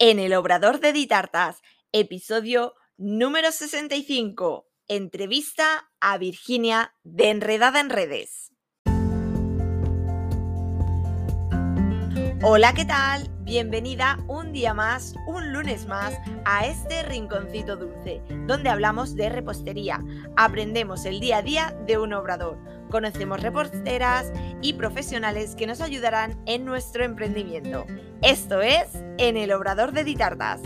en 0.00 0.18
el 0.18 0.32
Obrador 0.32 0.80
de 0.80 0.94
Ditartas, 0.94 1.60
episodio 1.92 2.72
número 2.96 3.52
65, 3.52 4.66
entrevista 4.88 5.90
a 6.00 6.16
Virginia 6.16 6.94
de 7.02 7.28
Enredada 7.28 7.80
en 7.80 7.90
Redes. 7.90 8.50
Hola, 12.42 12.72
¿qué 12.72 12.86
tal? 12.86 13.28
Bienvenida 13.42 14.18
un 14.26 14.52
día 14.52 14.72
más, 14.72 15.14
un 15.26 15.52
lunes 15.52 15.86
más, 15.86 16.14
a 16.46 16.66
este 16.66 17.02
rinconcito 17.02 17.76
dulce, 17.76 18.22
donde 18.46 18.70
hablamos 18.70 19.14
de 19.16 19.28
repostería, 19.28 20.02
aprendemos 20.34 21.04
el 21.04 21.20
día 21.20 21.38
a 21.38 21.42
día 21.42 21.76
de 21.86 21.98
un 21.98 22.14
obrador, 22.14 22.56
conocemos 22.90 23.40
reposteras 23.40 24.32
y 24.60 24.74
profesionales 24.74 25.54
que 25.54 25.66
nos 25.66 25.80
ayudarán 25.80 26.38
en 26.46 26.64
nuestro 26.64 27.04
emprendimiento. 27.04 27.86
Esto 28.22 28.60
es 28.60 28.88
En 29.18 29.36
el 29.36 29.52
Obrador 29.52 29.92
de 29.92 30.04
Ditartas. 30.04 30.60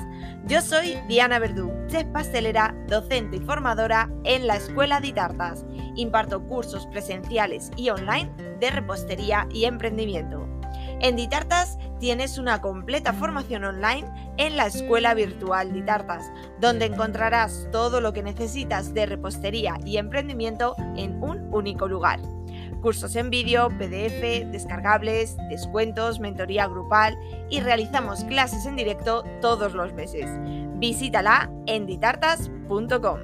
Yo 0.46 0.60
soy 0.60 0.98
Diana 1.08 1.38
Verdú, 1.38 1.72
chef 1.86 2.04
pastelera, 2.08 2.74
docente 2.88 3.36
y 3.36 3.40
formadora 3.40 4.10
en 4.24 4.46
la 4.46 4.56
Escuela 4.56 5.00
Ditartas. 5.00 5.64
Imparto 5.96 6.42
cursos 6.46 6.86
presenciales 6.88 7.70
y 7.76 7.90
online 7.90 8.30
de 8.60 8.70
repostería 8.70 9.46
y 9.50 9.64
emprendimiento. 9.64 10.53
En 11.00 11.16
Ditartas 11.16 11.78
tienes 12.00 12.38
una 12.38 12.60
completa 12.60 13.12
formación 13.12 13.64
online 13.64 14.06
en 14.36 14.56
la 14.56 14.66
Escuela 14.66 15.14
Virtual 15.14 15.72
Ditartas, 15.72 16.24
donde 16.60 16.86
encontrarás 16.86 17.68
todo 17.72 18.00
lo 18.00 18.12
que 18.12 18.22
necesitas 18.22 18.94
de 18.94 19.06
repostería 19.06 19.78
y 19.84 19.96
emprendimiento 19.98 20.74
en 20.96 21.22
un 21.22 21.52
único 21.52 21.88
lugar. 21.88 22.20
Cursos 22.80 23.16
en 23.16 23.30
vídeo, 23.30 23.68
PDF, 23.70 24.50
descargables, 24.50 25.36
descuentos, 25.48 26.20
mentoría 26.20 26.66
grupal 26.66 27.18
y 27.48 27.60
realizamos 27.60 28.24
clases 28.24 28.66
en 28.66 28.76
directo 28.76 29.24
todos 29.40 29.72
los 29.72 29.92
meses. 29.94 30.26
Visítala 30.78 31.50
en 31.66 31.86
ditartas.com. 31.86 33.18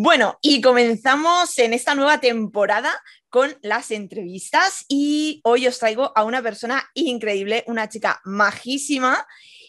Bueno, 0.00 0.38
y 0.42 0.60
comenzamos 0.60 1.58
en 1.58 1.72
esta 1.72 1.96
nueva 1.96 2.20
temporada 2.20 2.92
con 3.30 3.56
las 3.62 3.90
entrevistas 3.90 4.84
y 4.88 5.40
hoy 5.44 5.66
os 5.66 5.78
traigo 5.78 6.12
a 6.16 6.24
una 6.24 6.42
persona 6.42 6.88
increíble, 6.94 7.64
una 7.66 7.88
chica 7.88 8.20
majísima 8.24 9.26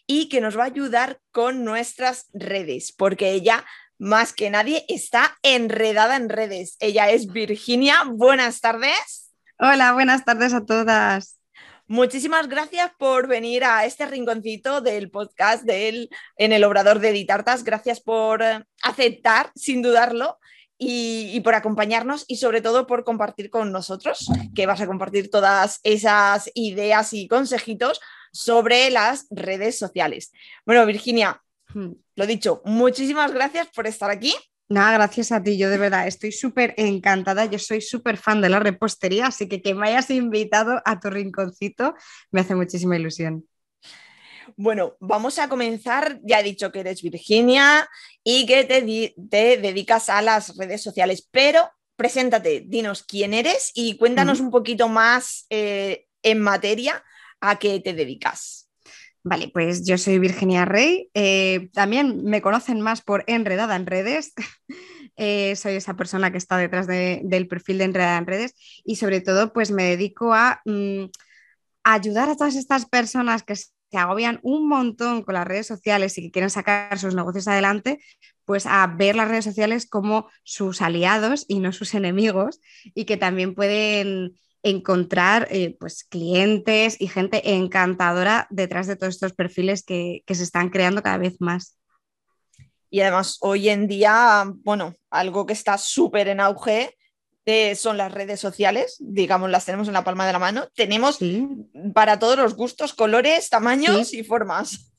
y 0.08 0.30
que 0.30 0.42
nos 0.42 0.58
va 0.58 0.64
a 0.64 0.68
ayudar 0.68 1.20
con 1.32 1.64
nuestras 1.64 2.28
redes, 2.34 2.92
porque 2.92 3.32
ella 3.32 3.66
más 4.00 4.34
que 4.34 4.50
nadie 4.50 4.86
está 4.88 5.38
enredada 5.44 6.16
en 6.16 6.30
redes. 6.30 6.78
Ella 6.80 7.10
es 7.10 7.28
Virginia. 7.28 8.04
Buenas 8.08 8.62
tardes. 8.62 9.32
Hola, 9.60 9.94
buenas 9.94 10.23
tardes 10.23 10.54
a 10.54 10.66
todas. 10.66 11.40
Muchísimas 11.86 12.48
gracias 12.48 12.92
por 12.98 13.28
venir 13.28 13.64
a 13.64 13.84
este 13.84 14.06
rinconcito 14.06 14.80
del 14.80 15.10
podcast 15.10 15.64
de 15.64 16.08
en 16.38 16.54
el 16.54 16.64
Obrador 16.64 17.00
de 17.00 17.10
Editartas. 17.10 17.64
Gracias 17.64 18.00
por 18.00 18.42
eh, 18.42 18.64
aceptar, 18.84 19.52
sin 19.56 19.82
dudarlo, 19.82 20.38
y, 20.82 21.42
por 21.42 21.56
acompañarnos 21.56 22.24
y 22.28 22.38
sobre 22.38 22.62
todo 22.62 22.88
por 22.88 23.04
compartir 23.04 23.50
con 23.50 23.72
nosotros, 23.72 24.28
que 24.56 24.66
vas 24.66 24.80
a 24.80 24.88
compartir 24.88 25.30
todas 25.30 25.82
esas 25.84 26.50
ideas 26.56 27.12
y 27.14 27.28
consejitos 27.28 28.00
sobre 28.32 28.90
las 28.90 29.28
redes 29.30 29.78
sociales. 29.78 30.32
Bueno, 30.66 30.86
Virginia, 30.86 31.42
hmm. 31.74 31.92
lo 32.16 32.26
dicho, 32.26 32.62
muchísimas 32.64 33.34
gracias 33.34 33.68
por 33.76 33.88
estar 33.88 34.10
aquí. 34.10 34.34
Nada, 34.70 34.94
gracias 34.94 35.32
a 35.32 35.44
ti. 35.44 35.58
Yo 35.58 35.70
de 35.70 35.80
verdad 35.80 36.08
estoy 36.08 36.32
súper 36.32 36.76
encantada. 36.78 37.46
Yo 37.46 37.60
soy 37.60 37.82
súper 37.82 38.18
fan 38.18 38.40
de 38.40 38.50
la 38.50 38.60
repostería, 38.60 39.28
así 39.28 39.50
que 39.50 39.62
que 39.62 39.74
me 39.74 39.90
hayas 39.90 40.10
invitado 40.12 40.82
a 40.86 41.00
tu 41.00 41.10
rinconcito 41.10 41.96
me 42.32 42.42
hace 42.42 42.56
muchísima 42.56 42.96
ilusión. 42.96 43.46
Bueno, 44.58 44.95
vamos 45.00 45.39
a 45.39 45.50
comenzar. 45.50 46.19
Ya 46.23 46.39
he 46.39 46.44
dicho 46.44 46.72
que 46.72 46.81
eres 46.81 47.02
Virginia 47.02 47.89
y 48.23 48.45
que 48.45 48.64
te, 48.66 49.58
dedicas 49.58 50.09
a 50.09 50.22
las 50.22 50.55
redes 50.58 50.82
sociales, 50.82 51.27
pero 51.32 51.70
preséntate, 51.95 52.64
dinos 52.65 53.04
quién 53.04 53.33
eres 53.33 53.71
y 53.73 53.98
cuéntanos 53.98 54.39
un 54.39 54.52
poquito 54.52 54.88
más 54.88 55.45
eh, 55.49 56.05
en 56.23 56.39
materia 56.39 57.04
a 57.42 57.59
qué 57.59 57.80
te 57.80 57.93
dedicas. 57.93 58.70
Vale, 59.23 59.49
pues 59.54 59.86
yo 59.86 59.98
soy 59.98 60.17
Virginia 60.17 60.65
Rey. 60.65 61.09
Eh, 61.14 61.70
también 61.73 62.23
me 62.23 62.42
conocen 62.42 62.80
más 62.80 63.02
por 63.02 63.23
Enredada 63.27 63.76
en 63.76 63.86
Redes. 63.86 64.33
Eh, 65.21 65.58
soy 65.58 65.73
esa 65.73 65.98
persona 65.98 66.32
que 66.32 66.38
está 66.38 66.55
detrás 66.55 66.88
del 66.88 67.48
perfil 67.49 67.80
de 67.80 67.83
Enredada 67.83 68.17
en 68.20 68.26
Redes 68.26 68.55
y 68.86 68.95
sobre 68.95 69.20
todo 69.20 69.52
pues 69.52 69.70
me 69.70 69.83
dedico 69.83 70.33
a 70.33 70.61
mm, 70.64 71.08
ayudar 71.83 72.30
a 72.30 72.38
todas 72.38 72.55
estas 72.55 72.86
personas 72.86 73.43
que 73.43 73.52
se 73.92 73.98
agobian 73.98 74.39
un 74.44 74.67
montón 74.67 75.23
con 75.23 75.33
las 75.36 75.48
redes 75.48 75.67
sociales 75.67 76.17
y 76.17 76.23
que 76.23 76.32
quieren 76.32 76.50
sacar 76.50 76.98
sus 77.00 77.16
negocios 77.16 77.48
adelante, 77.48 78.00
pues 78.45 78.66
a 78.66 78.86
ver 78.88 79.16
las 79.16 79.27
redes 79.27 79.45
sociales 79.45 79.88
como 79.88 80.30
sus 80.44 80.82
aliados 80.82 81.45
y 81.48 81.60
no 81.60 81.72
sus 81.72 81.94
enemigos 81.94 82.60
y 82.83 83.05
que 83.05 83.17
también 83.17 83.55
pueden 83.55 84.39
encontrar 84.61 85.48
eh, 85.52 85.77
pues 85.80 86.04
clientes 86.04 86.98
y 87.00 87.08
gente 87.08 87.55
encantadora 87.55 88.48
detrás 88.50 88.88
de 88.88 88.95
todos 88.95 89.16
estos 89.16 89.33
perfiles 89.33 89.83
que, 89.83 90.23
que 90.26 90.36
se 90.36 90.44
están 90.44 90.70
creando 90.70 91.02
cada 91.02 91.17
vez 91.17 91.38
más. 91.39 91.77
Y 92.89 93.02
además 93.02 93.38
hoy 93.42 93.70
en 93.70 93.88
día, 93.88 94.52
bueno, 94.64 94.95
algo 95.10 95.45
que 95.45 95.54
está 95.54 95.77
súper 95.77 96.27
en 96.27 96.39
auge 96.39 96.95
son 97.76 97.98
las 97.98 98.11
redes 98.11 98.39
sociales, 98.39 98.98
digamos, 99.00 99.50
las 99.50 99.66
tenemos 99.66 99.88
en 99.88 99.94
la 99.94 100.04
palma 100.04 100.27
de 100.27 100.33
la 100.33 100.39
mano. 100.39 100.67
Tenemos 100.76 101.20
para 101.94 102.20
todos 102.20 102.38
los 102.38 102.55
gustos, 102.55 102.94
colores, 102.94 103.50
tamaños 103.50 104.14
y 104.14 104.23
formas. 104.23 104.92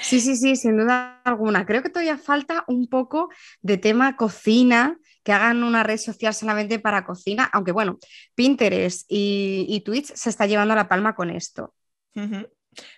Sí, 0.00 0.20
sí, 0.20 0.36
sí, 0.36 0.56
sin 0.56 0.78
duda 0.78 1.20
alguna. 1.24 1.66
Creo 1.66 1.82
que 1.82 1.90
todavía 1.90 2.18
falta 2.18 2.64
un 2.68 2.88
poco 2.88 3.28
de 3.60 3.78
tema 3.78 4.16
cocina, 4.16 4.96
que 5.22 5.32
hagan 5.32 5.64
una 5.64 5.82
red 5.82 5.98
social 5.98 6.32
solamente 6.34 6.78
para 6.78 7.04
cocina, 7.04 7.50
aunque 7.52 7.72
bueno, 7.72 7.98
Pinterest 8.34 9.04
y, 9.08 9.82
Twitch 9.84 10.12
se 10.14 10.30
está 10.30 10.46
llevando 10.46 10.74
la 10.74 10.88
palma 10.88 11.14
con 11.14 11.30
esto. 11.30 11.74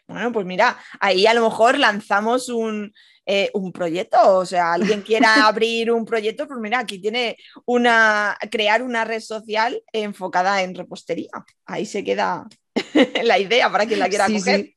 Bueno, 0.06 0.32
pues 0.32 0.47
mira, 0.47 0.78
ahí 1.00 1.27
a 1.27 1.34
lo 1.34 1.43
mejor 1.43 1.78
lanzamos 1.78 2.49
un, 2.49 2.93
eh, 3.33 3.49
un 3.55 3.71
proyecto, 3.71 4.39
o 4.39 4.45
sea, 4.45 4.73
alguien 4.73 5.03
quiera 5.03 5.35
abrir 5.47 5.93
un 5.93 6.05
proyecto, 6.05 6.49
pues 6.49 6.59
mira, 6.59 6.81
aquí 6.81 6.99
tiene 6.99 7.37
una, 7.65 8.37
crear 8.51 8.83
una 8.83 9.05
red 9.05 9.21
social 9.21 9.81
enfocada 9.93 10.63
en 10.63 10.75
repostería. 10.75 11.31
Ahí 11.65 11.87
se 11.87 12.03
queda 12.03 12.49
la 13.23 13.39
idea 13.39 13.71
para 13.71 13.87
quien 13.87 14.01
la 14.01 14.09
quiera 14.09 14.27
coger. 14.27 14.75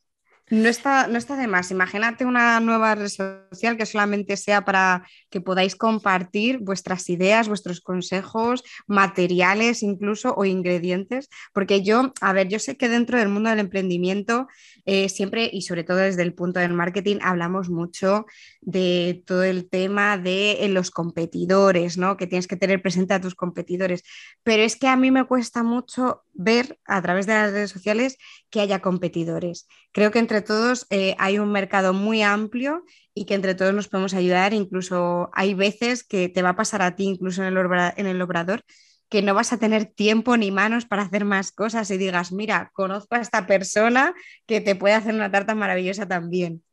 No 0.54 0.70
está, 0.70 1.08
no 1.08 1.18
está 1.18 1.36
de 1.36 1.48
más. 1.48 1.72
Imagínate 1.72 2.26
una 2.26 2.60
nueva 2.60 2.94
red 2.94 3.08
social 3.08 3.76
que 3.76 3.88
solamente 3.88 4.38
sea 4.38 4.64
para 4.64 5.04
que 5.32 5.42
podáis 5.42 5.76
compartir 5.76 6.60
vuestras 6.60 7.10
ideas, 7.10 7.48
vuestros 7.48 7.82
consejos, 7.82 8.64
materiales 8.86 9.82
incluso 9.82 10.36
o 10.36 10.46
ingredientes. 10.46 11.28
Porque 11.54 11.82
yo, 11.82 12.14
a 12.22 12.34
ver, 12.34 12.50
yo 12.50 12.60
sé 12.60 12.78
que 12.78 12.88
dentro 12.88 13.18
del 13.18 13.30
mundo 13.30 13.50
del 13.50 13.62
emprendimiento 13.62 14.48
eh, 14.86 15.10
siempre 15.10 15.50
y 15.52 15.64
sobre 15.64 15.84
todo 15.84 15.98
desde 15.98 16.22
el 16.22 16.36
punto 16.36 16.60
del 16.60 16.74
marketing 16.74 17.18
hablamos 17.24 17.72
mucho 17.72 18.28
de 18.62 19.24
todo 19.26 19.44
el 19.44 19.68
tema 19.68 20.20
de 20.20 20.64
eh, 20.64 20.70
los 20.70 20.92
competidores, 20.92 21.98
¿no? 21.98 22.16
Que 22.16 22.28
tienes 22.28 22.46
que 22.46 22.58
tener 22.58 22.80
presente 22.80 23.16
a 23.16 23.22
tus 23.22 23.34
competidores. 23.34 24.04
Pero 24.44 24.62
es 24.62 24.76
que 24.76 24.88
a 24.88 24.98
mí 24.98 25.10
me 25.10 25.26
cuesta 25.26 25.64
mucho 25.64 26.22
ver 26.34 26.78
a 26.86 27.02
través 27.02 27.26
de 27.26 27.34
las 27.34 27.52
redes 27.52 27.72
sociales 27.72 28.20
que 28.52 28.62
haya 28.62 28.82
competidores. 28.82 29.68
Creo 29.92 30.12
que 30.12 30.20
entre 30.20 30.43
todos 30.44 30.86
eh, 30.90 31.16
hay 31.20 31.40
un 31.40 31.52
mercado 31.52 31.94
muy 31.94 32.22
amplio 32.22 32.84
y 33.14 33.26
que 33.26 33.36
entre 33.36 33.56
todos 33.56 33.74
nos 33.74 33.88
podemos 33.88 34.14
ayudar. 34.14 34.54
Incluso 34.54 35.30
hay 35.34 35.54
veces 35.54 36.04
que 36.04 36.30
te 36.30 36.42
va 36.42 36.50
a 36.50 36.56
pasar 36.56 36.82
a 36.82 36.96
ti, 36.96 37.06
incluso 37.06 37.44
en 37.44 37.56
el, 37.56 37.94
en 37.98 38.06
el 38.06 38.22
obrador, 38.22 38.64
que 39.10 39.22
no 39.22 39.34
vas 39.34 39.54
a 39.54 39.58
tener 39.58 39.86
tiempo 39.86 40.38
ni 40.38 40.52
manos 40.52 40.86
para 40.86 41.04
hacer 41.04 41.26
más 41.26 41.52
cosas 41.52 41.90
y 41.92 41.98
digas, 41.98 42.32
mira, 42.32 42.72
conozco 42.74 43.16
a 43.16 43.22
esta 43.22 43.46
persona 43.46 44.14
que 44.46 44.62
te 44.62 44.76
puede 44.76 44.96
hacer 44.96 45.14
una 45.14 45.32
tarta 45.32 45.54
maravillosa 45.56 46.08
también. 46.08 46.64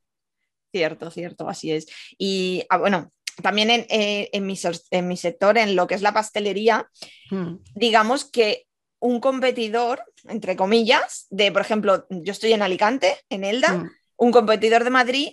Cierto, 0.73 1.11
cierto, 1.11 1.49
así 1.49 1.73
es. 1.73 1.87
Y 2.17 2.65
ah, 2.71 2.79
bueno, 2.79 3.13
también 3.43 3.71
en, 3.71 3.87
eh, 3.91 4.31
en, 4.33 4.47
mi, 4.47 4.59
en, 4.91 5.09
mi, 5.09 5.17
sector, 5.17 5.59
en 5.59 5.77
lo 5.77 5.87
que 5.87 5.95
es 5.95 6.03
la 6.03 6.15
pastelería, 6.15 6.89
hmm. 7.31 7.57
digamos 7.75 8.25
que 8.25 8.67
un 9.01 9.21
competidor, 9.21 10.05
entre 10.29 10.57
comillas, 10.57 11.27
de, 11.31 11.51
por 11.51 11.63
ejemplo, 11.63 12.07
yo 12.11 12.33
estoy 12.33 12.53
en 12.53 12.63
Alicante, 12.63 13.17
en 13.29 13.45
Elda, 13.45 13.75
hmm. 13.75 13.91
un 14.19 14.33
competidor 14.33 14.85
de 14.85 14.91
Madrid, 14.91 15.29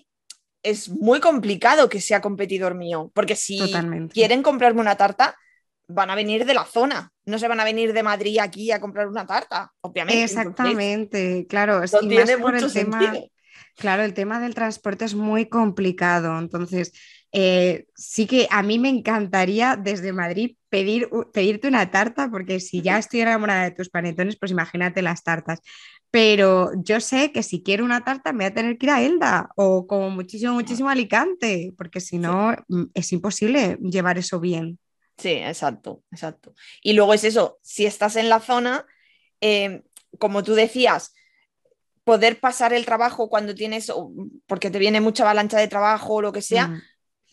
es 0.63 0.89
muy 0.89 1.19
complicado 1.19 1.87
que 1.87 2.01
sea 2.01 2.21
competidor 2.21 2.75
mío, 2.75 3.11
porque 3.13 3.35
si 3.35 3.59
quieren 4.11 4.41
comprarme 4.41 4.81
una 4.81 4.95
tarta, 4.95 5.35
van 5.87 6.09
a 6.09 6.15
venir 6.15 6.45
de 6.45 6.53
la 6.53 6.65
zona, 6.65 7.11
no 7.25 7.39
se 7.39 7.47
van 7.47 7.59
a 7.59 7.63
venir 7.63 7.93
de 7.93 8.03
Madrid 8.03 8.39
aquí 8.39 8.71
a 8.71 8.79
comprar 8.79 9.07
una 9.07 9.25
tarta, 9.25 9.71
obviamente. 9.81 10.23
Exactamente, 10.23 11.45
claro. 11.47 11.81
No 11.81 11.99
tiene 11.99 12.37
mucho 12.37 12.69
sentido. 12.69 13.29
Claro, 13.77 14.03
el 14.03 14.13
tema 14.13 14.39
del 14.39 14.55
transporte 14.55 15.05
es 15.05 15.13
muy 15.13 15.47
complicado. 15.47 16.37
Entonces, 16.39 16.93
Eh, 17.31 17.85
sí 17.95 18.25
que 18.25 18.47
a 18.49 18.63
mí 18.63 18.79
me 18.79 18.89
encantaría 18.89 19.75
desde 19.75 20.13
Madrid 20.13 20.55
pedir, 20.69 21.09
pedirte 21.33 21.67
una 21.67 21.91
tarta, 21.91 22.29
porque 22.29 22.59
si 22.59 22.81
ya 22.81 22.97
estoy 22.99 23.21
enamorada 23.21 23.65
de 23.65 23.71
tus 23.71 23.89
panetones, 23.89 24.37
pues 24.37 24.51
imagínate 24.51 25.01
las 25.01 25.23
tartas. 25.23 25.59
Pero 26.09 26.71
yo 26.83 26.99
sé 26.99 27.31
que 27.31 27.43
si 27.43 27.61
quiero 27.63 27.83
una 27.83 28.03
tarta 28.03 28.31
me 28.31 28.45
voy 28.45 28.51
a 28.51 28.53
tener 28.53 28.77
que 28.77 28.85
ir 28.85 28.91
a 28.91 29.01
Elda 29.01 29.49
o 29.55 29.87
como 29.87 30.09
muchísimo, 30.09 30.53
muchísimo 30.53 30.89
Alicante, 30.89 31.73
porque 31.77 31.99
si 31.99 32.17
no 32.17 32.55
mm, 32.67 32.85
es 32.93 33.11
imposible 33.11 33.77
llevar 33.81 34.17
eso 34.17 34.39
bien. 34.39 34.79
Sí, 35.17 35.31
exacto, 35.31 36.03
exacto. 36.11 36.53
Y 36.81 36.93
luego 36.93 37.13
es 37.13 37.23
eso, 37.23 37.57
si 37.61 37.85
estás 37.85 38.15
en 38.15 38.29
la 38.29 38.39
zona, 38.39 38.85
eh, 39.41 39.83
como 40.19 40.43
tú 40.43 40.53
decías, 40.53 41.13
poder 42.03 42.39
pasar 42.39 42.71
el 42.71 42.85
trabajo 42.85 43.27
cuando 43.27 43.53
tienes, 43.53 43.91
porque 44.45 44.69
te 44.69 44.79
viene 44.79 45.01
mucha 45.01 45.23
avalancha 45.23 45.59
de 45.59 45.67
trabajo 45.67 46.15
o 46.15 46.21
lo 46.21 46.31
que 46.31 46.41
sea, 46.41 46.67
mm. 46.67 46.81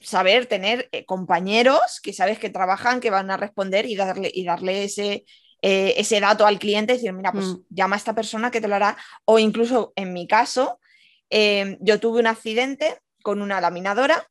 Saber 0.05 0.47
tener 0.47 0.89
eh, 0.93 1.05
compañeros 1.05 2.01
que 2.03 2.13
sabes 2.13 2.39
que 2.39 2.51
trabajan, 2.51 3.01
que 3.01 3.11
van 3.11 3.31
a 3.31 3.37
responder 3.37 3.87
y 3.87 3.97
darle, 3.97 4.31
y 4.33 4.45
darle 4.45 4.85
ese, 4.85 5.25
eh, 5.63 5.95
ese 5.97 6.21
dato 6.21 6.47
al 6.47 6.59
cliente 6.59 6.93
y 6.93 6.97
decir, 6.97 7.13
mira, 7.13 7.33
pues 7.33 7.47
mm. 7.47 7.67
llama 7.71 7.97
a 7.97 7.99
esta 7.99 8.15
persona 8.15 8.51
que 8.51 8.61
te 8.61 8.69
lo 8.69 8.75
hará. 8.75 8.97
O 9.25 9.39
incluso 9.39 9.93
en 9.97 10.13
mi 10.13 10.27
caso, 10.27 10.79
em, 11.31 11.79
yo 11.81 11.99
tuve 12.01 12.21
un 12.21 12.27
accidente 12.27 12.99
con 13.23 13.43
una 13.43 13.61
laminadora, 13.61 14.29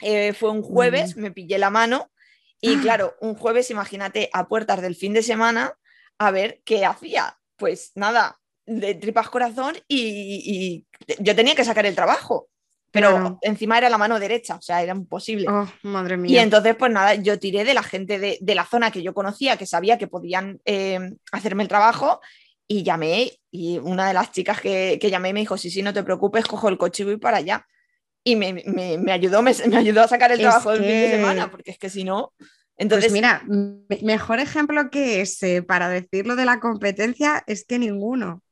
eh, 0.00 0.32
fue 0.32 0.50
un 0.50 0.62
jueves, 0.62 1.16
mm. 1.16 1.20
me 1.20 1.30
pillé 1.30 1.58
la 1.58 1.70
mano 1.70 2.10
y 2.60 2.76
claro, 2.82 3.16
un 3.20 3.34
jueves, 3.34 3.70
imagínate, 3.70 4.28
a 4.32 4.48
puertas 4.48 4.82
del 4.82 4.96
fin 4.96 5.12
de 5.12 5.22
semana, 5.22 5.74
a 6.18 6.30
ver 6.30 6.60
qué 6.64 6.84
hacía. 6.84 7.38
Pues 7.56 7.92
nada, 7.94 8.40
de 8.66 8.94
tripas 8.94 9.28
corazón 9.28 9.76
y, 9.88 10.86
yo 11.18 11.34
tenía 11.34 11.54
que 11.54 11.64
sacar 11.64 11.86
el 11.86 11.94
trabajo. 11.94 12.49
Pero 12.92 13.38
encima 13.42 13.78
era 13.78 13.88
la 13.88 13.98
mano 13.98 14.18
derecha, 14.18 14.56
o 14.56 14.62
sea, 14.62 14.82
era 14.82 14.92
imposible. 14.92 15.46
Oh, 15.48 15.68
madre 15.82 16.16
mía. 16.16 16.32
Y 16.32 16.38
entonces, 16.38 16.74
pues 16.76 16.90
nada, 16.90 17.14
yo 17.14 17.38
tiré 17.38 17.64
de 17.64 17.74
la 17.74 17.84
gente 17.84 18.18
de, 18.18 18.54
la 18.54 18.64
zona 18.64 18.90
que 18.90 19.02
yo 19.02 19.14
conocía, 19.14 19.56
que 19.56 19.66
sabía 19.66 19.96
que 19.96 20.08
podían 20.08 20.60
eh, 20.64 20.98
hacerme 21.30 21.62
el 21.62 21.68
trabajo, 21.68 22.20
y 22.70 22.84
llamé. 22.84 23.32
Y 23.50 23.78
una 23.78 24.06
de 24.06 24.14
las 24.14 24.30
chicas 24.30 24.60
que, 24.60 24.98
llamé 25.02 25.32
me 25.32 25.40
dijo: 25.40 25.56
Sí, 25.56 25.70
sí, 25.70 25.82
no 25.82 25.92
te 25.92 26.04
preocupes, 26.04 26.46
cojo 26.46 26.68
el 26.68 26.78
coche 26.78 27.02
y 27.02 27.06
voy 27.06 27.16
para 27.16 27.38
allá. 27.38 27.66
Y 28.22 28.36
me, 28.36 28.62
ayudó, 29.10 29.42
me, 29.42 29.52
ayudó 29.74 30.02
a 30.02 30.08
sacar 30.08 30.30
el 30.30 30.40
trabajo 30.40 30.70
del 30.72 30.82
fin 30.82 30.88
de 30.88 31.10
semana, 31.10 31.50
porque 31.50 31.72
es 31.72 31.78
que 31.78 31.90
si 31.90 32.04
no. 32.04 32.32
Pues 32.36 32.50
entonces, 32.76 33.10
pues 33.10 33.12
mira, 33.12 33.42
mejor 34.02 34.40
ejemplo 34.40 34.88
que 34.90 35.20
ese 35.20 35.62
para 35.62 35.88
decirlo 35.88 36.36
de 36.36 36.44
la 36.44 36.60
competencia 36.60 37.42
es 37.46 37.64
que 37.64 37.78
ninguno. 37.78 38.42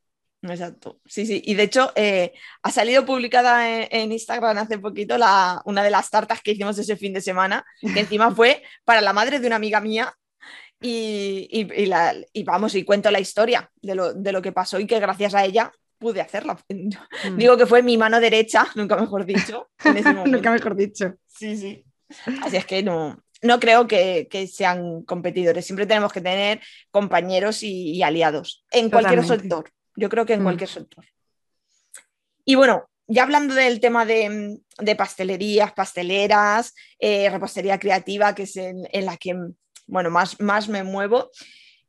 Exacto, 0.43 1.01
sí, 1.05 1.27
sí. 1.27 1.43
Y 1.45 1.55
de 1.55 1.65
hecho, 1.65 1.93
eh, 1.97 2.33
ha 2.63 2.71
salido 2.71 3.05
publicada 3.05 3.85
en, 3.85 4.13
Instagram 4.13 4.59
hace 4.59 4.79
poquito 4.79 5.19
la, 5.19 5.61
una 5.65 5.83
de 5.83 5.91
las 5.91 6.11
tartas 6.11 6.41
que 6.43 6.53
hicimos 6.53 6.79
ese 6.79 6.97
fin 6.97 7.13
de 7.13 7.21
semana, 7.21 7.65
que 7.81 8.01
encima 8.01 8.31
fue 8.35 8.63
para 8.85 9.01
la 9.01 9.13
madre 9.13 9.41
de 9.41 9.47
una 9.47 9.57
amiga 9.57 9.81
mía. 9.81 10.15
Y, 10.81 11.49
y, 11.51 11.87
la, 11.87 12.15
y 12.33 12.45
vamos, 12.45 12.77
y 12.77 12.85
cuento 12.85 13.11
la 13.11 13.19
historia 13.19 13.69
de 13.83 13.97
lo, 13.97 14.15
de 14.15 14.31
lo, 14.31 14.41
que 14.41 14.53
pasó 14.53 14.79
y 14.79 14.87
que 14.87 15.01
gracias 15.01 15.35
a 15.35 15.45
ella 15.45 15.73
pude 15.99 16.21
hacerla. 16.21 16.59
Mm. 17.25 17.37
Digo 17.37 17.57
que 17.57 17.67
fue 17.67 17.83
mi 17.83 17.97
mano 17.97 18.21
derecha, 18.21 18.69
nunca 18.77 18.97
mejor 18.97 19.25
dicho. 19.25 19.69
nunca 20.25 20.53
mejor 20.53 20.77
dicho. 20.77 21.15
Sí, 21.27 21.57
sí. 21.57 21.85
Así 22.43 22.57
es 22.57 22.65
que 22.65 22.81
no, 22.83 23.21
no 23.43 23.59
creo 23.59 23.89
que, 23.89 24.29
que, 24.31 24.47
sean 24.47 25.03
competidores. 25.03 25.67
Siempre 25.67 25.87
tenemos 25.87 26.13
que 26.13 26.21
tener 26.21 26.61
compañeros 26.93 27.65
y, 27.65 28.01
aliados 28.03 28.65
en 28.71 28.91
cualquier 28.91 29.25
sector. 29.27 29.71
Yo 29.99 30.09
creo 30.09 30.25
que 30.25 30.35
en 30.35 30.41
mm. 30.41 30.45
cualquier 30.45 30.71
sector. 30.71 31.05
Y 32.45 32.55
bueno, 32.55 32.89
ya 33.09 33.25
hablando 33.25 33.55
del 33.55 33.81
tema 33.81 34.07
de, 34.07 34.61
pastelerías, 34.97 35.73
pasteleras, 35.73 36.73
eh, 37.01 37.29
repostería 37.29 37.81
creativa, 37.81 38.33
que 38.35 38.45
es 38.45 38.57
en, 38.57 38.87
la 39.05 39.17
que 39.17 39.35
bueno, 39.87 40.11
más, 40.11 40.41
más 40.41 40.69
me 40.69 40.85
muevo, 40.85 41.31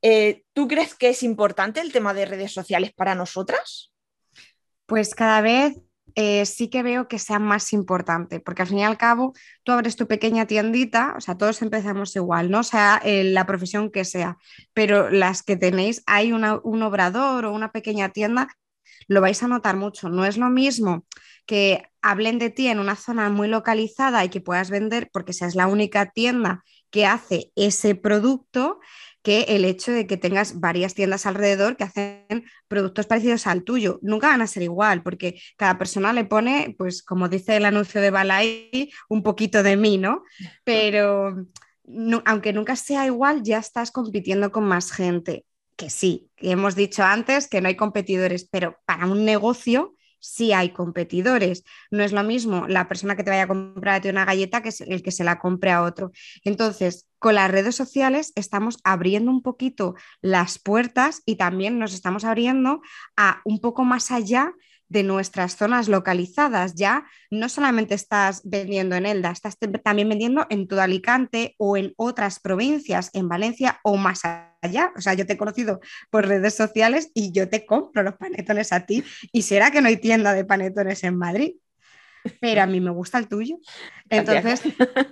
eh, 0.01 0.41
¿tú 0.53 0.67
crees 0.67 0.95
que 0.95 1.09
es 1.09 1.21
importante 1.21 1.81
el 1.81 1.91
tema 1.91 2.15
de 2.15 2.25
redes 2.25 2.51
sociales 2.51 2.93
para 2.93 3.13
nosotras? 3.13 3.93
Pues 4.87 5.13
cada 5.13 5.41
vez 5.41 5.75
eh, 6.21 6.45
sí 6.45 6.69
que 6.69 6.83
veo 6.83 7.07
que 7.07 7.17
sea 7.17 7.39
más 7.39 7.71
importante, 7.71 8.41
porque 8.41 8.63
al 8.63 8.67
fin 8.67 8.79
y 8.79 8.83
al 8.83 8.97
cabo 8.97 9.33
tú 9.63 9.71
abres 9.71 9.95
tu 9.95 10.05
pequeña 10.05 10.47
tiendita, 10.47 11.13
o 11.17 11.21
sea, 11.21 11.37
todos 11.37 11.61
empezamos 11.61 12.13
igual, 12.17 12.51
¿no? 12.51 12.63
Sea, 12.63 13.01
la 13.05 13.45
profesión 13.45 13.89
que 13.89 14.03
sea, 14.03 14.37
pero 14.73 15.09
las 15.09 15.43
que 15.43 15.55
tenéis, 15.55 16.03
hay 16.07 16.33
un 16.33 16.83
obrador 16.83 17.45
o 17.45 17.53
una 17.53 17.71
pequeña 17.71 18.09
tienda, 18.09 18.49
lo 19.07 19.21
vais 19.21 19.41
a 19.43 19.47
notar 19.47 19.77
mucho. 19.77 20.09
No 20.09 20.25
es 20.25 20.37
lo 20.37 20.49
mismo 20.49 21.05
que 21.45 21.83
hablen 22.01 22.37
de 22.37 22.49
ti 22.49 22.67
en 22.67 22.79
una 22.79 22.97
zona 22.97 23.29
muy 23.29 23.47
localizada 23.47 24.25
y 24.25 24.29
que 24.29 24.41
puedas 24.41 24.69
vender 24.69 25.09
porque 25.13 25.31
seas 25.31 25.55
la 25.55 25.67
única 25.67 26.11
tienda 26.11 26.63
que 26.91 27.05
hace 27.05 27.51
ese 27.55 27.95
producto 27.95 28.79
que 29.21 29.41
el 29.49 29.65
hecho 29.65 29.91
de 29.91 30.07
que 30.07 30.17
tengas 30.17 30.59
varias 30.59 30.93
tiendas 30.93 31.25
alrededor 31.25 31.75
que 31.75 31.83
hacen 31.83 32.45
productos 32.67 33.05
parecidos 33.05 33.47
al 33.47 33.63
tuyo. 33.63 33.99
Nunca 34.01 34.27
van 34.27 34.41
a 34.41 34.47
ser 34.47 34.63
igual, 34.63 35.03
porque 35.03 35.41
cada 35.57 35.77
persona 35.77 36.13
le 36.13 36.25
pone, 36.25 36.75
pues 36.77 37.03
como 37.03 37.27
dice 37.27 37.57
el 37.57 37.65
anuncio 37.65 38.01
de 38.01 38.11
Balay, 38.11 38.91
un 39.09 39.23
poquito 39.23 39.63
de 39.63 39.77
mí, 39.77 39.97
¿no? 39.97 40.23
Pero 40.63 41.35
aunque 42.25 42.53
nunca 42.53 42.75
sea 42.75 43.05
igual, 43.05 43.43
ya 43.43 43.57
estás 43.57 43.91
compitiendo 43.91 44.51
con 44.51 44.63
más 44.65 44.91
gente. 44.91 45.45
Que 45.75 45.89
sí, 45.89 46.29
que 46.35 46.51
hemos 46.51 46.75
dicho 46.75 47.03
antes 47.03 47.47
que 47.47 47.61
no 47.61 47.69
hay 47.69 47.75
competidores, 47.75 48.47
pero 48.51 48.77
para 48.85 49.05
un 49.05 49.23
negocio 49.23 49.95
sí 50.19 50.53
hay 50.53 50.71
competidores. 50.71 51.63
No 51.91 52.03
es 52.03 52.11
lo 52.11 52.23
mismo 52.23 52.67
la 52.67 52.87
persona 52.87 53.15
que 53.15 53.23
te 53.23 53.29
vaya 53.29 53.43
a 53.43 53.47
comprar 53.47 54.01
una 54.07 54.25
galleta 54.25 54.61
que 54.61 54.71
el 54.87 55.01
que 55.01 55.11
se 55.11 55.23
la 55.23 55.39
compre 55.39 55.71
a 55.71 55.83
otro. 55.83 56.11
Entonces, 56.43 57.07
con 57.17 57.35
las 57.35 57.51
redes 57.51 57.75
sociales 57.75 58.31
estamos 58.35 58.77
abriendo 58.83 59.31
un 59.31 59.41
poquito 59.41 59.95
las 60.21 60.59
puertas 60.59 61.21
y 61.25 61.35
también 61.35 61.79
nos 61.79 61.93
estamos 61.93 62.23
abriendo 62.23 62.81
a 63.17 63.41
un 63.45 63.59
poco 63.59 63.83
más 63.83 64.11
allá 64.11 64.53
de 64.89 65.03
nuestras 65.03 65.55
zonas 65.55 65.87
localizadas. 65.87 66.75
Ya 66.75 67.05
no 67.29 67.47
solamente 67.47 67.95
estás 67.95 68.41
vendiendo 68.43 68.95
en 68.95 69.05
Elda, 69.05 69.31
estás 69.31 69.57
también 69.83 70.09
vendiendo 70.09 70.45
en 70.49 70.67
todo 70.67 70.81
Alicante 70.81 71.55
o 71.57 71.77
en 71.77 71.93
otras 71.95 72.39
provincias, 72.39 73.11
en 73.13 73.29
Valencia 73.29 73.79
o 73.83 73.97
más 73.97 74.21
allá. 74.61 74.91
O 74.97 75.01
sea, 75.01 75.13
yo 75.13 75.25
te 75.25 75.33
he 75.33 75.37
conocido 75.37 75.79
por 76.09 76.27
redes 76.27 76.55
sociales 76.55 77.11
y 77.13 77.31
yo 77.31 77.47
te 77.49 77.65
compro 77.65 78.03
los 78.03 78.15
panetones 78.15 78.73
a 78.73 78.85
ti. 78.85 79.03
¿Y 79.31 79.43
será 79.43 79.71
que 79.71 79.81
no 79.81 79.87
hay 79.87 79.97
tienda 79.97 80.33
de 80.33 80.43
panetones 80.43 81.03
en 81.03 81.17
Madrid? 81.17 81.53
Pero 82.41 82.61
a 82.61 82.65
mí 82.65 82.81
me 82.81 82.91
gusta 82.91 83.17
el 83.17 83.27
tuyo. 83.27 83.57
Entonces, 84.09 84.61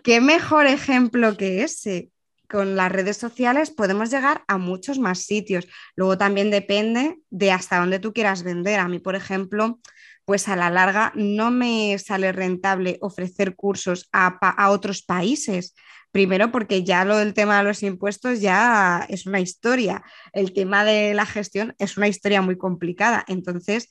¿qué 0.04 0.22
mejor 0.22 0.68
ejemplo 0.68 1.38
que 1.38 1.64
ese? 1.64 2.10
Con 2.50 2.76
las 2.76 2.92
redes 2.92 3.18
sociales 3.18 3.72
podemos 3.72 4.10
llegar 4.10 4.44
a 4.48 4.58
muchos 4.58 5.00
más 5.00 5.20
sitios. 5.20 5.68
Luego 5.96 6.18
también 6.18 6.52
depende 6.52 7.20
de 7.30 7.52
hasta 7.52 7.80
dónde 7.80 8.00
tú 8.00 8.14
quieras 8.14 8.44
vender. 8.44 8.80
A 8.80 8.88
mí, 8.88 9.00
por 9.00 9.16
ejemplo, 9.16 9.80
pues 10.26 10.48
a 10.48 10.56
la 10.56 10.70
larga 10.70 11.12
no 11.16 11.52
me 11.52 11.98
sale 12.00 12.32
rentable 12.32 12.98
ofrecer 13.02 13.56
cursos 13.56 14.10
a, 14.12 14.70
otros 14.70 15.02
países. 15.02 15.76
Primero 16.12 16.52
porque 16.52 16.84
ya 16.84 17.06
lo 17.06 17.18
del 17.18 17.34
tema 17.34 17.58
de 17.58 17.64
los 17.66 17.84
impuestos 17.84 18.42
ya 18.42 19.06
es 19.10 19.26
una 19.26 19.40
historia. 19.40 20.04
El 20.34 20.54
tema 20.54 20.84
de 20.84 21.14
la 21.14 21.26
gestión 21.26 21.76
es 21.80 21.98
una 21.98 22.08
historia 22.08 22.42
muy 22.42 22.58
complicada. 22.58 23.24
Entonces, 23.28 23.90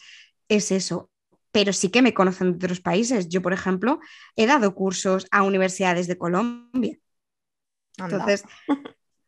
es 0.49 0.73
eso. 0.73 1.11
Pero 1.53 1.73
sí 1.73 1.89
que 1.91 2.03
me 2.03 2.15
conocen 2.15 2.53
de 2.59 2.67
otros 2.67 2.81
países. 2.81 3.29
Yo, 3.29 3.43
por 3.43 3.53
ejemplo, 3.53 4.01
he 4.35 4.47
dado 4.47 4.75
cursos 4.75 5.27
a 5.31 5.43
universidades 5.43 6.07
de 6.07 6.19
Colombia 6.19 6.99
entonces, 7.99 8.45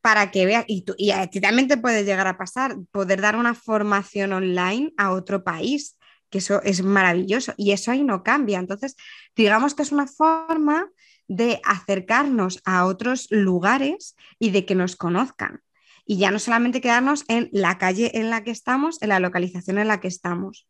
para 0.01 0.31
que 0.31 0.47
veas, 0.47 0.65
y, 0.69 0.85
y 0.97 1.11
a 1.11 1.27
ti 1.29 1.41
también 1.41 1.69
te 1.69 1.77
puede 1.77 2.05
llegar 2.05 2.27
a 2.27 2.39
pasar, 2.39 2.77
poder 2.91 3.21
dar 3.21 3.37
una 3.37 3.55
formación 3.55 4.33
online 4.33 4.93
a 4.97 5.11
otro 5.11 5.45
país, 5.45 5.99
que 6.31 6.39
eso 6.39 6.63
es 6.63 6.83
maravilloso 6.83 7.55
y 7.57 7.73
eso 7.73 7.91
ahí 7.91 8.05
no 8.05 8.23
cambia. 8.23 8.59
Entonces, 8.59 8.97
digamos 9.35 9.75
que 9.75 9.83
es 9.83 9.93
una 9.93 10.07
forma 10.07 10.89
de 11.27 11.61
acercarnos 11.65 12.61
a 12.65 12.87
otros 12.87 13.29
lugares 13.31 14.17
y 14.39 14.51
de 14.51 14.65
que 14.65 14.75
nos 14.75 14.97
conozcan. 14.97 15.63
Y 16.05 16.17
ya 16.17 16.31
no 16.31 16.39
solamente 16.39 16.81
quedarnos 16.81 17.25
en 17.29 17.51
la 17.53 17.77
calle 17.77 18.11
en 18.15 18.31
la 18.31 18.43
que 18.43 18.51
estamos, 18.51 19.03
en 19.03 19.11
la 19.11 19.21
localización 19.21 19.79
en 19.79 19.89
la 19.89 20.01
que 20.01 20.09
estamos. 20.09 20.67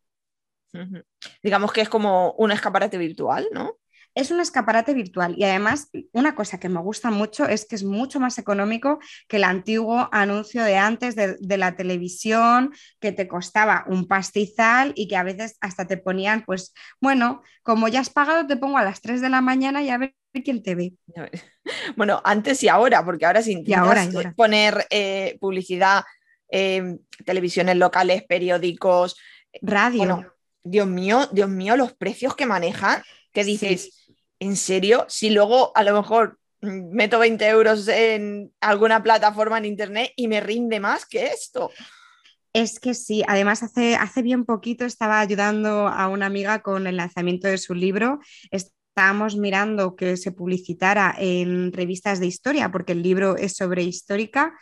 Digamos 1.41 1.71
que 1.71 1.81
es 1.81 1.89
como 1.89 2.33
un 2.33 2.51
escaparate 2.51 2.97
virtual, 2.97 3.47
¿no? 3.53 3.77
Es 4.19 4.31
un 4.31 4.41
escaparate 4.41 4.93
virtual 4.93 5.33
y 5.37 5.45
además 5.45 5.89
una 6.11 6.35
cosa 6.35 6.59
que 6.59 6.67
me 6.67 6.81
gusta 6.81 7.09
mucho 7.09 7.45
es 7.45 7.65
que 7.65 7.75
es 7.75 7.85
mucho 7.85 8.19
más 8.19 8.37
económico 8.37 8.99
que 9.29 9.37
el 9.37 9.45
antiguo 9.45 10.09
anuncio 10.11 10.61
de 10.63 10.75
antes 10.75 11.15
de, 11.15 11.37
la 11.57 11.77
televisión 11.77 12.73
que 12.99 13.13
te 13.13 13.29
costaba 13.29 13.85
un 13.87 14.07
pastizal 14.07 14.91
y 14.95 15.07
que 15.07 15.15
a 15.15 15.23
veces 15.23 15.55
hasta 15.61 15.87
te 15.87 15.95
ponían, 15.95 16.43
pues 16.45 16.73
bueno, 16.99 17.43
como 17.63 17.87
ya 17.87 18.01
has 18.01 18.09
pagado 18.09 18.45
te 18.45 18.57
pongo 18.57 18.77
a 18.77 18.83
las 18.83 18.99
3 19.01 19.21
de 19.21 19.29
la 19.29 19.39
mañana 19.39 19.81
y 19.81 19.89
a 19.89 19.97
ver 19.97 20.13
quién 20.43 20.61
te 20.61 20.75
ve. 20.75 20.93
Bueno, 21.95 22.19
antes 22.23 22.63
y 22.63 22.67
ahora, 22.67 23.05
porque 23.05 23.27
ahora 23.27 23.43
sin 23.43 23.63
poner 24.35 24.87
eh, 24.89 25.37
publicidad, 25.39 26.03
eh, 26.49 26.97
televisiones 27.25 27.75
locales, 27.75 28.23
periódicos, 28.23 29.15
radio. 29.61 30.33
Dios 30.63 30.87
mío, 30.87 31.29
Dios 31.31 31.47
mío, 31.47 31.77
los 31.77 31.93
precios 31.93 32.35
que 32.35 32.47
manejan, 32.47 33.03
que 33.33 33.43
dices, 33.43 34.08
¿en 34.39 34.55
serio? 34.55 35.05
Si 35.07 35.29
luego 35.29 35.71
a 35.75 35.83
lo 35.83 35.93
mejor 35.93 36.39
meto 36.61 37.19
20 37.19 37.47
euros 37.47 37.87
en 37.87 38.51
alguna 38.61 39.01
plataforma 39.01 39.57
en 39.57 39.65
internet 39.65 40.11
y 40.15 40.27
me 40.27 40.41
rinde 40.41 40.79
más 40.79 41.05
que 41.05 41.27
esto. 41.27 41.71
Es 42.51 42.79
que 42.79 42.93
sí, 42.93 43.23
además 43.27 43.63
hace, 43.63 43.95
hace 43.95 44.21
bien 44.21 44.43
poquito 44.43 44.85
estaba 44.85 45.19
ayudando 45.19 45.87
a 45.87 46.07
una 46.07 46.25
amiga 46.25 46.61
con 46.61 46.87
el 46.87 46.97
lanzamiento 46.97 47.47
de 47.47 47.59
su 47.59 47.75
libro. 47.75 48.19
Estábamos 48.51 49.37
mirando 49.37 49.95
que 49.95 50.17
se 50.17 50.31
publicitara 50.31 51.15
en 51.17 51.71
revistas 51.71 52.19
de 52.19 52.25
historia, 52.25 52.71
porque 52.71 52.93
el 52.93 53.03
libro 53.03 53.37
es 53.37 53.55
sobre 53.55 53.83
histórica, 53.83 54.57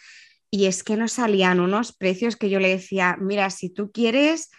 y 0.51 0.65
es 0.65 0.83
que 0.83 0.97
nos 0.97 1.13
salían 1.13 1.59
unos 1.59 1.93
precios 1.95 2.35
que 2.35 2.49
yo 2.49 2.59
le 2.59 2.69
decía, 2.69 3.17
mira, 3.19 3.49
si 3.49 3.69
tú 3.69 3.91
quieres, 3.91 4.49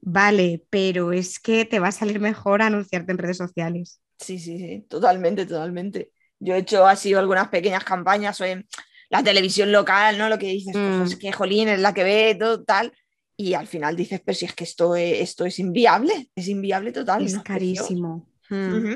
vale, 0.00 0.64
pero 0.70 1.12
es 1.12 1.38
que 1.38 1.64
te 1.64 1.80
va 1.80 1.88
a 1.88 1.92
salir 1.92 2.20
mejor 2.20 2.62
anunciarte 2.62 3.12
en 3.12 3.18
redes 3.18 3.36
sociales. 3.36 4.00
Sí, 4.18 4.38
sí, 4.38 4.58
sí, 4.58 4.86
totalmente, 4.88 5.46
totalmente. 5.46 6.12
Yo 6.38 6.54
he 6.54 6.58
hecho 6.58 6.86
así 6.86 7.14
algunas 7.14 7.48
pequeñas 7.48 7.84
campañas 7.84 8.40
en 8.40 8.66
la 9.08 9.22
televisión 9.22 9.72
local, 9.72 10.18
¿no? 10.18 10.28
Lo 10.28 10.38
que 10.38 10.46
dices, 10.46 10.72
pues 10.72 11.12
es 11.12 11.16
mm. 11.16 11.18
que 11.18 11.32
Jolín 11.32 11.68
es 11.68 11.80
la 11.80 11.94
que 11.94 12.04
ve, 12.04 12.36
todo 12.38 12.64
tal. 12.64 12.92
Y 13.36 13.54
al 13.54 13.66
final 13.66 13.96
dices, 13.96 14.20
pero 14.24 14.36
si 14.36 14.46
es 14.46 14.54
que 14.54 14.64
esto 14.64 14.96
es, 14.96 15.20
esto 15.20 15.44
es 15.44 15.58
inviable, 15.58 16.30
es 16.34 16.48
inviable 16.48 16.92
total. 16.92 17.24
Es 17.24 17.38
carísimo. 17.40 18.28
Mm. 18.48 18.94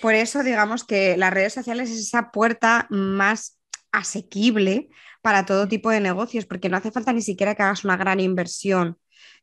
Por 0.00 0.14
eso 0.14 0.42
digamos 0.42 0.84
que 0.84 1.16
las 1.16 1.32
redes 1.32 1.52
sociales 1.52 1.90
es 1.90 1.98
esa 1.98 2.30
puerta 2.30 2.86
más 2.90 3.58
asequible 3.92 4.88
para 5.22 5.44
todo 5.44 5.68
tipo 5.68 5.90
de 5.90 6.00
negocios, 6.00 6.46
porque 6.46 6.68
no 6.68 6.76
hace 6.76 6.92
falta 6.92 7.12
ni 7.12 7.22
siquiera 7.22 7.54
que 7.54 7.62
hagas 7.62 7.84
una 7.84 7.96
gran 7.96 8.20
inversión. 8.20 8.98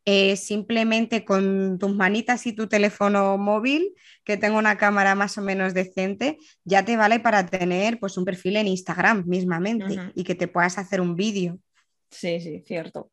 Eh, 0.05 0.35
simplemente 0.35 1.23
con 1.23 1.79
tus 1.79 1.95
manitas 1.95 2.45
y 2.45 2.51
tu 2.51 2.67
teléfono 2.67 3.37
móvil, 3.37 3.93
que 4.25 4.35
tenga 4.35 4.57
una 4.57 4.77
cámara 4.77 5.15
más 5.15 5.37
o 5.37 5.41
menos 5.41 5.73
decente, 5.73 6.37
ya 6.65 6.83
te 6.83 6.97
vale 6.97 7.21
para 7.21 7.45
tener 7.45 7.99
pues, 7.99 8.17
un 8.17 8.25
perfil 8.25 8.57
en 8.57 8.67
Instagram 8.67 9.23
mismamente 9.25 10.11
y 10.13 10.25
que 10.25 10.35
te 10.35 10.49
puedas 10.49 10.77
hacer 10.77 10.99
un 10.99 11.15
vídeo. 11.15 11.57
Sí, 12.09 12.41
sí, 12.41 12.61
cierto. 12.65 13.11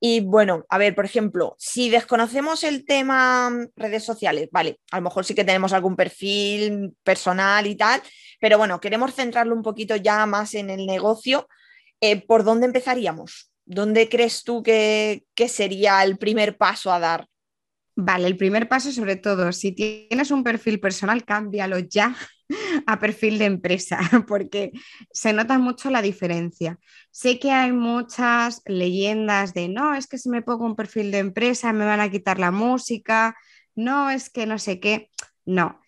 Y 0.00 0.20
bueno, 0.20 0.64
a 0.68 0.78
ver, 0.78 0.94
por 0.94 1.04
ejemplo, 1.04 1.54
si 1.58 1.88
desconocemos 1.90 2.64
el 2.64 2.84
tema 2.84 3.50
mm, 3.50 3.68
redes 3.76 4.04
sociales, 4.04 4.48
vale, 4.52 4.80
a 4.90 4.96
lo 4.96 5.02
mejor 5.02 5.24
sí 5.24 5.34
que 5.34 5.44
tenemos 5.44 5.72
algún 5.72 5.96
perfil 5.96 6.94
personal 7.02 7.66
y 7.66 7.76
tal, 7.76 8.02
pero 8.40 8.58
bueno, 8.58 8.80
queremos 8.80 9.14
centrarlo 9.14 9.54
un 9.54 9.62
poquito 9.62 9.96
ya 9.96 10.24
más 10.26 10.54
en 10.54 10.70
el 10.70 10.86
negocio. 10.86 11.48
Eh, 12.00 12.24
¿Por 12.26 12.44
dónde 12.44 12.66
empezaríamos? 12.66 13.50
¿Dónde 13.66 14.08
crees 14.08 14.44
tú 14.44 14.62
que, 14.62 15.26
sería 15.48 16.04
el 16.04 16.18
primer 16.18 16.56
paso 16.56 16.92
a 16.92 17.00
dar? 17.00 17.28
Vale, 17.96 18.28
el 18.28 18.36
primer 18.36 18.68
paso 18.68 18.92
sobre 18.92 19.16
todo, 19.16 19.52
si 19.52 19.72
tienes 19.72 20.30
un 20.30 20.44
perfil 20.44 20.78
personal, 20.78 21.24
cámbialo 21.24 21.80
ya 21.80 22.14
a 22.86 23.00
perfil 23.00 23.38
de 23.38 23.46
empresa, 23.46 23.98
porque 24.28 24.70
se 25.10 25.32
nota 25.32 25.58
mucho 25.58 25.90
la 25.90 26.00
diferencia. 26.00 26.78
Sé 27.10 27.40
que 27.40 27.50
hay 27.50 27.72
muchas 27.72 28.62
leyendas 28.66 29.52
de, 29.52 29.68
no, 29.68 29.94
es 29.94 30.06
que 30.06 30.18
si 30.18 30.28
me 30.28 30.42
pongo 30.42 30.64
un 30.64 30.76
perfil 30.76 31.10
de 31.10 31.18
empresa 31.18 31.72
me 31.72 31.86
van 31.86 32.00
a 32.00 32.10
quitar 32.10 32.38
la 32.38 32.52
música, 32.52 33.36
no, 33.74 34.10
es 34.10 34.30
que 34.30 34.46
no 34.46 34.58
sé 34.60 34.78
qué, 34.78 35.10
no. 35.44 35.80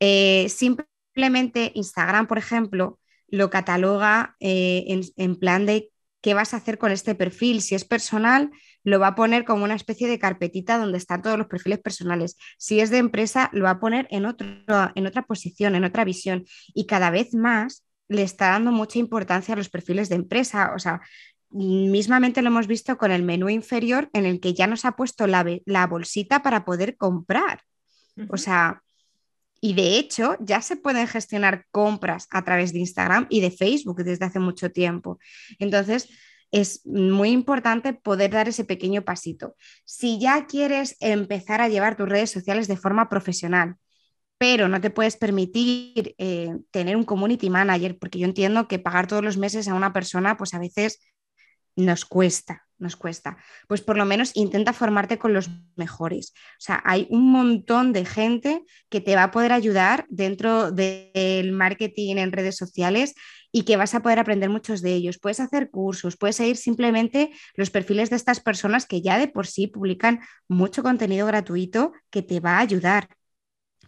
Eh, 0.00 0.48
simplemente 0.48 1.72
Instagram, 1.74 2.26
por 2.28 2.38
ejemplo, 2.38 2.98
lo 3.28 3.50
cataloga 3.50 4.36
eh, 4.40 4.84
en, 4.88 5.02
en 5.16 5.36
plan 5.36 5.66
de 5.66 5.90
qué 6.20 6.34
vas 6.34 6.54
a 6.54 6.58
hacer 6.58 6.78
con 6.78 6.92
este 6.92 7.14
perfil. 7.14 7.62
Si 7.62 7.74
es 7.74 7.84
personal, 7.84 8.50
lo 8.84 8.98
va 9.00 9.08
a 9.08 9.14
poner 9.14 9.44
como 9.44 9.64
una 9.64 9.74
especie 9.74 10.08
de 10.08 10.18
carpetita 10.18 10.78
donde 10.78 10.98
están 10.98 11.22
todos 11.22 11.38
los 11.38 11.46
perfiles 11.46 11.78
personales. 11.80 12.36
Si 12.58 12.80
es 12.80 12.90
de 12.90 12.98
empresa, 12.98 13.50
lo 13.52 13.64
va 13.64 13.70
a 13.70 13.80
poner 13.80 14.06
en, 14.10 14.24
en 14.24 15.06
otra 15.06 15.22
posición, 15.26 15.74
en 15.74 15.84
otra 15.84 16.04
visión. 16.04 16.44
Y 16.74 16.86
cada 16.86 17.10
vez 17.10 17.34
más 17.34 17.84
le 18.08 18.22
está 18.22 18.50
dando 18.50 18.72
mucha 18.72 18.98
importancia 18.98 19.54
a 19.54 19.56
los 19.56 19.68
perfiles 19.68 20.08
de 20.08 20.16
empresa. 20.16 20.72
O 20.74 20.78
sea, 20.78 21.00
mismamente 21.50 22.42
lo 22.42 22.48
hemos 22.48 22.66
visto 22.66 22.96
con 22.96 23.10
el 23.12 23.22
menú 23.22 23.48
inferior 23.48 24.10
en 24.12 24.26
el 24.26 24.40
que 24.40 24.54
ya 24.54 24.66
nos 24.66 24.84
ha 24.84 24.92
puesto 24.92 25.26
la, 25.26 25.44
la 25.64 25.86
bolsita 25.86 26.42
para 26.42 26.64
poder 26.64 26.96
comprar. 26.96 27.62
O 28.28 28.36
sea, 28.36 28.82
y 29.60 29.74
de 29.74 29.98
hecho, 29.98 30.36
ya 30.40 30.60
se 30.62 30.76
pueden 30.76 31.06
gestionar 31.06 31.66
compras 31.70 32.28
a 32.30 32.44
través 32.44 32.72
de 32.72 32.80
Instagram 32.80 33.26
y 33.30 33.40
de 33.40 33.50
Facebook 33.50 34.02
desde 34.04 34.26
hace 34.26 34.38
mucho 34.38 34.70
tiempo. 34.70 35.18
Entonces, 35.58 36.08
es 36.50 36.86
muy 36.86 37.30
importante 37.30 37.92
poder 37.92 38.30
dar 38.30 38.48
ese 38.48 38.64
pequeño 38.64 39.02
pasito. 39.02 39.56
Si 39.84 40.18
ya 40.20 40.46
quieres 40.46 40.96
empezar 41.00 41.60
a 41.60 41.68
llevar 41.68 41.96
tus 41.96 42.08
redes 42.08 42.30
sociales 42.30 42.68
de 42.68 42.76
forma 42.76 43.08
profesional, 43.08 43.76
pero 44.38 44.68
no 44.68 44.80
te 44.80 44.90
puedes 44.90 45.16
permitir 45.16 46.14
eh, 46.18 46.54
tener 46.70 46.96
un 46.96 47.04
community 47.04 47.50
manager, 47.50 47.98
porque 47.98 48.18
yo 48.18 48.26
entiendo 48.26 48.68
que 48.68 48.78
pagar 48.78 49.06
todos 49.06 49.24
los 49.24 49.38
meses 49.38 49.66
a 49.68 49.74
una 49.74 49.92
persona, 49.92 50.36
pues 50.36 50.54
a 50.54 50.58
veces 50.58 51.00
nos 51.74 52.04
cuesta 52.04 52.65
nos 52.78 52.96
cuesta. 52.96 53.38
Pues 53.68 53.80
por 53.80 53.96
lo 53.96 54.04
menos 54.04 54.32
intenta 54.34 54.72
formarte 54.72 55.18
con 55.18 55.32
los 55.32 55.50
mejores. 55.76 56.32
O 56.34 56.60
sea, 56.60 56.82
hay 56.84 57.06
un 57.10 57.30
montón 57.30 57.92
de 57.92 58.04
gente 58.04 58.64
que 58.88 59.00
te 59.00 59.16
va 59.16 59.24
a 59.24 59.30
poder 59.30 59.52
ayudar 59.52 60.06
dentro 60.08 60.70
del 60.70 61.52
marketing 61.52 62.16
en 62.16 62.32
redes 62.32 62.56
sociales 62.56 63.14
y 63.52 63.62
que 63.62 63.76
vas 63.76 63.94
a 63.94 64.00
poder 64.00 64.18
aprender 64.18 64.50
muchos 64.50 64.82
de 64.82 64.92
ellos. 64.92 65.18
Puedes 65.18 65.40
hacer 65.40 65.70
cursos, 65.70 66.16
puedes 66.16 66.36
seguir 66.36 66.56
simplemente 66.56 67.30
los 67.54 67.70
perfiles 67.70 68.10
de 68.10 68.16
estas 68.16 68.40
personas 68.40 68.86
que 68.86 69.00
ya 69.00 69.18
de 69.18 69.28
por 69.28 69.46
sí 69.46 69.66
publican 69.66 70.20
mucho 70.48 70.82
contenido 70.82 71.26
gratuito 71.26 71.92
que 72.10 72.22
te 72.22 72.40
va 72.40 72.58
a 72.58 72.60
ayudar. 72.60 73.08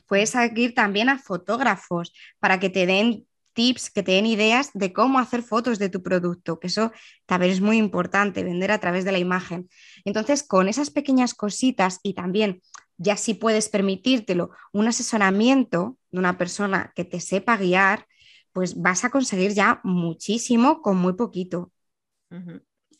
Puedes 0.06 0.30
seguir 0.30 0.74
también 0.74 1.10
a 1.10 1.18
fotógrafos 1.18 2.14
para 2.38 2.58
que 2.58 2.70
te 2.70 2.86
den 2.86 3.26
tips, 3.58 3.90
que 3.90 4.04
te 4.04 4.12
den 4.12 4.24
ideas 4.24 4.70
de 4.72 4.92
cómo 4.92 5.18
hacer 5.18 5.42
fotos 5.42 5.80
de 5.80 5.88
tu 5.88 6.00
producto, 6.00 6.60
que 6.60 6.68
eso 6.68 6.92
también 7.26 7.50
es 7.50 7.60
muy 7.60 7.76
importante, 7.76 8.44
vender 8.44 8.70
a 8.70 8.78
través 8.78 9.04
de 9.04 9.10
la 9.10 9.18
imagen. 9.18 9.68
Entonces, 10.04 10.44
con 10.44 10.68
esas 10.68 10.90
pequeñas 10.90 11.34
cositas 11.34 11.98
y 12.04 12.14
también, 12.14 12.62
ya 12.98 13.16
si 13.16 13.34
puedes 13.34 13.68
permitírtelo, 13.68 14.50
un 14.72 14.86
asesoramiento 14.86 15.98
de 16.12 16.20
una 16.20 16.38
persona 16.38 16.92
que 16.94 17.04
te 17.04 17.18
sepa 17.18 17.56
guiar, 17.56 18.06
pues 18.52 18.80
vas 18.80 19.04
a 19.04 19.10
conseguir 19.10 19.54
ya 19.54 19.80
muchísimo 19.82 20.80
con 20.80 20.96
muy 20.96 21.14
poquito. 21.14 21.72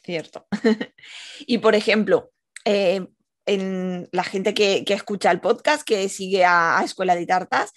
Cierto. 0.02 0.48
y 1.46 1.58
por 1.58 1.76
ejemplo, 1.76 2.32
eh, 2.64 3.06
en 3.46 4.08
la 4.10 4.24
gente 4.24 4.54
que, 4.54 4.82
escucha 4.88 5.30
el 5.30 5.40
podcast, 5.40 5.84
que 5.86 6.08
sigue 6.08 6.44
a, 6.44 6.80
a 6.80 6.84
Escuela 6.84 7.14
de 7.14 7.26
Tartas, 7.26 7.72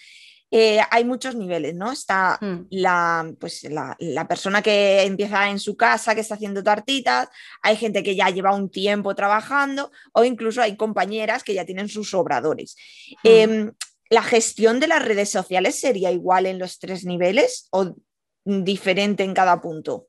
eh, 0.53 0.81
hay 0.91 1.05
muchos 1.05 1.33
niveles, 1.35 1.73
¿no? 1.75 1.93
Está 1.93 2.37
mm. 2.41 2.67
la, 2.71 3.33
pues, 3.39 3.65
la, 3.69 4.27
persona 4.27 4.61
que 4.61 5.03
empieza 5.03 5.49
en 5.49 5.59
su 5.59 5.77
casa, 5.77 6.13
que 6.13 6.19
está 6.19 6.35
haciendo 6.35 6.61
tartitas, 6.61 7.29
hay 7.61 7.77
gente 7.77 8.03
que 8.03 8.17
ya 8.17 8.29
lleva 8.29 8.53
un 8.53 8.69
tiempo 8.69 9.15
trabajando 9.15 9.91
o 10.11 10.25
incluso 10.25 10.61
hay 10.61 10.75
compañeras 10.75 11.43
que 11.43 11.53
ya 11.53 11.65
tienen 11.65 11.87
sus 11.87 12.13
obradores. 12.13 12.75
Mm. 13.23 13.27
Em, 13.27 13.71
¿La 14.09 14.23
gestión 14.23 14.81
de 14.81 14.87
las 14.87 15.05
redes 15.05 15.29
sociales 15.29 15.79
sería 15.79 16.11
igual 16.11 16.45
en 16.45 16.59
los 16.59 16.79
tres 16.79 17.05
niveles 17.05 17.69
o 17.71 17.95
diferente 18.43 19.23
en 19.23 19.33
cada 19.33 19.61
punto? 19.61 20.07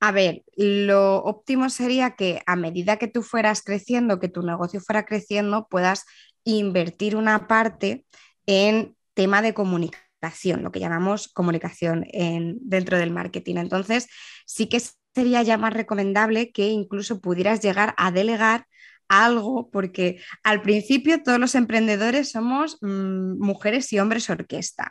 A 0.00 0.12
ver, 0.12 0.44
lo 0.54 1.16
óptimo 1.24 1.70
sería 1.70 2.10
que 2.14 2.42
a 2.44 2.56
medida 2.56 2.98
que 2.98 3.08
tú 3.08 3.22
fueras 3.22 3.62
creciendo, 3.62 4.20
que 4.20 4.28
tu 4.28 4.42
negocio 4.42 4.80
fuera 4.82 5.06
creciendo, 5.06 5.66
puedas 5.70 6.04
invertir 6.44 7.16
una 7.16 7.46
parte 7.48 8.04
en 8.44 8.96
tema 9.20 9.42
de 9.42 9.52
comunicación, 9.52 10.62
lo 10.62 10.72
que 10.72 10.80
llamamos 10.80 11.28
comunicación 11.28 12.06
en, 12.10 12.56
dentro 12.62 12.96
del 12.96 13.10
marketing. 13.10 13.56
Entonces, 13.56 14.06
sí 14.46 14.66
que 14.66 14.80
sería 15.14 15.42
ya 15.42 15.58
más 15.58 15.74
recomendable 15.74 16.52
que 16.52 16.68
incluso 16.68 17.20
pudieras 17.20 17.60
llegar 17.60 17.92
a 17.98 18.12
delegar 18.12 18.64
algo, 19.08 19.68
porque 19.70 20.22
al 20.42 20.62
principio 20.62 21.22
todos 21.22 21.38
los 21.38 21.54
emprendedores 21.54 22.30
somos 22.30 22.78
mm, 22.80 23.38
mujeres 23.44 23.92
y 23.92 23.98
hombres 23.98 24.30
orquesta. 24.30 24.90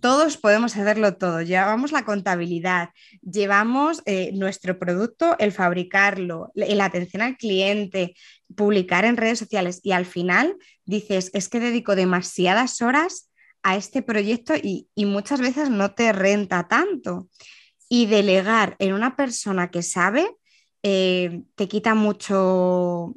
Todos 0.00 0.38
podemos 0.38 0.74
hacerlo 0.74 1.18
todo. 1.18 1.42
Llevamos 1.42 1.92
la 1.92 2.06
contabilidad, 2.06 2.88
llevamos 3.20 4.00
eh, 4.06 4.30
nuestro 4.32 4.78
producto, 4.78 5.36
el 5.38 5.52
fabricarlo, 5.52 6.50
la 6.54 6.86
atención 6.86 7.20
al 7.20 7.36
cliente, 7.36 8.14
publicar 8.54 9.04
en 9.04 9.18
redes 9.18 9.38
sociales 9.38 9.80
y 9.82 9.92
al 9.92 10.06
final 10.06 10.56
dices, 10.86 11.30
es 11.34 11.50
que 11.50 11.60
dedico 11.60 11.94
demasiadas 11.94 12.80
horas 12.80 13.30
a 13.66 13.74
este 13.74 14.00
proyecto 14.00 14.54
y, 14.54 14.88
muchas 14.96 15.40
veces 15.40 15.70
no 15.70 15.92
te 15.92 16.12
renta 16.12 16.68
tanto. 16.68 17.28
Y 17.88 18.06
delegar 18.06 18.76
en 18.78 18.94
una 18.94 19.16
persona 19.16 19.70
que 19.72 19.82
sabe 19.82 20.28
eh, 20.84 21.42
te 21.56 21.66
quita 21.66 21.96
mucho, 21.96 23.14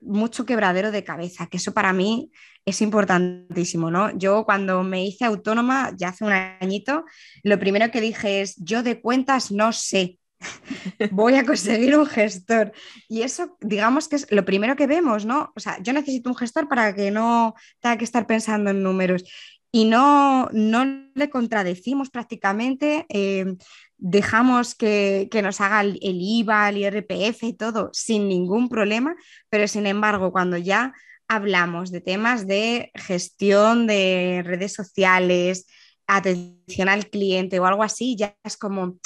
mucho 0.00 0.46
quebradero 0.46 0.90
de 0.90 1.04
cabeza, 1.04 1.48
que 1.48 1.58
eso 1.58 1.74
para 1.74 1.92
mí 1.92 2.30
es 2.64 2.80
importantísimo, 2.80 3.90
¿no? 3.90 4.16
Yo 4.16 4.44
cuando 4.46 4.82
me 4.82 5.04
hice 5.04 5.26
autónoma, 5.26 5.92
ya 5.96 6.08
hace 6.08 6.24
un 6.24 6.32
añito, 6.32 7.04
lo 7.42 7.58
primero 7.58 7.90
que 7.90 8.00
dije 8.00 8.40
es, 8.40 8.56
yo 8.56 8.82
de 8.82 9.02
cuentas 9.02 9.50
no 9.50 9.70
sé, 9.72 10.18
voy 11.10 11.34
a 11.34 11.44
conseguir 11.44 11.96
un 11.98 12.06
gestor. 12.06 12.72
Y 13.06 13.20
eso, 13.20 13.58
digamos 13.60 14.08
que 14.08 14.16
es 14.16 14.26
lo 14.30 14.46
primero 14.46 14.76
que 14.76 14.86
vemos, 14.86 15.26
¿no? 15.26 15.52
O 15.56 15.60
sea, 15.60 15.78
yo 15.82 15.92
necesito 15.92 16.30
un 16.30 16.36
gestor 16.36 16.68
para 16.68 16.94
que 16.94 17.10
no 17.10 17.54
tenga 17.80 17.98
que 17.98 18.04
estar 18.04 18.26
pensando 18.26 18.70
en 18.70 18.82
números. 18.82 19.24
Y 19.72 19.84
no, 19.84 20.48
no 20.52 20.84
le 21.14 21.30
contradecimos 21.30 22.10
prácticamente, 22.10 23.06
eh, 23.08 23.56
dejamos 23.98 24.74
que, 24.74 25.28
nos 25.42 25.60
haga 25.60 25.82
el, 25.82 25.98
IVA, 26.02 26.68
el 26.70 26.78
IRPF 26.78 27.44
y 27.44 27.52
todo 27.52 27.90
sin 27.92 28.28
ningún 28.28 28.68
problema, 28.68 29.14
pero 29.48 29.68
sin 29.68 29.86
embargo, 29.86 30.32
cuando 30.32 30.56
ya 30.56 30.92
hablamos 31.28 31.92
de 31.92 32.00
temas 32.00 32.46
de 32.46 32.90
gestión 32.94 33.86
de 33.86 34.42
redes 34.44 34.72
sociales, 34.72 35.66
atención 36.08 36.88
al 36.88 37.08
cliente 37.08 37.60
o 37.60 37.66
algo 37.66 37.84
así, 37.84 38.16
ya 38.16 38.34
es 38.42 38.56
como, 38.56 38.98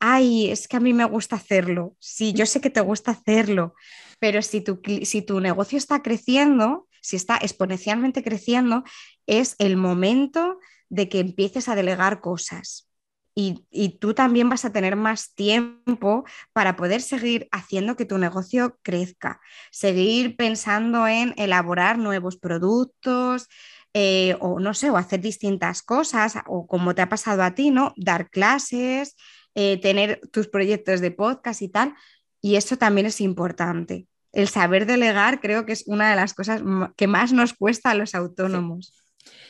ay, 0.00 0.50
es 0.50 0.68
que 0.68 0.78
a 0.78 0.80
mí 0.80 0.94
me 0.94 1.04
gusta 1.04 1.36
hacerlo. 1.36 1.94
Sí, 1.98 2.32
yo 2.32 2.46
sé 2.46 2.62
que 2.62 2.70
te 2.70 2.80
gusta 2.80 3.10
hacerlo, 3.10 3.74
pero 4.18 4.40
si 4.40 4.62
tu, 4.62 4.80
si 5.02 5.20
tu 5.20 5.40
negocio 5.40 5.76
está 5.76 6.02
creciendo, 6.02 6.85
si 7.06 7.14
está 7.14 7.36
exponencialmente 7.36 8.24
creciendo, 8.24 8.82
es 9.26 9.54
el 9.58 9.76
momento 9.76 10.58
de 10.88 11.08
que 11.08 11.20
empieces 11.20 11.68
a 11.68 11.76
delegar 11.76 12.20
cosas. 12.20 12.90
Y, 13.38 13.98
tú 14.00 14.14
también 14.14 14.48
vas 14.48 14.64
a 14.64 14.72
tener 14.72 14.96
más 14.96 15.34
tiempo 15.34 16.24
para 16.52 16.74
poder 16.74 17.02
seguir 17.02 17.48
haciendo 17.52 17.94
que 17.94 18.06
tu 18.06 18.16
negocio 18.18 18.78
crezca, 18.82 19.40
seguir 19.70 20.36
pensando 20.36 21.06
en 21.06 21.34
elaborar 21.36 21.98
nuevos 21.98 22.38
productos, 22.38 23.46
eh, 23.92 24.36
o 24.40 24.58
no 24.58 24.74
sé, 24.74 24.90
o 24.90 24.96
hacer 24.96 25.20
distintas 25.20 25.82
cosas, 25.82 26.38
o 26.46 26.66
como 26.66 26.94
te 26.94 27.02
ha 27.02 27.08
pasado 27.08 27.42
a 27.42 27.54
ti, 27.54 27.70
¿no? 27.70 27.92
Dar 27.96 28.30
clases, 28.30 29.14
eh, 29.54 29.80
tener 29.80 30.20
tus 30.32 30.48
proyectos 30.48 31.00
de 31.00 31.10
podcast 31.12 31.62
y 31.62 31.68
tal. 31.68 31.94
Y 32.40 32.56
eso 32.56 32.78
también 32.78 33.06
es 33.06 33.20
importante. 33.20 34.08
El 34.36 34.48
saber 34.48 34.84
delegar 34.84 35.40
creo 35.40 35.64
que 35.64 35.72
es 35.72 35.84
una 35.86 36.10
de 36.10 36.16
las 36.16 36.34
cosas 36.34 36.60
que 36.94 37.06
más 37.06 37.32
nos 37.32 37.54
cuesta 37.54 37.90
a 37.90 37.94
los 37.94 38.14
autónomos. 38.14 38.92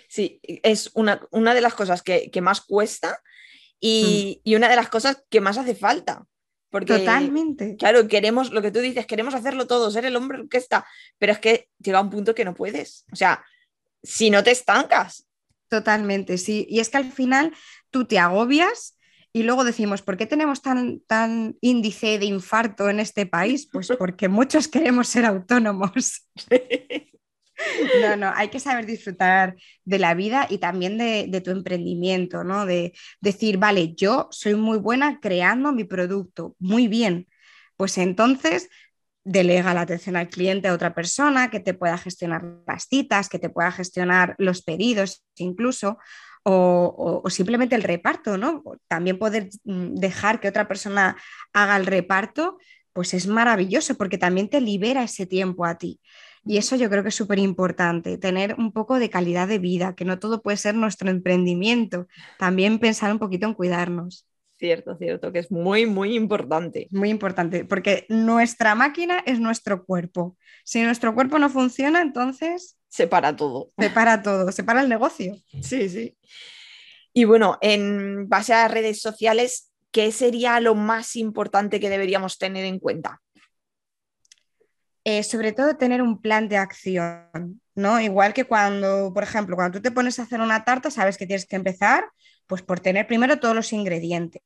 Sí, 0.08 0.38
es 0.42 0.92
una, 0.94 1.26
una, 1.32 1.54
de 1.54 1.60
las 1.60 1.74
cosas 1.74 2.02
que, 2.02 2.30
más 2.40 2.60
cuesta 2.60 3.20
y, 3.80 4.40
mm. 4.44 4.48
y, 4.48 4.54
una 4.54 4.68
de 4.68 4.76
las 4.76 4.88
cosas 4.88 5.24
que 5.28 5.40
más 5.40 5.58
hace 5.58 5.74
falta. 5.74 6.24
Porque, 6.70 6.98
Totalmente. 6.98 7.74
Claro, 7.76 8.06
queremos, 8.06 8.52
lo 8.52 8.62
que 8.62 8.70
tú 8.70 8.78
dices, 8.78 9.06
queremos 9.06 9.34
hacerlo 9.34 9.66
todo, 9.66 9.90
ser 9.90 10.04
el 10.04 10.14
hombre 10.14 10.46
que 10.48 10.58
está, 10.58 10.86
pero 11.18 11.32
es 11.32 11.40
que 11.40 11.68
llega 11.78 12.00
un 12.00 12.10
punto 12.10 12.32
que 12.32 12.44
no 12.44 12.54
puedes. 12.54 13.06
O 13.12 13.16
sea, 13.16 13.44
si 14.04 14.30
no 14.30 14.44
te 14.44 14.52
estancas. 14.52 15.26
Totalmente, 15.68 16.38
sí. 16.38 16.64
Y 16.70 16.78
es 16.78 16.90
que 16.90 16.98
al 16.98 17.10
final 17.10 17.52
tú 17.90 18.04
te 18.04 18.20
agobias 18.20 18.95
y 19.36 19.42
luego 19.42 19.64
decimos, 19.64 20.00
¿por 20.00 20.16
qué 20.16 20.24
tenemos 20.24 20.62
tan, 20.62 21.00
tan 21.00 21.58
índice 21.60 22.18
de 22.18 22.24
infarto 22.24 22.88
en 22.88 23.00
este 23.00 23.26
país? 23.26 23.68
Pues 23.70 23.88
porque 23.98 24.28
muchos 24.28 24.66
queremos 24.66 25.08
ser 25.08 25.26
autónomos. 25.26 26.26
No, 28.00 28.16
no, 28.16 28.32
hay 28.34 28.48
que 28.48 28.60
saber 28.60 28.86
disfrutar 28.86 29.56
de 29.84 29.98
la 29.98 30.14
vida 30.14 30.46
y 30.48 30.56
también 30.56 30.96
de, 30.96 31.26
de, 31.28 31.40
tu 31.42 31.50
emprendimiento, 31.50 32.44
¿no? 32.44 32.64
De 32.64 32.94
decir, 33.20 33.58
vale, 33.58 33.94
yo 33.94 34.28
soy 34.30 34.54
muy 34.54 34.78
buena 34.78 35.20
creando 35.20 35.70
mi 35.72 35.84
producto, 35.84 36.56
muy 36.58 36.88
bien. 36.88 37.26
Pues 37.76 37.98
entonces 37.98 38.70
delega 39.22 39.74
la 39.74 39.82
atención 39.82 40.16
al 40.16 40.28
cliente 40.30 40.68
a 40.68 40.72
otra 40.72 40.94
persona 40.94 41.50
que 41.50 41.60
te 41.60 41.74
pueda 41.74 41.98
gestionar 41.98 42.42
las 42.66 42.84
citas, 42.88 43.28
que 43.28 43.38
te 43.38 43.50
pueda 43.50 43.72
gestionar 43.72 44.34
los 44.38 44.62
pedidos 44.62 45.24
incluso, 45.36 45.98
o, 46.48 47.22
simplemente 47.28 47.74
el 47.74 47.82
reparto, 47.82 48.38
¿no? 48.38 48.62
También 48.86 49.18
poder 49.18 49.48
mm, 49.64 49.96
dejar 49.96 50.38
que 50.38 50.48
otra 50.48 50.68
persona 50.68 51.16
haga 51.52 51.76
el 51.76 51.86
reparto, 51.86 52.58
pues 52.92 53.14
es 53.14 53.26
maravilloso 53.26 53.96
porque 53.96 54.16
también 54.16 54.48
te 54.48 54.60
libera 54.60 55.02
ese 55.02 55.26
tiempo 55.26 55.64
a 55.64 55.76
ti. 55.76 56.00
Y 56.44 56.58
eso 56.58 56.76
yo 56.76 56.88
creo 56.88 57.02
que 57.02 57.08
es 57.08 57.14
súper 57.16 57.40
importante, 57.40 58.16
tener 58.16 58.54
un 58.58 58.70
poco 58.70 59.00
de 59.00 59.10
calidad 59.10 59.48
de 59.48 59.58
vida, 59.58 59.96
que 59.96 60.04
no 60.04 60.20
todo 60.20 60.40
puede 60.40 60.56
ser 60.56 60.76
nuestro 60.76 61.10
emprendimiento, 61.10 62.06
también 62.38 62.78
pensar 62.78 63.10
un 63.10 63.18
poquito 63.18 63.46
en 63.46 63.54
cuidarnos. 63.54 64.28
Cierto, 64.56 64.96
cierto, 64.96 65.32
que 65.32 65.40
es 65.40 65.50
muy, 65.50 65.84
muy 65.84 66.14
importante. 66.14 66.86
Muy 66.92 67.10
importante, 67.10 67.64
porque 67.64 68.06
nuestra 68.08 68.76
máquina 68.76 69.18
es 69.26 69.40
nuestro 69.40 69.84
cuerpo. 69.84 70.36
Si 70.64 70.80
nuestro 70.82 71.12
cuerpo 71.12 71.40
no 71.40 71.50
funciona, 71.50 72.00
entonces... 72.00 72.78
Se 72.96 73.06
para 73.06 73.36
todo. 73.36 73.68
Se 73.78 73.90
para 73.90 74.22
todo, 74.22 74.50
se 74.50 74.64
para 74.64 74.80
el 74.80 74.88
negocio. 74.88 75.36
Sí, 75.60 75.90
sí. 75.90 76.16
Y 77.12 77.24
bueno, 77.24 77.58
en 77.60 78.26
base 78.26 78.54
a 78.54 78.68
redes 78.68 79.02
sociales, 79.02 79.70
¿qué 79.90 80.10
sería 80.12 80.60
lo 80.60 80.74
más 80.74 81.14
importante 81.16 81.78
que 81.78 81.90
deberíamos 81.90 82.38
tener 82.38 82.64
en 82.64 82.78
cuenta? 82.78 83.20
Eh, 85.04 85.22
sobre 85.24 85.52
todo 85.52 85.76
tener 85.76 86.00
un 86.00 86.22
plan 86.22 86.48
de 86.48 86.56
acción, 86.56 87.60
¿no? 87.74 88.00
Igual 88.00 88.32
que 88.32 88.44
cuando, 88.44 89.12
por 89.12 89.24
ejemplo, 89.24 89.56
cuando 89.56 89.76
tú 89.76 89.82
te 89.82 89.92
pones 89.92 90.18
a 90.18 90.22
hacer 90.22 90.40
una 90.40 90.64
tarta, 90.64 90.90
sabes 90.90 91.18
que 91.18 91.26
tienes 91.26 91.44
que 91.44 91.56
empezar 91.56 92.06
pues 92.46 92.62
por 92.62 92.80
tener 92.80 93.06
primero 93.06 93.38
todos 93.38 93.54
los 93.54 93.74
ingredientes, 93.74 94.40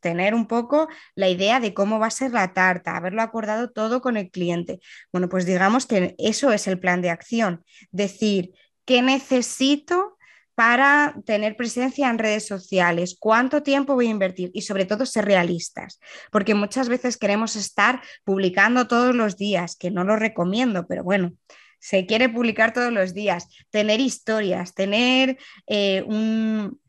tener 0.00 0.34
un 0.34 0.46
poco 0.46 0.88
la 1.14 1.28
idea 1.28 1.60
de 1.60 1.74
cómo 1.74 1.98
va 1.98 2.06
a 2.06 2.10
ser 2.10 2.32
la 2.32 2.52
tarta, 2.52 2.96
haberlo 2.96 3.22
acordado 3.22 3.70
todo 3.70 4.00
con 4.00 4.16
el 4.16 4.30
cliente. 4.30 4.80
Bueno, 5.12 5.28
pues 5.28 5.46
digamos 5.46 5.86
que 5.86 6.14
eso 6.18 6.52
es 6.52 6.66
el 6.66 6.78
plan 6.78 7.02
de 7.02 7.10
acción, 7.10 7.64
decir, 7.90 8.52
¿qué 8.84 9.02
necesito 9.02 10.16
para 10.54 11.14
tener 11.26 11.56
presencia 11.56 12.08
en 12.08 12.18
redes 12.18 12.46
sociales? 12.46 13.16
¿Cuánto 13.20 13.62
tiempo 13.62 13.94
voy 13.94 14.06
a 14.06 14.10
invertir? 14.10 14.50
Y 14.54 14.62
sobre 14.62 14.86
todo 14.86 15.04
ser 15.04 15.26
realistas, 15.26 16.00
porque 16.32 16.54
muchas 16.54 16.88
veces 16.88 17.18
queremos 17.18 17.56
estar 17.56 18.02
publicando 18.24 18.88
todos 18.88 19.14
los 19.14 19.36
días, 19.36 19.76
que 19.76 19.90
no 19.90 20.04
lo 20.04 20.16
recomiendo, 20.16 20.86
pero 20.86 21.04
bueno, 21.04 21.32
se 21.78 22.06
quiere 22.06 22.28
publicar 22.28 22.72
todos 22.72 22.92
los 22.92 23.14
días, 23.14 23.48
tener 23.70 24.00
historias, 24.00 24.74
tener 24.74 25.38
eh, 25.66 26.02
un, 26.06 26.80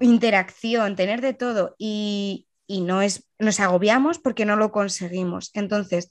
interacción, 0.00 0.96
tener 0.96 1.20
de 1.20 1.34
todo 1.34 1.76
y, 1.78 2.46
no 2.68 3.02
es, 3.02 3.28
nos 3.38 3.60
agobiamos 3.60 4.18
porque 4.18 4.44
no 4.44 4.56
lo 4.56 4.70
conseguimos. 4.70 5.50
Entonces, 5.54 6.10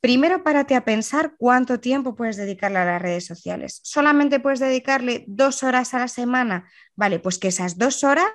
primero 0.00 0.42
párate 0.44 0.74
a 0.74 0.84
pensar 0.84 1.34
cuánto 1.36 1.80
tiempo 1.80 2.14
puedes 2.14 2.36
dedicarle 2.36 2.78
a 2.78 2.84
las 2.84 3.02
redes 3.02 3.26
sociales. 3.26 3.80
¿Solamente 3.82 4.40
puedes 4.40 4.60
dedicarle 4.60 5.24
dos 5.26 5.62
horas 5.62 5.94
a 5.94 5.98
la 5.98 6.08
semana? 6.08 6.70
Vale, 6.94 7.18
pues 7.18 7.38
que 7.38 7.48
esas 7.48 7.76
dos 7.76 8.04
horas 8.04 8.26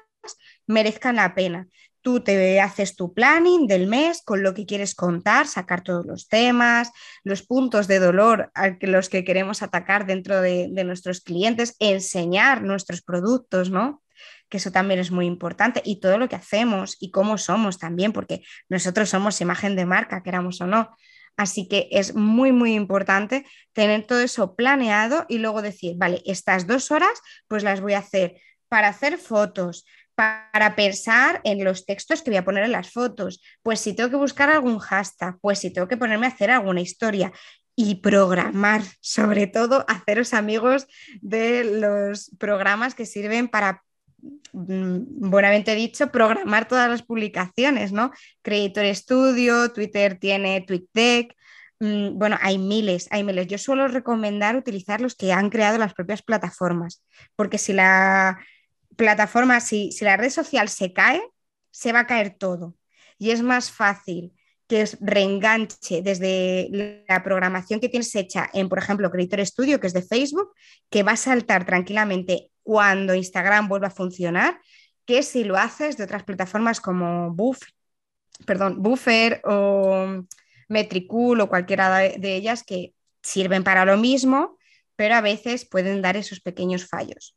merezcan 0.67 1.15
la 1.15 1.33
pena. 1.33 1.67
Tú 2.01 2.21
te 2.21 2.59
haces 2.59 2.95
tu 2.95 3.13
planning 3.13 3.67
del 3.67 3.85
mes 3.87 4.23
con 4.25 4.41
lo 4.41 4.55
que 4.55 4.65
quieres 4.65 4.95
contar, 4.95 5.47
sacar 5.47 5.81
todos 5.81 6.05
los 6.05 6.27
temas, 6.27 6.91
los 7.23 7.43
puntos 7.43 7.87
de 7.87 7.99
dolor 7.99 8.51
a 8.55 8.75
los 8.81 9.07
que 9.07 9.23
queremos 9.23 9.61
atacar 9.61 10.07
dentro 10.07 10.41
de, 10.41 10.67
de 10.71 10.83
nuestros 10.83 11.21
clientes, 11.21 11.75
enseñar 11.79 12.63
nuestros 12.63 13.03
productos, 13.03 13.69
¿no? 13.69 14.01
Que 14.51 14.57
eso 14.57 14.71
también 14.71 14.99
es 14.99 15.09
muy 15.11 15.25
importante, 15.25 15.81
y 15.83 16.01
todo 16.01 16.17
lo 16.17 16.27
que 16.27 16.35
hacemos 16.35 16.97
y 16.99 17.09
cómo 17.09 17.37
somos 17.37 17.79
también, 17.79 18.11
porque 18.11 18.43
nosotros 18.69 19.09
somos 19.09 19.39
imagen 19.39 19.75
de 19.77 19.85
marca, 19.85 20.21
queramos 20.21 20.59
o 20.59 20.67
no. 20.67 20.95
Así 21.37 21.69
que 21.69 21.87
es 21.91 22.13
muy, 22.13 22.51
muy 22.51 22.73
importante 22.73 23.45
tener 23.71 24.05
todo 24.05 24.19
eso 24.19 24.55
planeado 24.55 25.25
y 25.29 25.37
luego 25.37 25.61
decir, 25.61 25.95
vale, 25.97 26.21
estas 26.25 26.67
dos 26.67 26.91
horas 26.91 27.21
pues 27.47 27.63
las 27.63 27.79
voy 27.79 27.93
a 27.93 27.99
hacer 27.99 28.41
para 28.67 28.89
hacer 28.89 29.17
fotos, 29.17 29.85
para 30.15 30.75
pensar 30.75 31.39
en 31.45 31.63
los 31.63 31.85
textos 31.85 32.21
que 32.21 32.31
voy 32.31 32.37
a 32.37 32.45
poner 32.45 32.65
en 32.65 32.73
las 32.73 32.91
fotos, 32.91 33.41
pues 33.63 33.79
si 33.79 33.93
tengo 33.93 34.09
que 34.09 34.17
buscar 34.17 34.49
algún 34.49 34.79
hashtag, 34.79 35.37
pues 35.39 35.59
si 35.59 35.71
tengo 35.71 35.87
que 35.87 35.97
ponerme 35.97 36.25
a 36.25 36.29
hacer 36.29 36.51
alguna 36.51 36.81
historia 36.81 37.31
y 37.75 37.95
programar, 37.95 38.81
sobre 38.99 39.47
todo 39.47 39.85
haceros 39.87 40.33
amigos 40.33 40.87
de 41.21 41.63
los 41.63 42.31
programas 42.37 42.93
que 42.95 43.05
sirven 43.05 43.47
para 43.47 43.81
buenamente 44.53 45.75
dicho, 45.75 46.11
programar 46.11 46.67
todas 46.67 46.89
las 46.89 47.03
publicaciones, 47.03 47.91
¿no? 47.91 48.11
Creator 48.41 48.95
Studio, 48.95 49.71
Twitter 49.71 50.17
tiene 50.19 50.61
TweetDeck, 50.61 51.35
mm, 51.79 52.17
bueno, 52.17 52.37
hay 52.41 52.57
miles, 52.57 53.07
hay 53.11 53.23
miles. 53.23 53.47
Yo 53.47 53.57
suelo 53.57 53.87
recomendar 53.87 54.55
utilizar 54.55 55.01
los 55.01 55.15
que 55.15 55.33
han 55.33 55.49
creado 55.49 55.77
las 55.77 55.93
propias 55.93 56.21
plataformas, 56.21 57.03
porque 57.35 57.57
si 57.57 57.73
la 57.73 58.39
plataforma, 58.95 59.59
si, 59.59 59.91
si 59.91 60.05
la 60.05 60.17
red 60.17 60.29
social 60.29 60.69
se 60.69 60.93
cae, 60.93 61.21
se 61.71 61.93
va 61.93 62.01
a 62.01 62.07
caer 62.07 62.35
todo. 62.37 62.75
Y 63.17 63.31
es 63.31 63.41
más 63.41 63.71
fácil 63.71 64.33
que 64.67 64.87
reenganche 65.01 66.01
desde 66.01 66.69
la 67.07 67.23
programación 67.23 67.81
que 67.81 67.89
tienes 67.89 68.15
hecha 68.15 68.49
en, 68.53 68.69
por 68.69 68.79
ejemplo, 68.79 69.11
Creator 69.11 69.45
Studio, 69.45 69.79
que 69.79 69.87
es 69.87 69.93
de 69.93 70.01
Facebook, 70.01 70.53
que 70.89 71.03
va 71.03 71.11
a 71.13 71.17
saltar 71.17 71.65
tranquilamente 71.65 72.50
cuando 72.63 73.15
Instagram 73.15 73.67
vuelva 73.67 73.87
a 73.87 73.91
funcionar 73.91 74.59
que 75.05 75.23
si 75.23 75.43
lo 75.43 75.57
haces 75.57 75.97
de 75.97 76.03
otras 76.03 76.23
plataformas 76.23 76.79
como 76.79 77.31
Buff, 77.31 77.59
perdón, 78.45 78.81
Buffer 78.81 79.41
o 79.45 80.23
Metricool 80.67 81.41
o 81.41 81.49
cualquiera 81.49 81.99
de 81.99 82.35
ellas 82.35 82.63
que 82.63 82.93
sirven 83.21 83.63
para 83.63 83.85
lo 83.85 83.97
mismo, 83.97 84.57
pero 84.95 85.15
a 85.15 85.21
veces 85.21 85.65
pueden 85.65 86.01
dar 86.01 86.17
esos 86.17 86.39
pequeños 86.39 86.87
fallos. 86.87 87.35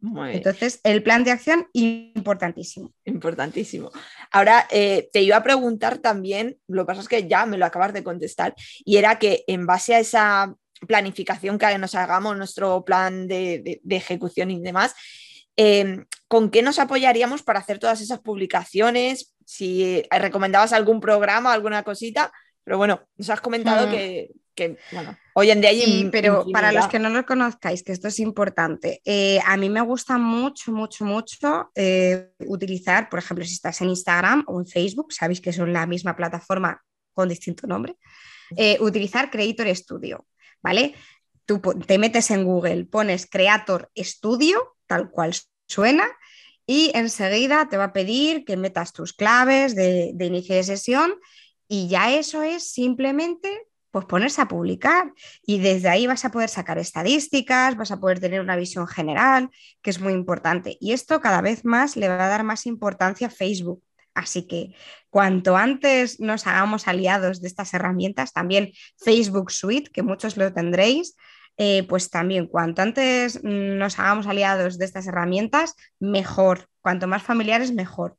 Entonces, 0.00 0.80
el 0.84 1.02
plan 1.02 1.24
de 1.24 1.30
acción, 1.30 1.66
importantísimo. 1.72 2.92
Importantísimo. 3.04 3.90
Ahora, 4.30 4.66
eh, 4.70 5.08
te 5.12 5.22
iba 5.22 5.36
a 5.36 5.42
preguntar 5.42 5.98
también, 5.98 6.58
lo 6.68 6.82
que 6.82 6.86
pasa 6.88 7.00
es 7.00 7.08
que 7.08 7.26
ya 7.26 7.46
me 7.46 7.58
lo 7.58 7.64
acabas 7.64 7.92
de 7.92 8.04
contestar, 8.04 8.54
y 8.84 8.98
era 8.98 9.18
que 9.18 9.44
en 9.46 9.66
base 9.66 9.94
a 9.94 10.00
esa 10.00 10.54
planificación 10.86 11.58
que 11.58 11.78
nos 11.78 11.94
hagamos, 11.94 12.36
nuestro 12.36 12.84
plan 12.84 13.26
de, 13.26 13.80
ejecución 13.88 14.50
y 14.50 14.60
demás, 14.60 14.94
em, 15.56 16.06
¿con 16.28 16.50
qué 16.50 16.62
nos 16.62 16.78
apoyaríamos 16.78 17.42
para 17.42 17.60
hacer 17.60 17.78
todas 17.78 18.00
esas 18.00 18.20
publicaciones? 18.20 19.34
Si 19.44 20.02
recomendabas 20.10 20.72
algún 20.72 21.00
programa, 21.00 21.52
alguna 21.52 21.82
cosita, 21.82 22.32
pero 22.64 22.78
bueno, 22.78 23.00
nos 23.16 23.30
has 23.30 23.40
comentado 23.40 23.86
mm. 23.86 23.90
que, 23.90 24.30
que, 24.56 24.78
bueno, 24.90 25.16
hoy 25.34 25.50
en 25.50 25.60
día 25.60 25.70
hay... 25.70 26.08
pero 26.10 26.44
para 26.52 26.72
los 26.72 26.88
que 26.88 26.98
no 26.98 27.10
lo 27.10 27.24
conozcáis, 27.24 27.84
que 27.84 27.92
esto 27.92 28.08
es 28.08 28.18
importante, 28.18 29.02
eh, 29.04 29.38
a 29.46 29.56
mí 29.56 29.68
me 29.68 29.82
gusta 29.82 30.18
mucho, 30.18 30.72
mucho, 30.72 31.04
mucho 31.04 31.70
eh, 31.74 32.30
utilizar, 32.46 33.08
por 33.08 33.20
ejemplo, 33.20 33.44
si 33.44 33.52
estás 33.52 33.80
en 33.82 33.90
Instagram 33.90 34.44
o 34.48 34.58
en 34.58 34.66
Facebook, 34.66 35.12
sabéis 35.12 35.40
que 35.40 35.52
son 35.52 35.72
la 35.72 35.86
misma 35.86 36.16
plataforma 36.16 36.82
con 37.12 37.28
distinto 37.28 37.66
nombre, 37.66 37.96
eh, 38.56 38.78
utilizar 38.80 39.30
Creator 39.30 39.68
Studio, 39.76 40.26
¿vale? 40.62 40.94
Tú 41.44 41.60
te 41.60 41.98
metes 41.98 42.30
en 42.30 42.44
Google, 42.44 42.84
pones 42.86 43.26
Creator 43.26 43.90
Studio, 43.96 44.76
tal 44.86 45.10
cual 45.10 45.34
suena, 45.66 46.06
y 46.66 46.90
enseguida 46.94 47.68
te 47.68 47.76
va 47.76 47.84
a 47.84 47.92
pedir 47.92 48.44
que 48.44 48.56
metas 48.56 48.92
tus 48.92 49.12
claves 49.12 49.76
de, 49.76 50.14
inicio 50.18 50.56
de 50.56 50.64
sesión 50.64 51.14
y 51.68 51.88
ya 51.88 52.12
eso 52.12 52.42
es 52.42 52.70
simplemente 52.72 53.68
pues 53.92 54.04
ponerse 54.04 54.42
a 54.42 54.48
publicar 54.48 55.12
y 55.42 55.58
desde 55.58 55.88
ahí 55.88 56.06
vas 56.06 56.24
a 56.24 56.30
poder 56.30 56.50
sacar 56.50 56.78
estadísticas, 56.78 57.76
vas 57.76 57.92
a 57.92 58.00
poder 58.00 58.20
tener 58.20 58.40
una 58.40 58.56
visión 58.56 58.86
general, 58.86 59.48
que 59.80 59.90
es 59.90 60.00
muy 60.00 60.12
importante. 60.12 60.76
Y 60.80 60.92
esto 60.92 61.20
cada 61.20 61.40
vez 61.40 61.64
más 61.64 61.96
le 61.96 62.08
va 62.08 62.26
a 62.26 62.28
dar 62.28 62.44
más 62.44 62.66
importancia 62.66 63.28
a 63.28 63.30
Facebook. 63.30 63.82
Así 64.16 64.46
que 64.46 64.74
cuanto 65.10 65.56
antes 65.56 66.18
nos 66.20 66.46
hagamos 66.46 66.88
aliados 66.88 67.42
de 67.42 67.48
estas 67.48 67.74
herramientas, 67.74 68.32
también 68.32 68.72
Facebook 68.96 69.52
Suite, 69.52 69.90
que 69.92 70.02
muchos 70.02 70.38
lo 70.38 70.52
tendréis, 70.54 71.14
eh, 71.58 71.84
pues 71.86 72.08
también 72.08 72.46
cuanto 72.46 72.80
antes 72.80 73.44
nos 73.44 73.98
hagamos 73.98 74.26
aliados 74.26 74.78
de 74.78 74.86
estas 74.86 75.06
herramientas, 75.06 75.74
mejor. 76.00 76.68
Cuanto 76.80 77.06
más 77.06 77.22
familiares, 77.22 77.72
mejor. 77.72 78.16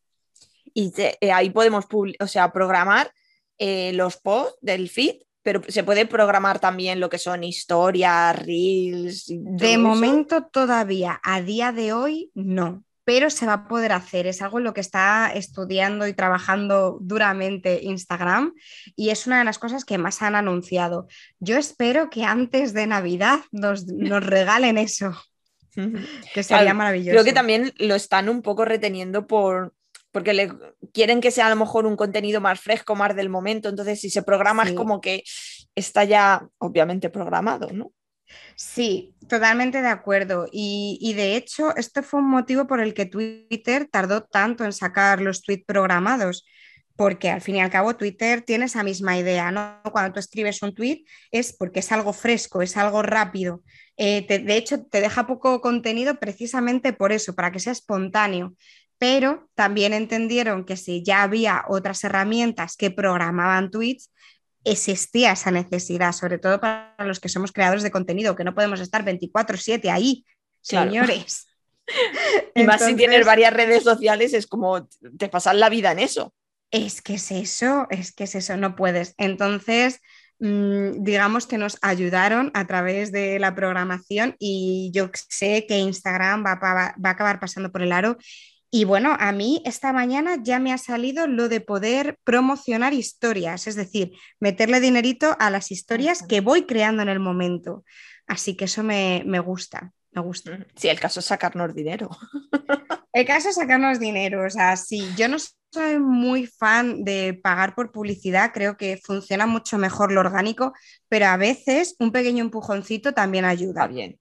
Y 0.74 0.94
eh, 0.98 1.32
ahí 1.32 1.50
podemos 1.50 1.86
o 2.20 2.28
sea, 2.28 2.54
programar 2.54 3.12
eh, 3.58 3.92
los 3.94 4.18
posts 4.18 4.60
del 4.62 4.88
feed 4.90 5.18
pero 5.42 5.62
se 5.70 5.86
puede 5.86 6.06
programar 6.06 6.60
también 6.60 7.00
lo 7.00 7.10
que 7.10 7.18
son 7.18 7.42
historias, 7.46 8.38
reels. 8.38 9.28
De 9.30 9.78
momento 9.78 10.44
todavía, 10.52 11.22
a 11.24 11.42
día 11.42 11.72
de 11.72 11.94
hoy, 11.94 12.32
no, 12.36 12.84
pero 13.08 13.30
se 13.30 13.46
va 13.46 13.54
a 13.54 13.68
poder 13.70 13.94
hacer. 13.94 14.28
Es 14.28 14.42
algo 14.42 14.58
en 14.58 14.66
lo 14.66 14.74
que 14.74 14.82
está 14.82 15.32
estudiando 15.34 16.08
y 16.08 16.14
trabajando 16.14 16.98
duramente 17.00 17.80
Instagram 17.82 18.54
y 18.98 19.12
es 19.12 19.26
una 19.28 19.40
de 19.40 19.46
las 19.46 19.60
cosas 19.60 19.86
que 19.86 19.98
más 19.98 20.22
han 20.22 20.36
anunciado. 20.36 21.08
Yo 21.40 21.56
espero 21.56 22.10
que 22.10 22.26
antes 22.26 22.74
de 22.74 22.86
Navidad 22.86 23.40
nos, 23.54 23.86
regalen 23.88 24.78
eso, 24.78 25.18
que 26.34 26.44
sería 26.44 26.74
maravilloso. 26.74 27.12
Creo 27.12 27.24
que 27.24 27.32
también 27.32 27.74
lo 27.78 27.96
están 27.96 28.28
un 28.28 28.42
poco 28.42 28.66
reteniendo 28.66 29.26
por, 29.26 29.74
porque 30.12 30.34
le 30.34 30.52
quieren 30.92 31.22
que 31.22 31.32
sea 31.32 31.48
a 31.48 31.50
lo 31.50 31.56
mejor 31.56 31.86
un 31.86 31.96
contenido 31.96 32.42
más 32.42 32.60
fresco, 32.60 32.94
más 32.94 33.16
del 33.16 33.30
momento, 33.30 33.70
entonces 33.70 34.02
si 34.02 34.10
se 34.10 34.22
programa 34.22 34.64
es 34.64 34.74
como 34.74 35.00
que 35.00 35.24
está 35.76 36.04
ya 36.04 36.46
obviamente 36.58 37.10
programado, 37.10 37.72
¿no? 37.72 37.94
Sí, 38.56 39.16
totalmente 39.28 39.82
de 39.82 39.88
acuerdo. 39.88 40.48
Y, 40.52 41.14
de 41.16 41.36
hecho, 41.36 41.76
este 41.76 42.02
fue 42.02 42.20
un 42.20 42.30
motivo 42.30 42.68
por 42.68 42.80
el 42.80 42.94
que 42.94 43.06
Twitter 43.06 43.88
tardó 43.92 44.24
tanto 44.24 44.66
en 44.66 44.74
sacar 44.74 45.22
los 45.22 45.42
tweets 45.42 45.66
programados, 45.66 46.46
porque 46.96 47.30
al 47.30 47.42
fin 47.42 47.58
y 47.58 47.62
al 47.62 47.70
cabo 47.70 47.96
Twitter 47.96 48.42
tiene 48.42 48.66
esa 48.66 48.84
misma 48.84 49.18
idea, 49.18 49.52
¿no? 49.52 49.82
Cuando 49.92 50.14
tú 50.14 50.20
escribes 50.20 50.62
un 50.64 50.74
tweet 50.74 51.04
es 51.32 51.56
porque 51.56 51.80
es 51.80 51.92
algo 51.92 52.12
fresco, 52.14 52.62
es 52.62 52.76
algo 52.78 53.04
rápido. 53.04 53.64
Eh, 53.98 54.26
de 54.28 54.58
hecho, 54.58 54.84
te 54.86 55.02
deja 55.02 55.28
poco 55.28 55.62
contenido 55.62 56.20
precisamente 56.20 56.94
por 56.94 57.12
eso, 57.12 57.36
para 57.36 57.52
que 57.52 57.60
sea 57.60 57.74
espontáneo 57.74 58.56
pero 58.98 59.48
también 59.56 59.94
entendieron 59.94 60.66
que 60.66 60.78
si 60.78 61.04
ya 61.04 61.24
había 61.24 61.66
otras 61.68 62.04
herramientas 62.04 62.76
que 62.78 62.92
programaban 62.92 63.70
tweets, 63.70 64.12
existía 64.72 65.32
esa 65.32 65.52
necesidad, 65.52 66.12
sobre 66.12 66.38
todo 66.38 66.60
para 66.60 66.96
los 67.00 67.20
que 67.20 67.30
somos 67.30 67.52
creadores 67.52 67.84
de 67.84 67.92
contenido, 67.92 68.36
que 68.36 68.44
no 68.44 68.54
podemos 68.54 68.80
estar 68.80 69.04
24/7 69.04 69.90
ahí, 69.90 70.26
señores. 70.62 71.48
y 72.56 72.64
más 72.64 72.84
si 72.84 72.96
tienes 72.96 73.26
varias 73.26 73.54
redes 73.54 73.84
sociales, 73.84 74.34
es 74.34 74.48
como 74.48 74.88
te 75.18 75.30
pasas 75.30 75.56
la 75.56 75.70
vida 75.70 75.92
en 75.92 76.00
eso. 76.00 76.34
Es 76.70 77.02
que 77.02 77.16
es 77.16 77.32
eso, 77.32 77.88
es 77.90 78.12
que 78.12 78.26
es 78.26 78.36
eso, 78.36 78.58
no 78.58 78.76
puedes. 78.76 79.14
Entonces, 79.18 80.02
mm, 80.40 81.04
digamos 81.04 81.48
que 81.48 81.58
nos 81.58 81.78
ayudaron 81.82 82.52
a 82.54 82.68
través 82.68 83.12
de 83.14 83.40
la 83.40 83.56
programación 83.56 84.36
y 84.38 84.92
yo 84.94 85.10
sé 85.30 85.66
que 85.66 85.78
Instagram 85.78 86.46
va, 86.46 86.56
va 86.56 86.94
a 87.04 87.10
acabar 87.10 87.40
pasando 87.40 87.72
por 87.72 87.82
el 87.82 87.94
aro 87.94 88.18
y 88.70 88.84
bueno, 88.84 89.16
a 89.18 89.32
mí 89.32 89.62
esta 89.66 89.94
mañana 89.94 90.38
ya 90.42 90.60
me 90.60 90.74
ha 90.74 90.78
salido 90.78 91.26
lo 91.26 91.48
de 91.48 91.62
poder 91.62 92.18
promocionar 92.24 92.94
historias, 92.94 93.66
es 93.66 93.76
decir, 93.76 94.12
meterle 94.40 94.82
dinerito 94.82 95.38
a 95.40 95.50
las 95.50 95.72
historias 95.72 96.22
que 96.22 96.42
voy 96.42 96.66
creando 96.66 97.02
en 97.02 97.10
el 97.10 97.20
momento. 97.20 97.86
Así 98.28 98.58
que 98.58 98.66
eso 98.66 98.84
me, 98.84 99.24
gusta, 99.40 99.94
me 100.12 100.22
gusta. 100.22 100.66
Sí, 100.76 100.90
el 100.90 101.00
caso 101.00 101.22
es 101.22 101.26
sacarnos 101.26 101.74
dinero. 101.74 102.10
El 103.14 103.26
caso 103.26 103.50
es 103.50 103.56
sacarnos 103.56 104.00
dinero, 104.00 104.46
o 104.46 104.50
sea, 104.50 104.76
sí, 104.76 105.10
yo 105.18 105.28
no 105.28 105.38
soy 105.72 105.98
muy 105.98 106.46
fan 106.46 107.04
de 107.04 107.34
pagar 107.34 107.74
por 107.74 107.92
publicidad, 107.92 108.52
creo 108.54 108.78
que 108.78 109.00
funciona 109.04 109.48
mucho 109.48 109.80
mejor 109.80 110.12
lo 110.12 110.20
orgánico, 110.20 110.74
pero 111.10 111.26
a 111.26 111.38
veces 111.38 111.96
un 111.98 112.12
pequeño 112.12 112.44
empujoncito 112.44 113.16
también 113.16 113.44
ayuda. 113.44 113.86
Está 113.86 113.88
bien, 113.88 114.20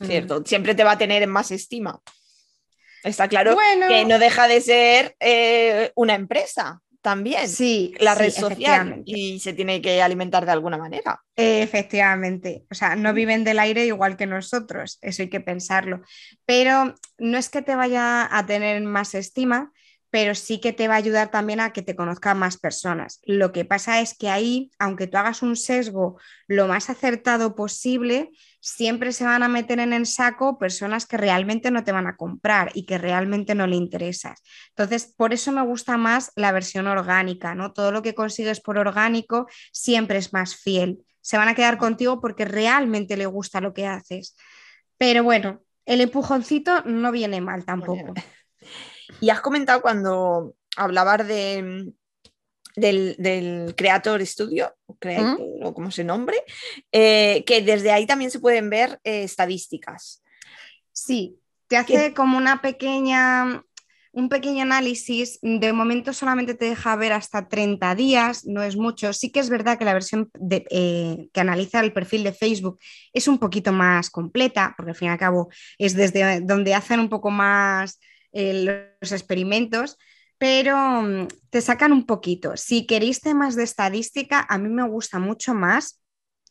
cierto, 0.00 0.42
siempre 0.44 0.74
te 0.74 0.82
va 0.82 0.92
a 0.92 0.98
tener 0.98 1.22
en 1.22 1.30
más 1.30 1.52
estima. 1.52 2.02
Está 3.02 3.28
claro 3.28 3.56
que 3.88 4.04
no 4.04 4.18
deja 4.18 4.48
de 4.48 4.60
ser 4.60 5.16
eh, 5.20 5.92
una 5.94 6.14
empresa 6.14 6.80
también. 7.02 7.48
Sí, 7.48 7.94
la 7.98 8.14
red 8.14 8.30
social 8.30 9.02
y 9.04 9.40
se 9.40 9.52
tiene 9.52 9.82
que 9.82 10.00
alimentar 10.00 10.46
de 10.46 10.52
alguna 10.52 10.78
manera. 10.78 11.20
Efectivamente, 11.36 12.64
o 12.70 12.74
sea, 12.74 12.94
no 12.94 13.12
viven 13.12 13.44
del 13.44 13.58
aire 13.58 13.84
igual 13.84 14.16
que 14.16 14.26
nosotros, 14.26 14.98
eso 15.02 15.22
hay 15.22 15.28
que 15.28 15.40
pensarlo. 15.40 16.02
Pero 16.46 16.94
no 17.18 17.38
es 17.38 17.48
que 17.48 17.60
te 17.60 17.74
vaya 17.74 18.28
a 18.30 18.46
tener 18.46 18.80
más 18.82 19.14
estima, 19.14 19.72
pero 20.12 20.34
sí 20.34 20.60
que 20.60 20.74
te 20.74 20.88
va 20.88 20.94
a 20.94 20.98
ayudar 20.98 21.30
también 21.30 21.58
a 21.58 21.72
que 21.72 21.80
te 21.80 21.96
conozcan 21.96 22.38
más 22.38 22.58
personas. 22.58 23.18
Lo 23.24 23.50
que 23.50 23.64
pasa 23.64 24.02
es 24.02 24.14
que 24.14 24.28
ahí, 24.28 24.70
aunque 24.78 25.06
tú 25.06 25.16
hagas 25.16 25.40
un 25.40 25.56
sesgo 25.56 26.20
lo 26.46 26.68
más 26.68 26.90
acertado 26.90 27.54
posible, 27.56 28.28
siempre 28.60 29.12
se 29.12 29.24
van 29.24 29.42
a 29.42 29.48
meter 29.48 29.80
en 29.80 29.94
el 29.94 30.04
saco 30.04 30.58
personas 30.58 31.06
que 31.06 31.16
realmente 31.16 31.70
no 31.70 31.82
te 31.82 31.92
van 31.92 32.06
a 32.06 32.16
comprar 32.16 32.72
y 32.74 32.84
que 32.84 32.98
realmente 32.98 33.54
no 33.54 33.66
le 33.66 33.76
interesas. 33.76 34.42
Entonces, 34.76 35.14
por 35.16 35.32
eso 35.32 35.50
me 35.50 35.62
gusta 35.62 35.96
más 35.96 36.30
la 36.36 36.52
versión 36.52 36.88
orgánica, 36.88 37.54
¿no? 37.54 37.72
Todo 37.72 37.90
lo 37.90 38.02
que 38.02 38.14
consigues 38.14 38.60
por 38.60 38.76
orgánico 38.76 39.46
siempre 39.72 40.18
es 40.18 40.34
más 40.34 40.56
fiel. 40.56 40.98
Se 41.22 41.38
van 41.38 41.48
a 41.48 41.54
quedar 41.54 41.78
contigo 41.78 42.20
porque 42.20 42.44
realmente 42.44 43.16
le 43.16 43.24
gusta 43.24 43.62
lo 43.62 43.72
que 43.72 43.86
haces. 43.86 44.36
Pero 44.98 45.24
bueno, 45.24 45.62
el 45.86 46.02
empujoncito 46.02 46.82
no 46.82 47.12
viene 47.12 47.40
mal 47.40 47.64
tampoco. 47.64 48.12
Y 49.20 49.30
has 49.30 49.40
comentado 49.40 49.82
cuando 49.82 50.54
hablabas 50.76 51.26
de, 51.26 51.92
del, 52.76 53.74
Creator 53.76 54.24
Studio, 54.26 54.74
o 54.86 55.74
como 55.74 55.90
se 55.90 56.04
nombre, 56.04 56.36
eh, 56.90 57.44
que 57.46 57.62
desde 57.62 57.92
ahí 57.92 58.06
también 58.06 58.30
se 58.30 58.40
pueden 58.40 58.70
ver 58.70 59.00
eh, 59.04 59.24
estadísticas. 59.24 60.22
Sí, 60.92 61.38
te 61.68 61.76
hace 61.76 62.12
como 62.14 62.36
una 62.36 62.60
pequeña, 62.60 63.64
un 64.12 64.28
pequeño 64.28 64.62
análisis. 64.62 65.38
De 65.42 65.72
momento 65.72 66.12
solamente 66.12 66.54
te 66.54 66.66
deja 66.66 66.96
ver 66.96 67.12
hasta 67.12 67.48
30 67.48 67.94
días, 67.94 68.44
no 68.44 68.62
es 68.62 68.76
mucho. 68.76 69.12
Sí 69.12 69.30
que 69.30 69.40
es 69.40 69.48
verdad 69.48 69.78
que 69.78 69.84
la 69.84 69.94
versión 69.94 70.30
eh, 70.50 71.28
que 71.32 71.40
analiza 71.40 71.80
el 71.80 71.92
perfil 71.92 72.24
de 72.24 72.32
Facebook 72.32 72.78
es 73.12 73.26
un 73.26 73.38
poquito 73.38 73.72
más 73.72 74.10
completa, 74.10 74.74
porque 74.76 74.90
al 74.90 74.96
fin 74.96 75.08
y 75.08 75.10
al 75.12 75.18
cabo 75.18 75.48
es 75.78 75.94
desde 75.94 76.40
donde 76.40 76.74
hacen 76.74 77.00
un 77.00 77.08
poco 77.08 77.30
más 77.30 77.98
los 78.32 79.12
experimentos, 79.12 79.98
pero 80.38 81.02
mm, 81.02 81.28
te 81.50 81.60
sacan 81.60 81.92
un 81.92 82.06
poquito. 82.06 82.56
Si 82.56 82.86
queréis 82.86 83.20
temas 83.20 83.54
de 83.54 83.64
estadística, 83.64 84.44
a 84.48 84.58
mí 84.58 84.68
me 84.68 84.86
gusta 84.88 85.18
mucho 85.18 85.54
más 85.54 86.02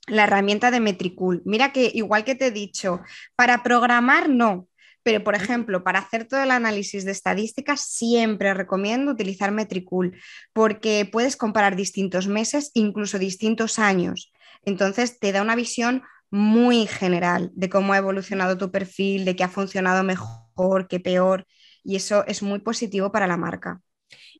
la 0.07 0.23
herramienta 0.23 0.71
de 0.71 0.79
Metricool. 0.79 1.41
Mira 1.45 1.71
que 1.71 1.91
igual 1.93 2.23
que 2.23 2.35
te 2.35 2.47
he 2.47 2.51
dicho, 2.51 3.01
para 3.35 3.63
programar 3.63 4.29
no, 4.29 4.67
pero 5.03 5.23
por 5.23 5.35
ejemplo, 5.35 5.83
para 5.83 5.99
hacer 5.99 6.25
todo 6.25 6.43
el 6.43 6.51
análisis 6.51 7.05
de 7.05 7.11
estadísticas, 7.11 7.81
siempre 7.81 8.53
recomiendo 8.53 9.11
utilizar 9.11 9.51
Metricool 9.51 10.17
porque 10.53 11.09
puedes 11.11 11.35
comparar 11.35 11.75
distintos 11.75 12.27
meses, 12.27 12.71
incluso 12.73 13.19
distintos 13.19 13.79
años. 13.79 14.31
Entonces 14.63 15.19
te 15.19 15.31
da 15.31 15.41
una 15.41 15.55
visión 15.55 16.03
muy 16.29 16.87
general 16.87 17.51
de 17.53 17.69
cómo 17.69 17.93
ha 17.93 17.97
evolucionado 17.97 18.57
tu 18.57 18.71
perfil, 18.71 19.25
de 19.25 19.35
qué 19.35 19.43
ha 19.43 19.49
funcionado 19.49 20.03
mejor, 20.03 20.87
qué 20.87 20.99
peor 20.99 21.45
y 21.83 21.95
eso 21.95 22.25
es 22.27 22.41
muy 22.43 22.59
positivo 22.59 23.11
para 23.11 23.27
la 23.27 23.37
marca. 23.37 23.81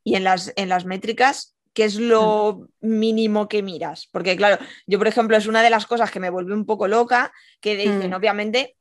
Y 0.04 0.16
en 0.16 0.24
las, 0.24 0.52
en 0.56 0.70
las 0.70 0.86
métricas, 0.86 1.56
¿qué 1.74 1.86
es 1.86 1.96
lo 1.96 2.68
mínimo 2.82 3.48
que 3.48 3.64
miras? 3.64 4.08
Porque 4.12 4.36
claro, 4.36 4.64
yo 4.88 4.98
por 4.98 5.08
ejemplo 5.08 5.38
es 5.38 5.48
una 5.48 5.64
de 5.64 5.70
las 5.70 5.86
cosas 5.86 6.12
que 6.12 6.20
me 6.20 6.30
vuelve 6.30 6.54
un 6.54 6.66
poco 6.66 6.88
loca, 6.88 7.32
que 7.60 7.76
dicen, 7.76 8.10
mm. 8.10 8.14
obviamente, 8.14 8.76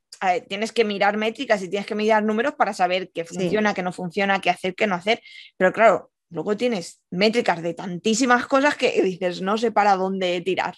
tienes 0.49 0.73
que 0.73 0.85
mirar 0.85 1.17
métricas 1.17 1.63
y 1.63 1.69
tienes 1.69 1.87
que 1.87 1.95
mirar 1.95 2.23
números 2.23 2.55
para 2.55 2.75
saber 2.75 3.11
qué 3.13 3.25
funciona, 3.25 3.75
qué 3.75 3.83
no 3.83 3.93
funciona, 3.93 4.41
qué 4.41 4.51
hacer, 4.51 4.75
qué 4.75 4.87
no 4.87 4.95
hacer. 4.95 5.23
Pero 5.57 5.73
claro, 5.73 6.11
luego 6.31 6.57
tienes 6.57 7.01
métricas 7.11 7.63
de 7.63 7.75
tantísimas 7.75 8.47
cosas 8.47 8.77
que 8.77 9.03
dices, 9.03 9.41
no 9.41 9.57
sé 9.57 9.73
para 9.73 9.97
dónde 9.97 10.41
tirar. 10.43 10.75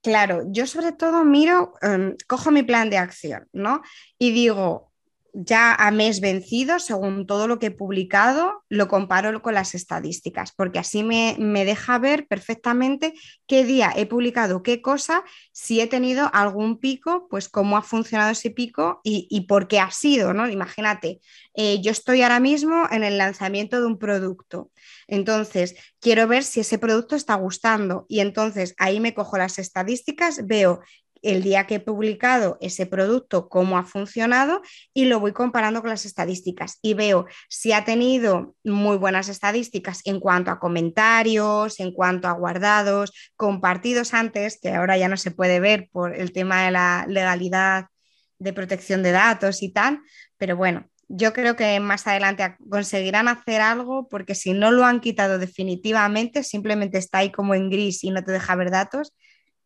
Claro, 0.00 0.44
yo 0.46 0.66
sobre 0.66 0.92
todo 0.92 1.24
miro, 1.24 1.74
em, 1.82 2.16
cojo 2.28 2.52
mi 2.52 2.62
plan 2.62 2.88
de 2.88 2.98
acción, 2.98 3.48
¿no? 3.52 3.82
Y 4.16 4.30
digo, 4.30 4.87
ya 5.32 5.74
a 5.74 5.90
mes 5.90 6.20
vencido, 6.20 6.78
según 6.78 7.26
todo 7.26 7.46
lo 7.46 7.58
que 7.58 7.66
he 7.66 7.70
publicado, 7.70 8.64
lo 8.68 8.88
comparo 8.88 9.40
con 9.42 9.54
las 9.54 9.74
estadísticas, 9.74 10.52
porque 10.52 10.78
así 10.78 11.02
me, 11.04 11.36
deja 11.64 11.98
ver 11.98 12.26
perfectamente 12.26 13.14
qué 13.46 13.64
día 13.64 13.92
he 13.94 14.06
publicado 14.06 14.62
qué 14.62 14.80
cosa, 14.80 15.24
si 15.52 15.80
he 15.80 15.86
tenido 15.86 16.30
algún 16.32 16.78
pico, 16.78 17.28
pues 17.28 17.48
cómo 17.48 17.76
ha 17.76 17.82
funcionado 17.82 18.30
ese 18.30 18.50
pico 18.50 19.00
y, 19.04 19.46
por 19.48 19.68
qué 19.68 19.80
ha 19.80 19.90
sido, 19.90 20.34
¿no? 20.34 20.48
Imagínate, 20.48 21.20
eh, 21.54 21.80
yo 21.82 21.90
estoy 21.90 22.22
ahora 22.22 22.40
mismo 22.40 22.86
en 22.90 23.04
el 23.04 23.18
lanzamiento 23.18 23.80
de 23.80 23.86
un 23.86 23.98
producto, 23.98 24.70
entonces 25.06 25.74
quiero 26.00 26.26
ver 26.26 26.44
si 26.44 26.60
ese 26.60 26.78
producto 26.78 27.16
está 27.16 27.34
gustando 27.34 28.06
y 28.08 28.20
entonces 28.20 28.74
ahí 28.78 29.00
me 29.00 29.14
cojo 29.14 29.38
las 29.38 29.58
estadísticas, 29.58 30.46
veo 30.46 30.80
el 31.22 31.42
día 31.42 31.66
que 31.66 31.76
he 31.76 31.80
publicado 31.80 32.58
ese 32.60 32.86
producto, 32.86 33.48
cómo 33.48 33.78
ha 33.78 33.84
funcionado 33.84 34.62
y 34.94 35.06
lo 35.06 35.20
voy 35.20 35.32
comparando 35.32 35.80
con 35.80 35.90
las 35.90 36.04
estadísticas 36.04 36.78
y 36.82 36.94
veo 36.94 37.26
si 37.48 37.72
ha 37.72 37.84
tenido 37.84 38.54
muy 38.64 38.96
buenas 38.96 39.28
estadísticas 39.28 40.02
en 40.04 40.20
cuanto 40.20 40.50
a 40.50 40.58
comentarios, 40.58 41.80
en 41.80 41.92
cuanto 41.92 42.28
a 42.28 42.32
guardados, 42.32 43.12
compartidos 43.36 44.14
antes, 44.14 44.58
que 44.60 44.70
ahora 44.70 44.96
ya 44.96 45.08
no 45.08 45.16
se 45.16 45.30
puede 45.30 45.60
ver 45.60 45.88
por 45.92 46.14
el 46.14 46.32
tema 46.32 46.64
de 46.64 46.70
la 46.70 47.06
legalidad 47.08 47.86
de 48.38 48.52
protección 48.52 49.02
de 49.02 49.12
datos 49.12 49.62
y 49.62 49.72
tal, 49.72 50.00
pero 50.36 50.56
bueno. 50.56 50.88
Yo 51.10 51.32
creo 51.32 51.56
que 51.56 51.80
más 51.80 52.06
adelante 52.06 52.56
conseguirán 52.68 53.28
hacer 53.28 53.62
algo 53.62 54.08
porque 54.08 54.34
si 54.34 54.52
no 54.52 54.70
lo 54.70 54.84
han 54.84 55.00
quitado 55.00 55.38
definitivamente, 55.38 56.42
simplemente 56.42 56.98
está 56.98 57.18
ahí 57.18 57.32
como 57.32 57.54
en 57.54 57.70
gris 57.70 58.04
y 58.04 58.10
no 58.10 58.22
te 58.22 58.32
deja 58.32 58.54
ver 58.56 58.70
datos, 58.70 59.14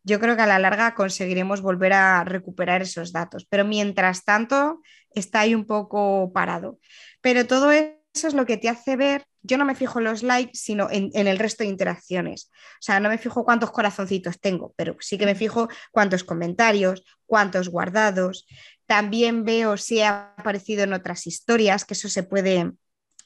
yo 0.03 0.19
creo 0.19 0.35
que 0.35 0.41
a 0.41 0.47
la 0.47 0.59
larga 0.59 0.95
conseguiremos 0.95 1.61
volver 1.61 1.93
a 1.93 2.23
recuperar 2.23 2.81
esos 2.81 3.11
datos. 3.11 3.45
Pero 3.49 3.65
mientras 3.65 4.25
tanto, 4.25 4.81
está 5.15 5.41
ahí 5.41 5.55
un 5.55 5.65
poco 5.65 6.31
parado. 6.33 6.79
Pero 7.21 7.47
todo 7.47 7.71
eso 7.71 8.27
es 8.27 8.33
lo 8.33 8.45
que 8.45 8.57
te 8.57 8.69
hace 8.69 8.95
ver, 8.95 9.25
yo 9.41 9.57
no 9.57 9.65
me 9.65 9.75
fijo 9.75 9.99
en 9.99 10.05
los 10.05 10.23
likes, 10.23 10.55
sino 10.55 10.87
en, 10.89 11.11
el 11.13 11.39
resto 11.39 11.63
de 11.63 11.69
interacciones. 11.69 12.49
O 12.51 12.81
sea, 12.81 12.99
no 12.99 13.09
me 13.09 13.17
fijo 13.17 13.43
cuántos 13.43 13.71
corazoncitos 13.71 14.39
tengo, 14.39 14.73
pero 14.77 14.95
sí 14.99 15.17
que 15.17 15.25
me 15.25 15.35
fijo 15.35 15.67
cuántos 15.91 16.23
comentarios, 16.23 17.03
cuántos 17.25 17.69
guardados. 17.69 18.47
También 18.85 19.43
veo 19.43 19.77
si 19.77 20.01
ha 20.01 20.33
aparecido 20.37 20.83
en 20.83 20.93
otras 20.93 21.27
historias, 21.27 21.85
que 21.85 21.93
eso 21.93 22.07
se 22.07 22.23
puede 22.23 22.71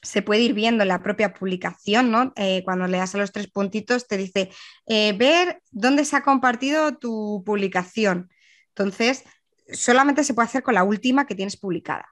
se 0.02 0.22
puede 0.22 0.42
ir 0.42 0.54
viendo 0.54 0.82
en 0.82 0.88
la 0.88 1.02
propia 1.02 1.34
publicación, 1.34 2.10
¿no? 2.10 2.32
Eh, 2.36 2.62
cuando 2.64 2.86
le 2.86 2.98
das 2.98 3.14
a 3.14 3.18
los 3.18 3.32
tres 3.32 3.48
puntitos 3.48 4.06
te 4.06 4.16
dice 4.16 4.50
eh, 4.86 5.12
ver 5.14 5.60
dónde 5.70 6.04
se 6.04 6.16
ha 6.16 6.22
compartido 6.22 6.96
tu 6.96 7.42
publicación. 7.44 8.30
Entonces, 8.68 9.24
solamente 9.72 10.24
se 10.24 10.34
puede 10.34 10.46
hacer 10.46 10.62
con 10.62 10.74
la 10.74 10.84
última 10.84 11.26
que 11.26 11.34
tienes 11.34 11.56
publicada. 11.56 12.08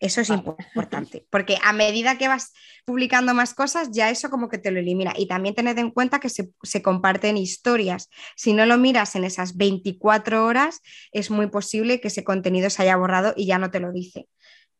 Eso 0.00 0.22
es 0.22 0.30
importante, 0.30 1.26
porque 1.28 1.58
a 1.62 1.74
medida 1.74 2.16
que 2.16 2.26
vas 2.26 2.54
publicando 2.86 3.34
más 3.34 3.52
cosas, 3.52 3.90
ya 3.92 4.08
eso 4.08 4.30
como 4.30 4.48
que 4.48 4.56
te 4.56 4.70
lo 4.70 4.80
elimina. 4.80 5.12
Y 5.14 5.28
también 5.28 5.54
tened 5.54 5.76
en 5.76 5.90
cuenta 5.90 6.20
que 6.20 6.30
se, 6.30 6.50
se, 6.62 6.80
comparten 6.80 7.36
historias. 7.36 8.08
Si 8.34 8.54
no 8.54 8.64
lo 8.64 8.78
miras 8.78 9.14
en 9.14 9.24
esas 9.24 9.58
24 9.58 10.46
horas, 10.46 10.80
es 11.12 11.30
muy 11.30 11.48
posible 11.48 12.00
que 12.00 12.08
ese 12.08 12.24
contenido 12.24 12.70
se 12.70 12.82
haya 12.82 12.96
borrado 12.96 13.34
y 13.36 13.44
ya 13.44 13.58
no 13.58 13.70
te 13.70 13.78
lo 13.78 13.92
dice. 13.92 14.26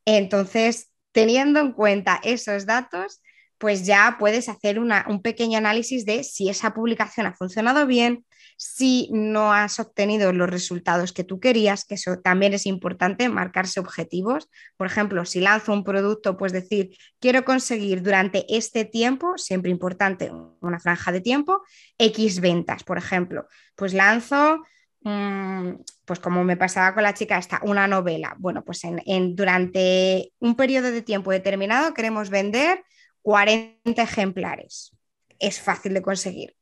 Entonces, 0.06 0.90
teniendo 1.12 1.60
en 1.60 1.72
cuenta 1.72 2.20
esos 2.22 2.66
datos, 2.66 3.22
pues 3.58 3.84
ya 3.84 4.16
puedes 4.18 4.48
hacer 4.48 4.78
un 4.78 5.20
pequeño 5.22 5.58
análisis 5.58 6.06
de 6.06 6.24
si 6.24 6.48
esa 6.48 6.72
publicación 6.72 7.26
ha 7.26 7.34
funcionado 7.34 7.86
bien, 7.86 8.24
si 8.56 9.08
no 9.12 9.52
has 9.52 9.78
obtenido 9.80 10.32
los 10.32 10.48
resultados 10.48 11.12
que 11.12 11.24
tú 11.24 11.40
querías, 11.40 11.84
que 11.84 11.94
eso 11.94 12.20
también 12.20 12.54
es 12.54 12.64
importante, 12.64 13.28
marcarse 13.28 13.80
objetivos. 13.80 14.48
Por 14.78 14.86
ejemplo, 14.86 15.26
si 15.26 15.40
lanzo 15.40 15.74
un 15.74 15.84
producto, 15.84 16.38
pues 16.38 16.52
decir, 16.52 16.96
quiero 17.20 17.44
conseguir 17.44 18.02
durante 18.02 18.46
este 18.54 18.86
tiempo, 18.86 19.36
siempre 19.36 19.70
importante, 19.70 20.30
una 20.60 20.80
franja 20.80 21.12
de 21.12 21.20
tiempo, 21.20 21.62
X 21.98 22.40
ventas, 22.40 22.82
por 22.82 22.96
ejemplo. 22.96 23.46
Pues 23.76 23.92
lanzo 23.92 24.62
pues 25.02 26.20
como 26.20 26.44
me 26.44 26.56
pasaba 26.56 26.94
con 26.94 27.02
la 27.02 27.14
chica 27.14 27.38
esta, 27.38 27.60
una 27.62 27.86
novela. 27.86 28.34
Bueno, 28.38 28.64
pues 28.64 28.84
en, 28.84 29.34
durante 29.34 30.32
un 30.38 30.54
periodo 30.56 30.90
de 30.90 31.02
tiempo 31.02 31.30
determinado 31.30 31.94
queremos 31.94 32.30
vender 32.30 32.84
40 33.22 34.02
ejemplares. 34.02 34.96
Es 35.38 35.60
fácil 35.60 35.94
de 35.94 36.02
conseguir. 36.02 36.56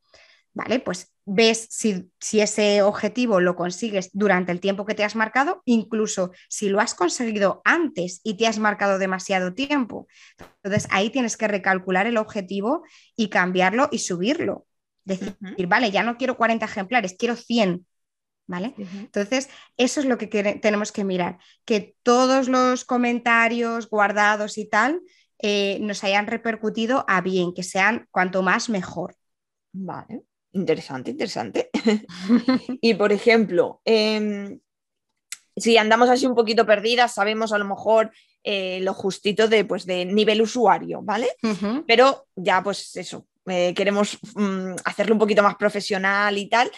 ¿Vale? 0.55 0.81
Pues 0.81 1.13
ves 1.25 1.69
si, 1.71 2.11
si, 2.19 2.41
ese 2.41 2.83
objetivo 2.83 3.39
lo 3.39 3.55
consigues 3.55 4.11
durante 4.13 4.51
el 4.51 4.61
tiempo 4.61 4.87
que 4.87 4.95
te 4.95 5.05
has 5.05 5.15
marcado, 5.15 5.63
incluso 5.67 6.33
si 6.49 6.69
lo 6.69 6.81
has 6.81 6.95
conseguido 6.95 7.61
antes 7.65 8.21
y 8.25 8.37
te 8.37 8.49
has 8.49 8.59
marcado 8.59 8.99
demasiado 8.99 9.55
tiempo. 9.55 10.09
Entonces 10.63 10.89
ahí 10.91 11.11
tienes 11.11 11.37
que 11.37 11.47
recalcular 11.47 12.09
el 12.09 12.17
objetivo 12.17 12.83
y 13.15 13.29
cambiarlo 13.29 13.89
y 13.93 13.99
subirlo. 13.99 14.67
Decir, 15.05 15.37
vale, 15.69 15.93
ya 15.93 16.03
no 16.03 16.17
quiero 16.17 16.37
40 16.37 16.65
ejemplares, 16.65 17.15
quiero 17.17 17.37
100 17.37 17.87
¿vale? 18.49 18.75
Entonces, 18.77 19.49
eso 19.77 20.01
es 20.01 20.07
lo 20.07 20.19
que 20.19 20.27
tenemos 20.27 20.91
que 20.91 21.05
mirar, 21.05 21.39
que 21.65 21.95
todos 22.03 22.49
los 22.49 22.85
comentarios 22.85 23.89
guardados 23.89 24.59
y 24.59 24.65
tal 24.65 25.03
eh, 25.39 25.79
nos 25.81 26.03
hayan 26.03 26.27
repercutido 26.27 27.05
a 27.07 27.21
bien, 27.21 27.55
que 27.55 27.63
sean 27.63 28.09
cuanto 28.11 28.43
más 28.43 28.69
mejor. 28.69 29.15
Vale, 29.73 30.23
interesante, 30.53 31.13
interesante. 31.13 31.71
y 32.81 32.95
por 32.95 33.13
ejemplo, 33.13 33.81
em, 33.85 34.59
si 35.55 35.77
andamos 35.77 36.09
así 36.09 36.27
un 36.27 36.35
poquito 36.35 36.67
perdidas, 36.67 37.15
sabemos 37.15 37.53
a 37.53 37.59
lo 37.59 37.67
mejor 37.67 38.11
eh, 38.43 38.81
lo 38.81 38.95
justito 38.95 39.47
de, 39.47 39.67
pues, 39.67 39.85
de 39.85 40.07
nivel 40.07 40.41
usuario, 40.41 41.03
¿vale? 41.03 41.29
Pero 41.87 42.29
ya, 42.35 42.63
pues 42.63 42.97
eso, 42.97 43.27
eh, 43.47 43.75
queremos 43.75 44.19
mm, 44.35 44.77
hacerlo 44.85 45.15
un 45.15 45.19
poquito 45.19 45.43
más 45.43 45.57
profesional 45.57 46.39
y 46.39 46.49
tal. 46.49 46.71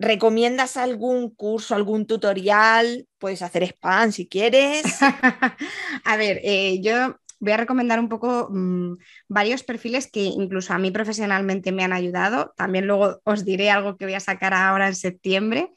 ¿Recomiendas 0.00 0.78
algún 0.78 1.28
curso, 1.34 1.74
algún 1.74 2.06
tutorial? 2.06 3.06
Puedes 3.18 3.42
hacer 3.42 3.64
spam 3.64 4.12
si 4.12 4.26
quieres. 4.26 4.82
a 6.04 6.16
ver, 6.16 6.40
eh, 6.42 6.80
yo 6.80 7.16
voy 7.38 7.52
a 7.52 7.58
recomendar 7.58 8.00
un 8.00 8.08
poco 8.08 8.48
mm, 8.50 8.94
varios 9.28 9.62
perfiles 9.62 10.10
que 10.10 10.22
incluso 10.22 10.72
a 10.72 10.78
mí 10.78 10.90
profesionalmente 10.90 11.70
me 11.70 11.84
han 11.84 11.92
ayudado. 11.92 12.54
También 12.56 12.86
luego 12.86 13.20
os 13.24 13.44
diré 13.44 13.68
algo 13.68 13.98
que 13.98 14.06
voy 14.06 14.14
a 14.14 14.20
sacar 14.20 14.54
ahora 14.54 14.88
en 14.88 14.94
septiembre. 14.94 15.70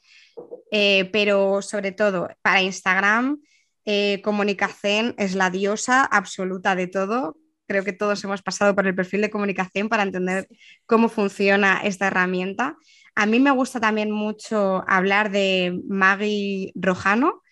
Eh, 0.70 1.10
pero 1.12 1.60
sobre 1.60 1.92
todo 1.92 2.28
para 2.40 2.62
Instagram, 2.62 3.42
eh, 3.84 4.22
comunicación 4.22 5.14
es 5.18 5.34
la 5.34 5.50
diosa 5.50 6.02
absoluta 6.02 6.74
de 6.74 6.86
todo. 6.86 7.36
Creo 7.66 7.84
que 7.84 7.92
todos 7.92 8.24
hemos 8.24 8.40
pasado 8.40 8.74
por 8.74 8.86
el 8.86 8.94
perfil 8.94 9.20
de 9.20 9.30
comunicación 9.30 9.90
para 9.90 10.02
entender 10.02 10.48
cómo 10.86 11.10
funciona 11.10 11.82
esta 11.84 12.06
herramienta. 12.06 12.78
A 13.14 13.26
mí 13.26 13.38
me 13.38 13.50
gusta 13.52 13.80
también 13.80 14.10
mucho 14.10 14.82
hablar 14.88 15.30
de 15.30 15.80
Maggie 15.88 16.72
Rojano, 16.74 17.42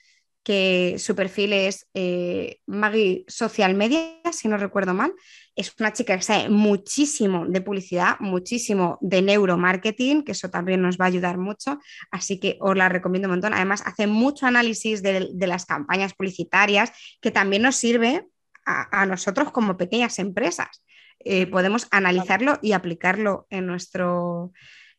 que 0.43 0.97
su 0.99 1.15
perfil 1.15 1.53
es 1.53 1.87
eh, 1.95 2.59
Maggie 2.67 3.25
Social 3.29 3.75
Media, 3.75 4.21
si 4.33 4.49
no 4.49 4.57
recuerdo 4.57 4.93
mal. 4.93 5.15
Es 5.55 5.73
una 5.79 5.93
chica 5.93 6.17
que 6.17 6.23
sabe 6.23 6.49
muchísimo 6.49 7.47
de 7.47 7.61
publicidad, 7.61 8.17
muchísimo 8.19 8.99
de 9.01 9.23
neuromarketing, 9.23 10.25
que 10.25 10.33
eso 10.33 10.51
también 10.51 10.83
nos 10.83 10.99
va 10.99 11.05
a 11.05 11.09
ayudar 11.09 11.39
mucho, 11.39 11.79
así 12.11 12.41
que 12.41 12.57
os 12.61 12.77
la 12.77 12.89
recomiendo 12.89 13.29
un 13.29 13.35
montón. 13.35 13.55
Además, 13.55 13.83
hace 13.87 14.07
mucho 14.07 14.47
análisis 14.47 15.03
de, 15.03 15.31
las 15.47 15.67
campañas 15.67 16.15
publicitarias, 16.15 16.93
que 17.21 17.31
también 17.31 17.63
nos 17.63 17.77
sirve 17.77 18.27
a, 18.65 19.07
nosotros 19.07 19.53
como 19.53 19.77
pequeñas 19.77 20.19
empresas. 20.19 20.83
Eh, 21.25 21.47
podemos 21.47 21.87
analizarlo 21.93 22.59
y 22.63 22.73
aplicarlo 22.73 23.47
en 23.51 23.67
nuestro, 23.67 24.53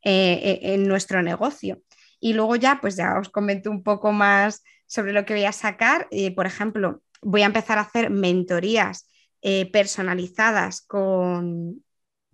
eh, 0.04 0.34
eh, 0.44 0.74
en 0.74 0.88
nuestro 0.88 1.22
negocio. 1.22 1.82
Y 2.20 2.34
luego 2.34 2.56
ya, 2.56 2.80
pues 2.82 2.96
ya 2.96 3.18
os 3.20 3.30
comento 3.30 3.70
un 3.70 3.84
poco 3.84 4.12
más 4.12 4.64
sobre 4.86 5.14
lo 5.14 5.26
que 5.26 5.34
voy 5.34 5.46
a 5.46 5.52
sacar. 5.52 6.08
Eh, 6.12 6.34
por 6.36 6.46
ejemplo, 6.46 7.02
voy 7.22 7.44
a 7.44 7.48
empezar 7.48 7.78
a 7.78 7.82
hacer 7.82 8.10
mentorías 8.10 9.10
personalizadas 9.74 10.82
con 10.84 11.84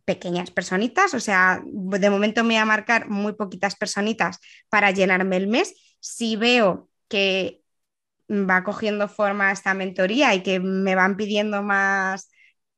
pequeñas 0.06 0.52
personitas, 0.52 1.16
o 1.16 1.20
sea, 1.20 1.62
de 1.66 2.10
momento 2.12 2.44
me 2.44 2.50
voy 2.50 2.58
a 2.58 2.66
marcar 2.66 3.10
muy 3.10 3.34
poquitas 3.34 3.76
personitas 3.76 4.40
para 4.70 4.92
llenarme 4.92 5.38
el 5.38 5.48
mes. 5.48 5.74
Si 6.00 6.36
veo 6.36 6.88
que 7.08 7.64
va 8.30 8.64
cogiendo 8.64 9.08
forma 9.08 9.52
esta 9.52 9.74
mentoría 9.74 10.36
y 10.36 10.44
que 10.44 10.60
me 10.60 10.96
van 10.96 11.18
pidiendo 11.18 11.64
más, 11.64 12.30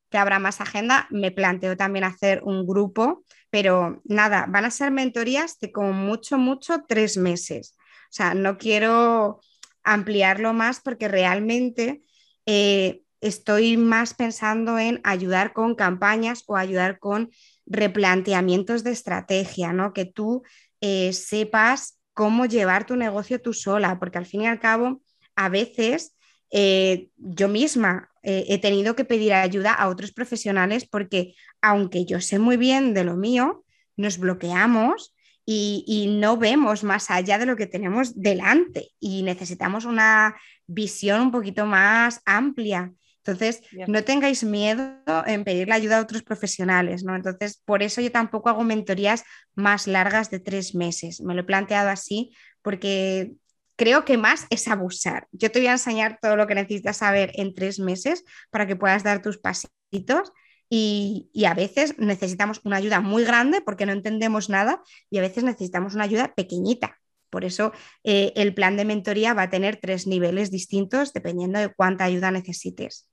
que 0.10 0.18
habrá 0.18 0.40
más 0.40 0.62
agenda, 0.62 1.08
me 1.10 1.32
planteo 1.32 1.78
también 1.78 2.04
hacer 2.06 2.42
un 2.44 2.68
grupo 2.68 3.24
pero 3.52 4.02
nada, 4.06 4.48
van 4.50 4.66
a 4.66 4.72
ser 4.72 4.92
mentorías 4.92 5.60
de 5.60 5.72
como 5.72 5.94
mucho, 5.94 6.38
mucho 6.38 6.84
tres 6.88 7.18
meses. 7.18 7.76
O 7.78 8.14
sea, 8.14 8.34
no 8.34 8.58
quiero 8.58 9.42
ampliarlo 9.84 10.54
más 10.54 10.80
porque 10.80 11.08
realmente 11.08 12.02
eh, 12.46 13.04
estoy 13.20 13.78
más 13.78 14.14
pensando 14.14 14.80
en 14.80 15.02
ayudar 15.04 15.54
con 15.54 15.76
campañas 15.76 16.44
o 16.48 16.56
ayudar 16.56 16.98
con 16.98 17.30
replanteamientos 17.66 18.84
de 18.84 18.92
estrategia, 18.92 19.74
¿no? 19.74 19.94
Que 19.94 20.06
tú 20.06 20.44
eh, 20.80 21.14
sepas 21.14 22.00
cómo 22.14 22.46
llevar 22.46 22.86
tu 22.86 22.96
negocio 22.96 23.42
tú 23.42 23.54
sola, 23.54 24.00
porque 24.00 24.18
al 24.18 24.26
fin 24.26 24.42
y 24.42 24.48
al 24.48 24.60
cabo, 24.60 25.02
a 25.36 25.50
veces 25.50 26.16
eh, 26.52 27.10
yo 27.18 27.48
misma 27.48 28.11
eh, 28.24 28.46
he 28.50 28.58
tenido 28.60 28.96
que 28.96 29.06
pedir 29.06 29.34
ayuda 29.34 29.74
a 29.74 29.90
otros 29.90 30.12
profesionales 30.12 30.88
porque 30.88 31.36
aunque 31.62 32.06
yo 32.06 32.22
sé 32.22 32.40
muy 32.40 32.58
bien 32.58 32.94
de 32.94 33.04
lo 33.04 33.16
mío, 33.16 33.64
nos 33.98 34.18
bloqueamos 34.18 35.16
y, 35.46 36.18
no 36.20 36.38
vemos 36.38 36.84
más 36.84 37.10
allá 37.10 37.38
de 37.38 37.46
lo 37.46 37.56
que 37.56 37.68
tenemos 37.68 38.20
delante 38.20 38.90
y 39.00 39.24
necesitamos 39.24 39.86
una 39.86 40.36
visión 40.68 41.22
un 41.22 41.32
poquito 41.32 41.66
más 41.66 42.22
amplia. 42.26 42.94
Entonces, 43.18 43.62
no 43.88 44.04
tengáis 44.04 44.44
miedo 44.44 44.98
en 45.28 45.44
pedir 45.44 45.68
la 45.68 45.76
ayuda 45.76 45.98
a 45.98 46.02
otros 46.02 46.24
profesionales, 46.24 47.04
¿no? 47.04 47.16
Entonces, 47.16 47.62
por 47.66 47.84
eso 47.84 48.02
yo 48.02 48.12
tampoco 48.12 48.50
hago 48.50 48.64
mentorías 48.64 49.24
más 49.54 49.88
largas 49.88 50.32
de 50.32 50.40
tres 50.40 50.74
meses. 50.74 51.22
Me 51.22 51.36
lo 51.36 51.42
he 51.42 51.44
planteado 51.44 51.90
así 51.90 52.32
porque 52.62 53.34
creo 53.76 54.06
que 54.06 54.18
más 54.18 54.48
es 54.50 54.68
abusar. 54.68 55.28
Yo 55.32 55.52
te 55.52 55.60
voy 55.60 55.68
a 55.68 55.74
enseñar 55.74 56.20
todo 56.22 56.36
lo 56.36 56.48
que 56.48 56.56
necesitas 56.56 56.98
saber 56.98 57.32
en 57.36 57.54
tres 57.54 57.80
meses 57.80 58.24
para 58.50 58.68
que 58.68 58.76
puedas 58.76 59.04
dar 59.04 59.22
tus 59.22 59.38
pasitos 59.38 60.32
y, 60.70 61.30
a 61.46 61.54
veces 61.54 61.98
necesitamos 61.98 62.62
una 62.64 62.78
ayuda 62.78 63.02
muy 63.02 63.26
grande 63.26 63.62
porque 63.62 63.86
no 63.86 63.92
entendemos 63.92 64.50
nada 64.50 64.82
y 65.10 65.18
a 65.18 65.22
veces 65.22 65.44
necesitamos 65.44 65.96
una 65.96 66.06
ayuda 66.06 66.34
pequeñita. 66.34 66.98
Por 67.30 67.46
eso 67.46 67.74
eh, 68.04 68.32
el 68.36 68.54
plan 68.54 68.78
de 68.78 68.86
mentoría 68.86 69.34
va 69.34 69.44
a 69.44 69.50
tener 69.50 69.78
tres 69.78 70.08
niveles 70.08 70.50
distintos 70.50 71.14
dependiendo 71.14 71.60
de 71.60 71.74
cuánta 71.74 72.06
ayuda 72.06 72.32
necesites. 72.32 73.11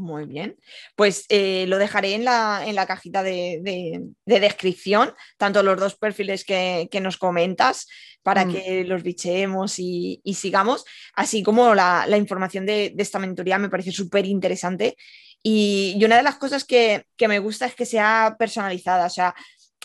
Muy 0.00 0.24
bien. 0.24 0.56
Pues 0.96 1.26
eh, 1.28 1.66
lo 1.68 1.76
dejaré 1.76 2.14
en 2.14 2.24
la, 2.24 2.64
en 2.66 2.74
la 2.74 2.86
cajita 2.86 3.22
de, 3.22 4.00
descripción, 4.24 5.12
tanto 5.36 5.62
los 5.62 5.78
dos 5.78 5.96
perfiles 5.96 6.44
que, 6.44 6.88
nos 7.02 7.18
comentas, 7.18 7.86
para 8.22 8.46
mm. 8.46 8.52
que 8.52 8.84
los 8.84 9.02
bicheemos 9.02 9.78
y, 9.78 10.22
sigamos, 10.34 10.86
así 11.14 11.42
como 11.42 11.74
la, 11.74 12.06
información 12.16 12.64
de, 12.64 12.94
esta 12.96 13.18
mentoría 13.18 13.58
me 13.58 13.68
parece 13.68 13.92
súper 13.92 14.24
interesante. 14.24 14.96
Y, 15.42 16.00
una 16.02 16.16
de 16.16 16.22
las 16.22 16.36
cosas 16.36 16.64
que, 16.64 17.04
me 17.28 17.38
gusta 17.38 17.66
es 17.66 17.74
que 17.74 17.84
sea 17.84 18.36
personalizada. 18.38 19.04
O 19.04 19.10
sea, 19.10 19.34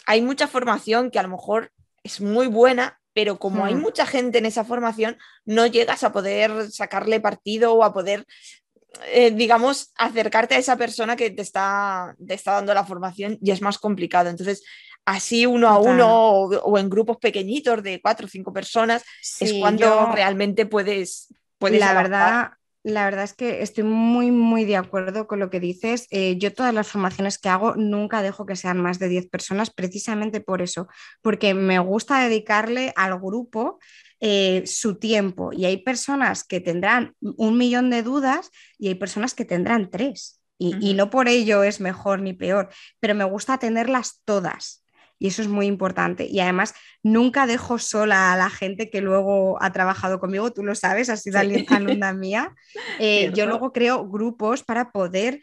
hay 0.06 0.21
mucha 0.21 0.47
formación 0.47 1.12
que 1.12 1.19
a 1.19 1.23
lo 1.23 1.30
mejor 1.30 1.73
es 2.04 2.21
muy 2.21 2.47
buena, 2.47 3.01
pero 3.12 3.38
como 3.38 3.65
hay 3.65 3.75
mm. 3.75 3.82
mucha 3.82 4.06
gente 4.06 4.38
en 4.38 4.45
esa 4.45 4.63
formación, 4.63 5.17
no 5.43 5.67
llegas 5.67 6.04
a 6.06 6.13
poder 6.13 6.71
sacarle 6.71 7.19
partido 7.19 7.73
o 7.73 7.84
a 7.84 7.93
poder 7.93 8.25
eh, 9.08 9.32
digamos, 9.32 9.92
acercarte 9.98 10.56
a 10.56 10.60
esa 10.60 10.78
persona 10.78 11.16
que 11.16 11.30
te 11.32 11.42
está, 11.42 12.16
te 12.26 12.34
está 12.34 12.54
dando 12.54 12.74
la 12.74 12.86
formación 12.86 13.38
y 13.42 13.52
es 13.52 13.62
más 13.62 13.78
complicado. 13.78 14.30
Entonces, 14.30 14.64
así 15.06 15.46
uno 15.46 15.68
a 15.68 15.80
uno 15.80 16.32
o, 16.32 16.78
en 16.78 16.90
grupos 16.90 17.18
pequeñitos 17.18 17.84
de 17.84 18.02
cuatro 18.02 18.26
o 18.26 18.30
cinco 18.30 18.52
personas 18.54 19.04
es 19.40 19.54
cuando 19.54 20.12
realmente 20.12 20.66
puedes, 20.66 21.34
puedes 21.60 21.80
la 21.80 21.94
verdad 21.94 22.52
la 22.86 23.06
verdad 23.06 23.24
es 23.24 23.34
que 23.34 23.64
estoy 23.64 23.84
muy, 23.84 24.30
muy 24.30 24.64
de 24.64 24.76
acuerdo 24.76 25.26
con 25.26 25.40
lo 25.40 25.50
que 25.50 25.60
dices. 25.60 26.06
Eh, 26.12 26.38
yo 26.38 26.54
todas 26.54 26.72
las 26.72 26.88
formaciones 26.88 27.40
que 27.40 27.50
hago 27.50 27.74
nunca 27.76 28.22
dejo 28.22 28.46
que 28.46 28.56
sean 28.56 28.80
más 28.80 29.00
de 29.00 29.08
10 29.10 29.28
personas, 29.28 29.72
precisamente 29.72 30.40
por 30.40 30.62
eso, 30.62 30.88
porque 31.24 31.56
me 31.56 31.80
gusta 31.80 32.20
dedicarle 32.20 32.94
al 32.96 33.20
grupo 33.20 33.80
eh, 34.19 34.63
su 34.65 34.95
tiempo. 34.95 35.51
Y 35.54 35.65
hay 35.65 35.78
personas 35.78 36.43
que 36.43 36.60
tendrán 36.62 37.13
un 37.21 37.58
millón 37.58 37.89
de 37.89 38.04
dudas 38.04 38.49
y 38.78 38.88
hay 38.88 38.95
personas 38.95 39.34
que 39.34 39.45
tendrán 39.45 39.89
tres. 39.89 40.41
Y, 40.58 40.93
no 40.93 41.10
por 41.10 41.28
ello 41.28 41.63
es 41.63 41.82
mejor 41.82 42.21
ni 42.21 42.32
peor, 42.32 42.69
pero 43.01 43.13
me 43.13 43.25
gusta 43.25 43.58
tenerlas 43.58 44.21
todas. 44.23 44.86
Y 45.19 45.28
eso 45.28 45.41
es 45.41 45.49
muy 45.49 45.65
importante. 45.65 46.28
Y 46.28 46.39
además, 46.39 46.73
nunca 47.04 47.45
dejo 47.45 47.78
sola 47.78 48.32
a 48.32 48.38
la 48.38 48.49
gente 48.49 48.89
que 48.89 49.01
luego 49.01 49.62
ha 49.62 49.73
trabajado 49.73 50.17
conmigo, 50.19 50.54
tú 50.54 50.63
lo 50.63 50.73
sabes, 50.73 51.10
has 51.10 51.23
sido 51.23 51.41
sí. 51.41 51.65
alumna 51.69 52.13
mía. 52.13 52.56
Eh, 52.99 53.32
yo 53.34 53.45
luego 53.45 53.73
creo 53.73 54.08
grupos 54.08 54.63
para 54.63 54.91
poder 54.91 55.41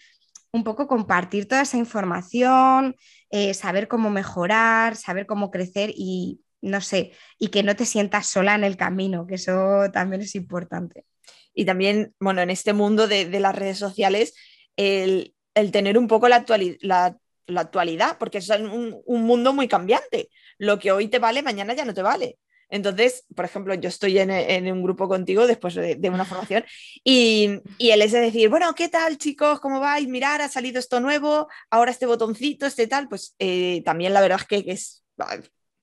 un 0.52 0.64
poco 0.64 0.86
compartir 0.86 1.48
toda 1.48 1.62
esa 1.62 1.76
información, 1.78 2.94
eh, 3.30 3.54
saber 3.54 3.88
cómo 3.88 4.10
mejorar, 4.10 4.96
saber 4.96 5.26
cómo 5.26 5.50
crecer 5.50 5.92
y 5.94 6.40
no 6.62 6.80
sé, 6.80 7.12
y 7.38 7.48
que 7.48 7.62
no 7.62 7.76
te 7.76 7.84
sientas 7.84 8.28
sola 8.28 8.54
en 8.54 8.64
el 8.64 8.76
camino, 8.76 9.26
que 9.26 9.34
eso 9.34 9.90
también 9.92 10.22
es 10.22 10.34
importante. 10.34 11.04
Y 11.52 11.66
también, 11.66 12.14
bueno, 12.18 12.40
en 12.40 12.50
este 12.50 12.72
mundo 12.72 13.08
de, 13.08 13.28
las 13.40 13.54
redes 13.54 13.78
sociales, 13.78 14.34
el, 14.76 15.34
tener 15.72 15.98
un 15.98 16.08
poco 16.08 16.28
la, 16.28 16.46
la, 16.80 17.18
actualidad, 17.60 18.16
porque 18.18 18.38
es 18.38 18.48
un, 18.48 19.02
mundo 19.06 19.52
muy 19.52 19.68
cambiante. 19.68 20.30
Lo 20.56 20.78
que 20.78 20.92
hoy 20.92 21.08
te 21.08 21.18
vale, 21.18 21.42
mañana 21.42 21.74
ya 21.74 21.84
no 21.84 21.92
te 21.92 22.02
vale. 22.02 22.38
Entonces, 22.70 23.26
por 23.36 23.44
ejemplo, 23.44 23.74
yo 23.74 23.90
estoy 23.90 24.18
en, 24.18 24.72
un 24.72 24.82
grupo 24.82 25.06
contigo 25.08 25.46
después 25.46 25.74
de, 25.74 25.98
una 26.08 26.24
formación 26.24 26.64
y, 27.04 27.60
y, 27.76 27.90
él 27.90 28.00
es 28.00 28.12
de 28.12 28.20
decir, 28.20 28.48
bueno, 28.48 28.74
¿qué 28.74 28.88
tal 28.88 29.18
chicos? 29.18 29.60
¿Cómo 29.60 29.78
vais? 29.78 30.08
Mirar, 30.08 30.40
ha 30.40 30.48
salido 30.48 30.78
esto 30.78 30.98
nuevo, 30.98 31.48
ahora 31.70 31.90
este 31.90 32.06
botoncito, 32.06 32.64
este 32.64 32.86
tal, 32.86 33.08
pues 33.08 33.34
eh, 33.38 33.82
también 33.84 34.14
la 34.14 34.22
verdad 34.22 34.38
es 34.40 34.46
que, 34.46 34.64
que 34.64 34.72
es 34.72 35.04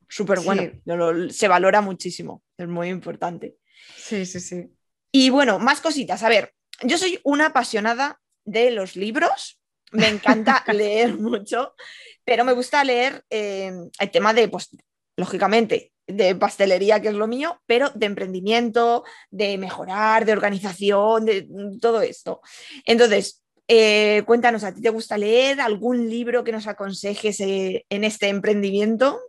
súper 0.09 0.39
bueno, 0.41 0.63
se 1.29 1.47
valora 1.47 1.81
muchísimo, 1.81 2.43
es 2.57 2.67
muy 2.67 2.89
importante. 2.89 3.55
Sí, 3.95 4.25
sí, 4.25 4.39
sí. 4.39 4.65
Y 5.11 5.29
bueno, 5.29 5.59
más 5.59 5.79
cositas. 5.79 6.23
A 6.23 6.29
ver, 6.29 6.53
yo 6.83 6.97
soy 6.97 7.19
una 7.23 7.47
apasionada 7.47 8.19
de 8.43 8.71
los 8.71 8.95
libros, 8.95 9.61
me 9.91 10.07
encanta 10.07 10.63
leer 10.73 11.17
mucho, 11.17 11.75
pero 12.25 12.43
me 12.43 12.53
gusta 12.53 12.83
leer 12.83 13.23
eh, 13.29 13.71
el 13.99 14.11
tema 14.11 14.33
de, 14.33 14.49
pues, 14.49 14.69
lógicamente, 15.15 15.93
de 16.07 16.35
pastelería, 16.35 16.99
que 17.01 17.09
es 17.09 17.13
lo 17.13 17.27
mío, 17.27 17.61
pero 17.67 17.89
de 17.93 18.07
emprendimiento, 18.07 19.03
de 19.29 19.57
mejorar, 19.59 20.25
de 20.25 20.33
organización, 20.33 21.25
de 21.25 21.47
todo 21.79 22.01
esto. 22.01 22.41
Entonces, 22.83 23.43
eh, 23.67 24.23
cuéntanos, 24.25 24.63
¿a 24.63 24.73
ti 24.73 24.81
te 24.81 24.89
gusta 24.89 25.17
leer 25.17 25.61
algún 25.61 26.09
libro 26.09 26.43
que 26.43 26.51
nos 26.51 26.65
aconsejes 26.65 27.39
eh, 27.41 27.85
en 27.89 28.03
este 28.03 28.27
emprendimiento? 28.27 29.19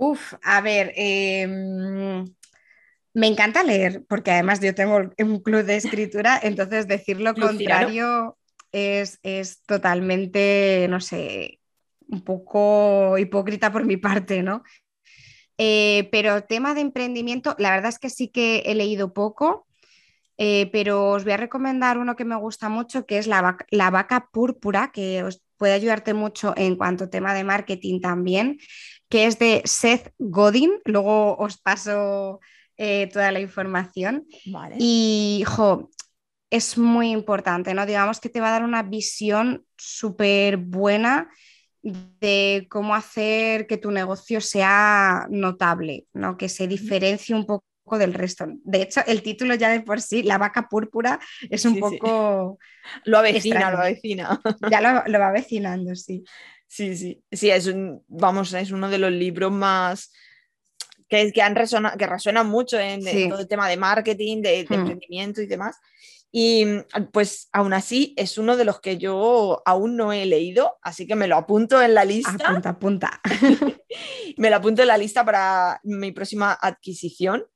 Uf, 0.00 0.34
a 0.44 0.60
ver, 0.60 0.92
em, 0.94 2.24
me 3.14 3.26
encanta 3.26 3.64
leer, 3.64 4.04
porque 4.08 4.30
además 4.30 4.60
yo 4.60 4.72
tengo 4.72 5.10
un 5.18 5.40
club 5.40 5.64
de 5.64 5.76
escritura, 5.76 6.38
entonces 6.40 6.86
decir 6.86 7.20
lo 7.20 7.34
contrario 7.34 8.38
es, 8.70 9.18
totalmente, 9.66 10.86
no 10.88 11.00
sé, 11.00 11.58
un 12.06 12.22
poco 12.22 13.18
hipócrita 13.18 13.72
por 13.72 13.84
mi 13.84 13.96
parte, 13.96 14.44
¿no? 14.44 14.62
Eh, 15.58 16.08
pero 16.12 16.44
tema 16.44 16.74
de 16.74 16.82
emprendimiento, 16.82 17.56
la 17.58 17.72
verdad 17.72 17.88
es 17.88 17.98
que 17.98 18.08
sí 18.08 18.28
que 18.28 18.62
he 18.66 18.76
leído 18.76 19.12
poco, 19.12 19.66
eh, 20.36 20.70
pero 20.70 21.10
os 21.10 21.24
voy 21.24 21.32
a 21.32 21.38
recomendar 21.38 21.98
uno 21.98 22.14
que 22.14 22.24
me 22.24 22.36
gusta 22.36 22.68
mucho, 22.68 23.04
que 23.04 23.18
es 23.18 23.26
la, 23.26 23.56
la 23.70 23.90
vaca 23.90 24.28
púrpura, 24.32 24.92
que 24.92 25.24
os 25.24 25.42
puede 25.56 25.72
ayudarte 25.72 26.14
mucho 26.14 26.54
en 26.56 26.76
cuanto 26.76 27.04
a 27.04 27.10
tema 27.10 27.34
de 27.34 27.42
marketing 27.42 28.00
también 28.00 28.58
que 29.08 29.26
es 29.26 29.38
de 29.38 29.62
Seth 29.64 30.12
Godin. 30.18 30.72
Luego 30.84 31.36
os 31.36 31.58
paso 31.58 32.40
eh, 32.76 33.08
toda 33.12 33.32
la 33.32 33.40
información. 33.40 34.26
Y, 34.78 35.44
jo, 35.46 35.90
es 36.50 36.78
muy 36.78 37.10
importante, 37.10 37.74
¿no? 37.74 37.86
Digamos 37.86 38.20
que 38.20 38.28
te 38.28 38.40
va 38.40 38.48
a 38.48 38.52
dar 38.52 38.64
una 38.64 38.82
visión 38.82 39.64
súper 39.76 40.56
buena 40.56 41.28
de 41.82 42.66
cómo 42.70 42.94
hacer 42.94 43.66
que 43.66 43.76
tu 43.78 43.90
negocio 43.90 44.40
sea 44.40 45.26
notable, 45.30 46.06
¿no? 46.12 46.36
Que 46.36 46.48
se 46.48 46.66
diferencie 46.66 47.34
un 47.34 47.46
poco 47.46 47.64
del 47.98 48.14
resto. 48.14 48.46
De 48.64 48.82
hecho, 48.82 49.00
el 49.06 49.22
título 49.22 49.54
ya 49.54 49.70
de 49.70 49.80
por 49.80 50.00
sí, 50.00 50.22
La 50.22 50.38
vaca 50.38 50.68
púrpura, 50.68 51.18
es 51.48 51.64
un 51.64 51.78
poco... 51.78 52.58
Lo 53.04 53.18
avecina, 53.18 53.70
lo 53.70 53.78
avecina. 53.78 54.40
Ya 54.70 54.80
lo, 54.80 55.04
lo 55.06 55.18
va 55.18 55.28
avecinando, 55.28 55.94
sí. 55.94 56.24
Sí, 56.68 56.96
sí, 56.96 57.24
sí, 57.32 57.50
es 57.50 57.66
un, 57.66 58.04
vamos, 58.08 58.52
es 58.52 58.70
uno 58.70 58.90
de 58.90 58.98
los 58.98 59.10
libros 59.10 59.50
más 59.50 60.12
que, 61.08 61.32
que 61.32 61.42
han 61.42 61.56
resonado, 61.56 61.96
que 61.96 62.06
resuenan 62.06 62.46
mucho 62.46 62.78
en, 62.78 63.02
todo 63.30 63.40
el 63.40 63.48
tema 63.48 63.68
de 63.68 63.78
marketing, 63.78 64.42
de, 64.42 64.66
hmm. 64.68 64.74
emprendimiento 64.74 65.40
y 65.40 65.46
demás. 65.46 65.76
Y 66.30 66.66
pues 67.10 67.48
aún 67.52 67.72
así 67.72 68.12
es 68.18 68.36
uno 68.36 68.58
de 68.58 68.66
los 68.66 68.80
que 68.80 68.98
yo 68.98 69.62
aún 69.64 69.96
no 69.96 70.12
he 70.12 70.26
leído, 70.26 70.76
así 70.82 71.06
que 71.06 71.14
me 71.14 71.26
lo 71.26 71.36
apunto 71.36 71.80
en 71.80 71.94
la 71.94 72.04
lista. 72.04 72.36
Apunta, 72.48 72.68
apunta. 72.68 73.20
me 74.36 74.50
lo 74.50 74.56
apunto 74.56 74.82
en 74.82 74.88
la 74.88 74.98
lista 74.98 75.24
para 75.24 75.80
mi 75.84 76.12
próxima 76.12 76.52
adquisición 76.52 77.46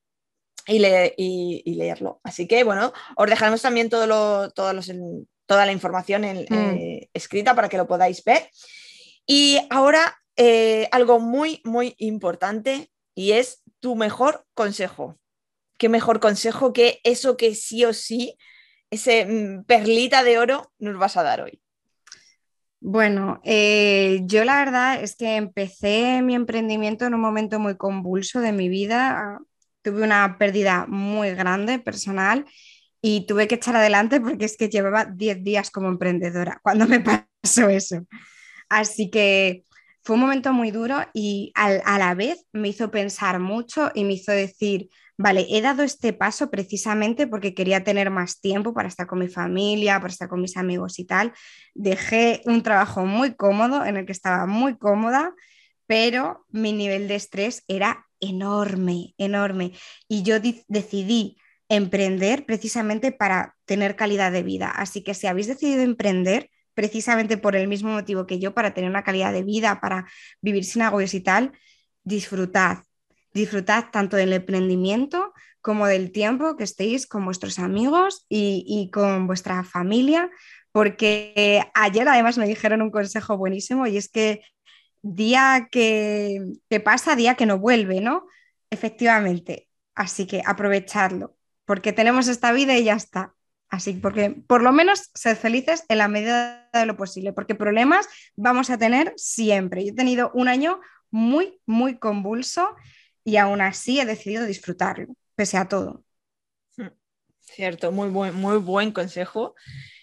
y, 0.67 0.83
y, 1.19 1.75
leerlo. 1.75 2.21
Así 2.25 2.49
que 2.49 2.65
bueno, 2.65 2.95
os 3.17 3.29
dejaremos 3.29 3.61
también 3.61 3.91
todo 3.91 4.07
lo, 4.07 4.51
todos 4.53 4.75
los, 4.75 4.91
toda 5.45 5.67
la 5.67 5.73
información 5.73 6.25
en, 6.25 6.47
hmm. 6.49 6.77
eh, 6.79 7.11
escrita 7.13 7.55
para 7.55 7.69
que 7.69 7.77
lo 7.77 7.87
podáis 7.87 8.25
ver. 8.25 8.49
Y 9.27 9.59
ahora 9.70 10.16
eh, 10.37 10.89
algo 10.93 11.20
muy, 11.20 11.61
muy 11.64 11.95
importante 11.99 12.91
y 13.14 13.33
es 13.33 13.62
tu 13.81 13.97
mejor 13.97 14.47
consejo. 14.55 15.18
qué 15.79 15.89
mejor 15.89 16.20
consejo 16.20 16.73
que 16.73 17.01
eso 17.03 17.37
que 17.37 17.55
sí 17.57 17.85
o 17.85 17.93
sí, 17.93 18.37
ese 18.91 19.27
mm, 19.27 19.64
perlita 19.64 20.23
de 20.23 20.39
oro 20.39 20.73
nos 20.79 20.97
vas 20.99 21.16
a 21.16 21.25
dar 21.25 21.41
hoy. 21.41 21.61
Bueno, 22.81 23.41
eh, 23.45 24.23
yo 24.25 24.45
la 24.45 24.57
verdad 24.57 25.03
es 25.03 25.16
que 25.16 25.37
empecé 25.37 26.20
mi 26.23 26.35
emprendimiento 26.35 27.07
en 27.07 27.14
un 27.14 27.20
momento 27.20 27.61
muy 27.61 27.77
convulso 27.77 28.41
de 28.41 28.53
mi 28.53 28.68
vida. 28.68 29.39
Tuve 29.83 30.03
una 30.03 30.37
pérdida 30.39 30.87
muy 30.89 31.31
grande 31.31 31.79
personal 31.79 32.45
y 33.01 33.27
tuve 33.27 33.49
que 33.49 33.57
echar 33.57 33.77
adelante 33.77 34.20
porque 34.20 34.47
es 34.47 34.57
que 34.57 34.68
llevaba 34.68 35.05
10 35.05 35.45
días 35.45 35.70
como 35.70 35.89
emprendedora 35.89 36.61
cuando 36.62 36.87
me 36.87 37.01
pasó 37.43 37.68
eso. 37.68 38.05
Así 38.73 39.11
que 39.11 39.64
fue 40.03 40.14
un 40.14 40.23
momento 40.23 40.55
muy 40.55 40.70
duro 40.70 40.97
y 41.12 41.53
a 41.55 41.99
la 41.99 42.14
vez 42.14 42.47
me 42.55 42.68
hizo 42.68 42.91
pensar 42.91 43.39
mucho 43.39 43.91
y 43.95 44.05
me 44.05 44.14
hizo 44.14 44.33
decir, 44.33 44.89
vale, 45.18 45.47
he 45.51 45.61
dado 45.61 45.83
este 45.83 46.14
paso 46.14 46.51
precisamente 46.51 47.27
porque 47.27 47.53
quería 47.53 47.85
tener 47.85 48.09
más 48.09 48.41
tiempo 48.41 48.73
para 48.73 48.89
estar 48.89 49.07
con 49.07 49.18
mi 49.18 49.29
familia, 49.29 50.01
para 50.01 50.11
estar 50.11 50.27
con 50.27 50.41
mis 50.41 50.57
amigos 50.57 50.99
y 50.99 51.05
tal. 51.05 51.35
Dejé 51.75 52.41
un 52.47 52.62
trabajo 52.62 53.05
muy 53.05 53.35
cómodo 53.35 53.85
en 53.85 53.99
el 53.99 54.07
que 54.07 54.12
estaba 54.12 54.47
muy 54.47 54.79
cómoda, 54.79 55.35
pero 55.87 56.47
mi 56.49 56.73
nivel 56.73 57.09
de 57.09 57.16
estrés 57.16 57.64
era 57.68 58.07
enorme, 58.20 59.12
enorme. 59.18 59.73
Y 60.09 60.23
yo 60.23 60.37
decidí 60.41 61.37
emprender 61.68 62.47
precisamente 62.47 63.12
para 63.12 63.55
tener 63.66 63.97
calidad 63.97 64.33
de 64.33 64.43
vida. 64.43 64.70
Así 64.70 65.05
que 65.05 65.12
si 65.12 65.27
habéis 65.27 65.47
decidido 65.47 65.83
emprender, 65.83 66.49
precisamente 66.75 67.37
por 67.37 67.57
el 67.57 67.68
mismo 67.68 67.91
motivo 67.91 68.27
que 68.27 68.39
yo, 68.39 68.55
para 68.55 68.75
tener 68.75 68.91
una 68.91 69.05
calidad 69.05 69.33
de 69.33 69.43
vida, 69.43 69.81
para 69.81 70.07
vivir 70.41 70.64
sin 70.64 70.83
agobios 70.83 71.14
y 71.14 71.20
tal, 71.20 71.53
disfrutad, 72.05 72.79
disfrutad 73.33 73.87
tanto 73.93 74.16
del 74.16 74.33
emprendimiento 74.33 75.33
como 75.61 75.87
del 75.87 76.11
tiempo 76.12 76.57
que 76.57 76.64
estéis 76.64 77.07
con 77.07 77.25
vuestros 77.25 77.59
amigos 77.59 78.27
y, 78.29 78.91
con 78.93 79.27
vuestra 79.27 79.62
familia, 79.64 80.31
porque 80.73 81.62
ayer 81.75 82.09
además 82.09 82.37
me 82.37 82.49
dijeron 82.49 82.83
un 82.83 82.91
consejo 82.91 83.37
buenísimo 83.37 83.87
y 83.87 83.97
es 83.97 84.09
que 84.09 84.43
día 85.03 85.68
que, 85.70 86.41
que 86.68 86.81
pasa, 86.81 87.16
día 87.16 87.37
que 87.37 87.47
no 87.47 87.59
vuelve, 87.59 88.01
¿no? 88.01 88.27
Efectivamente, 88.70 89.68
así 89.95 90.27
que 90.27 90.43
aprovechadlo, 90.45 91.37
porque 91.64 91.93
tenemos 91.93 92.29
esta 92.29 92.53
vida 92.53 92.77
y 92.77 92.85
ya 92.85 92.95
está. 92.95 93.35
Así 93.73 93.95
porque 93.95 94.29
por 94.29 94.62
lo 94.62 94.70
menos 94.70 95.11
ser 95.14 95.35
felices 95.35 95.85
en 95.89 95.97
la 95.97 96.07
medida 96.07 96.68
de 96.75 96.85
lo 96.85 96.95
posible, 96.95 97.33
porque 97.33 97.55
problemas 97.55 98.07
vamos 98.37 98.68
a 98.68 98.77
tener 98.77 99.14
siempre. 99.16 99.83
Yo 99.83 99.93
he 99.93 99.97
tenido 99.97 100.31
un 100.35 100.47
año 100.47 100.79
muy, 101.11 101.59
muy 101.64 101.99
convulso 101.99 102.77
y 103.25 103.39
aún 103.39 103.62
así 103.62 103.99
he 103.99 104.05
decidido 104.05 104.45
disfrutarlo, 104.45 105.16
pese 105.37 105.57
a 105.57 105.68
todo. 105.68 106.05
Hmm, 106.77 106.89
cierto, 107.41 107.91
muy 107.93 108.11
buen, 108.11 108.35
muy 108.35 108.59
buen 108.59 108.93
consejo. 108.93 109.55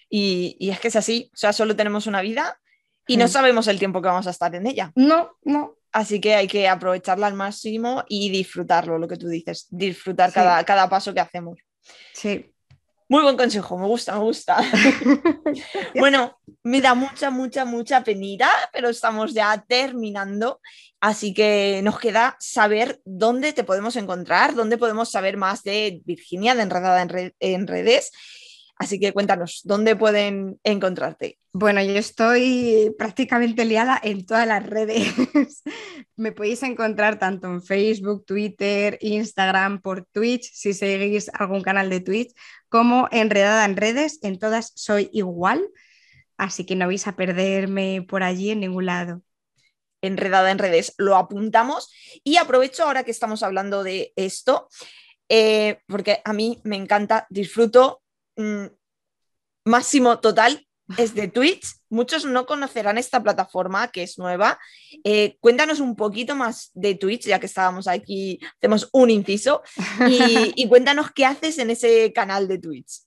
Y, 0.10 0.58
es 0.72 0.80
que 0.80 0.88
es 0.88 0.96
así, 0.96 1.30
o 1.32 1.38
sea, 1.38 1.54
solo 1.54 1.76
tenemos 1.76 2.08
una 2.08 2.24
vida 2.24 2.60
y 3.06 3.18
no 3.18 3.26
hmm. 3.26 3.30
sabemos 3.30 3.68
el 3.68 3.78
tiempo 3.78 4.02
que 4.02 4.08
vamos 4.08 4.26
a 4.26 4.32
estar 4.32 4.56
en 4.56 4.66
ella. 4.66 4.92
No, 4.96 5.38
no. 5.44 5.76
Así 5.92 6.20
que 6.20 6.34
hay 6.34 6.48
que 6.48 6.68
aprovecharla 6.68 7.28
al 7.28 7.36
máximo 7.36 8.04
y 8.10 8.32
disfrutarlo, 8.32 8.98
lo 8.98 9.08
que 9.08 9.18
tú 9.18 9.28
dices, 9.28 9.68
disfrutar 9.70 10.34
cada, 10.34 10.64
cada 10.64 10.90
paso 10.90 11.14
que 11.14 11.20
hacemos. 11.20 11.60
Sí. 12.16 12.52
Muy 13.12 13.24
buen 13.24 13.38
consejo, 13.38 13.76
me 13.76 13.88
gusta, 13.88 14.14
me 14.14 14.20
gusta. 14.20 14.58
bueno, 15.96 16.38
me 16.62 16.80
da 16.80 16.94
mucha, 16.94 17.32
mucha, 17.32 17.66
mucha 17.66 18.04
penita, 18.04 18.52
pero 18.72 18.88
estamos 18.90 19.34
ya 19.34 19.66
terminando, 19.68 20.62
así 21.00 21.34
que 21.34 21.82
nos 21.84 21.98
queda 21.98 22.38
saber 22.40 23.02
dónde 23.06 23.52
te 23.52 23.64
podemos 23.64 23.96
encontrar, 23.96 24.54
dónde 24.54 24.78
podemos 24.78 25.10
saber 25.10 25.38
más 25.38 25.64
de 25.64 26.04
Virginia, 26.06 26.54
de 26.54 26.62
Enredada 26.62 27.02
en, 27.40 27.66
Redes. 27.66 28.12
Así 28.80 28.98
que 28.98 29.12
cuéntanos, 29.12 29.60
¿dónde 29.66 29.98
pueden 29.98 30.58
encontrarte? 30.64 31.38
Bueno, 31.52 31.84
yo 31.84 31.96
estoy 31.96 32.96
prácticamente 32.98 33.66
liada 33.66 34.00
en 34.02 34.26
todas 34.26 34.48
las 34.48 34.66
redes. 34.66 35.14
Me 36.16 36.32
podéis 36.32 36.64
encontrar 36.64 37.20
tanto 37.20 37.48
en 37.48 37.62
Facebook, 37.62 38.24
Twitter, 38.26 38.98
Instagram, 39.02 39.82
por 39.82 40.06
Twitch, 40.06 40.50
si 40.54 40.74
seguís 40.74 41.30
algún 41.34 41.62
canal 41.62 41.90
de 41.90 42.00
Twitch, 42.00 42.34
como 42.70 43.10
enredada 43.12 43.66
en 43.66 43.76
redes. 43.76 44.20
En 44.22 44.40
todas 44.40 44.72
soy 44.76 45.10
igual, 45.12 45.68
así 46.38 46.66
que 46.66 46.78
no 46.78 46.88
vais 46.88 47.06
a 47.06 47.18
perderme 47.18 48.06
por 48.08 48.24
allí 48.24 48.52
en 48.52 48.62
ningún 48.62 48.86
lado. 48.86 49.22
Enredada 50.02 50.52
en 50.52 50.58
redes, 50.58 50.94
lo 50.98 51.18
apuntamos 51.18 51.92
y 52.24 52.38
aprovecho 52.38 52.86
ahora 52.86 53.04
que 53.04 53.12
estamos 53.12 53.44
hablando 53.44 53.84
de 53.84 54.14
esto, 54.16 54.70
eh, 55.28 55.80
porque 55.86 56.22
a 56.24 56.32
mí 56.32 56.62
me 56.64 56.78
encanta, 56.78 57.28
disfruto. 57.30 57.99
Mm, 58.40 58.68
máximo 59.66 60.20
total 60.20 60.66
es 60.98 61.14
de 61.14 61.28
Twitch. 61.28 61.76
Muchos 61.90 62.24
no 62.24 62.46
conocerán 62.46 62.98
esta 62.98 63.22
plataforma 63.22 63.90
que 63.90 64.04
es 64.04 64.18
nueva. 64.18 64.58
Eh, 65.04 65.36
cuéntanos 65.42 65.82
un 65.82 65.98
poquito 65.98 66.36
más 66.36 66.72
de 66.74 66.96
Twitch, 66.96 67.26
ya 67.26 67.40
que 67.40 67.48
estábamos 67.48 67.88
aquí, 67.90 68.40
hacemos 68.58 68.90
un 68.94 69.10
inciso, 69.10 69.62
y, 70.08 70.68
cuéntanos 70.70 71.12
qué 71.12 71.26
haces 71.26 71.58
en 71.58 71.70
ese 71.70 72.14
canal 72.14 72.48
de 72.48 72.60
Twitch. 72.60 73.02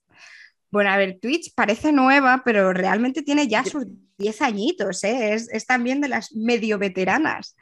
Bueno, 0.69 0.91
a 0.91 0.97
ver, 0.97 1.17
Twitch 1.19 1.53
parece 1.55 1.91
nueva, 1.91 2.43
pero 2.45 2.71
realmente 2.71 3.23
tiene 3.23 3.47
ya 3.47 3.65
sus 3.65 3.85
10 4.19 4.41
añitos, 4.43 5.03
¿eh? 5.03 5.33
es, 5.33 5.49
es 5.51 5.65
también 5.65 5.99
de 5.99 6.09
las 6.09 6.31
medio 6.33 6.77
veteranas. 6.77 7.55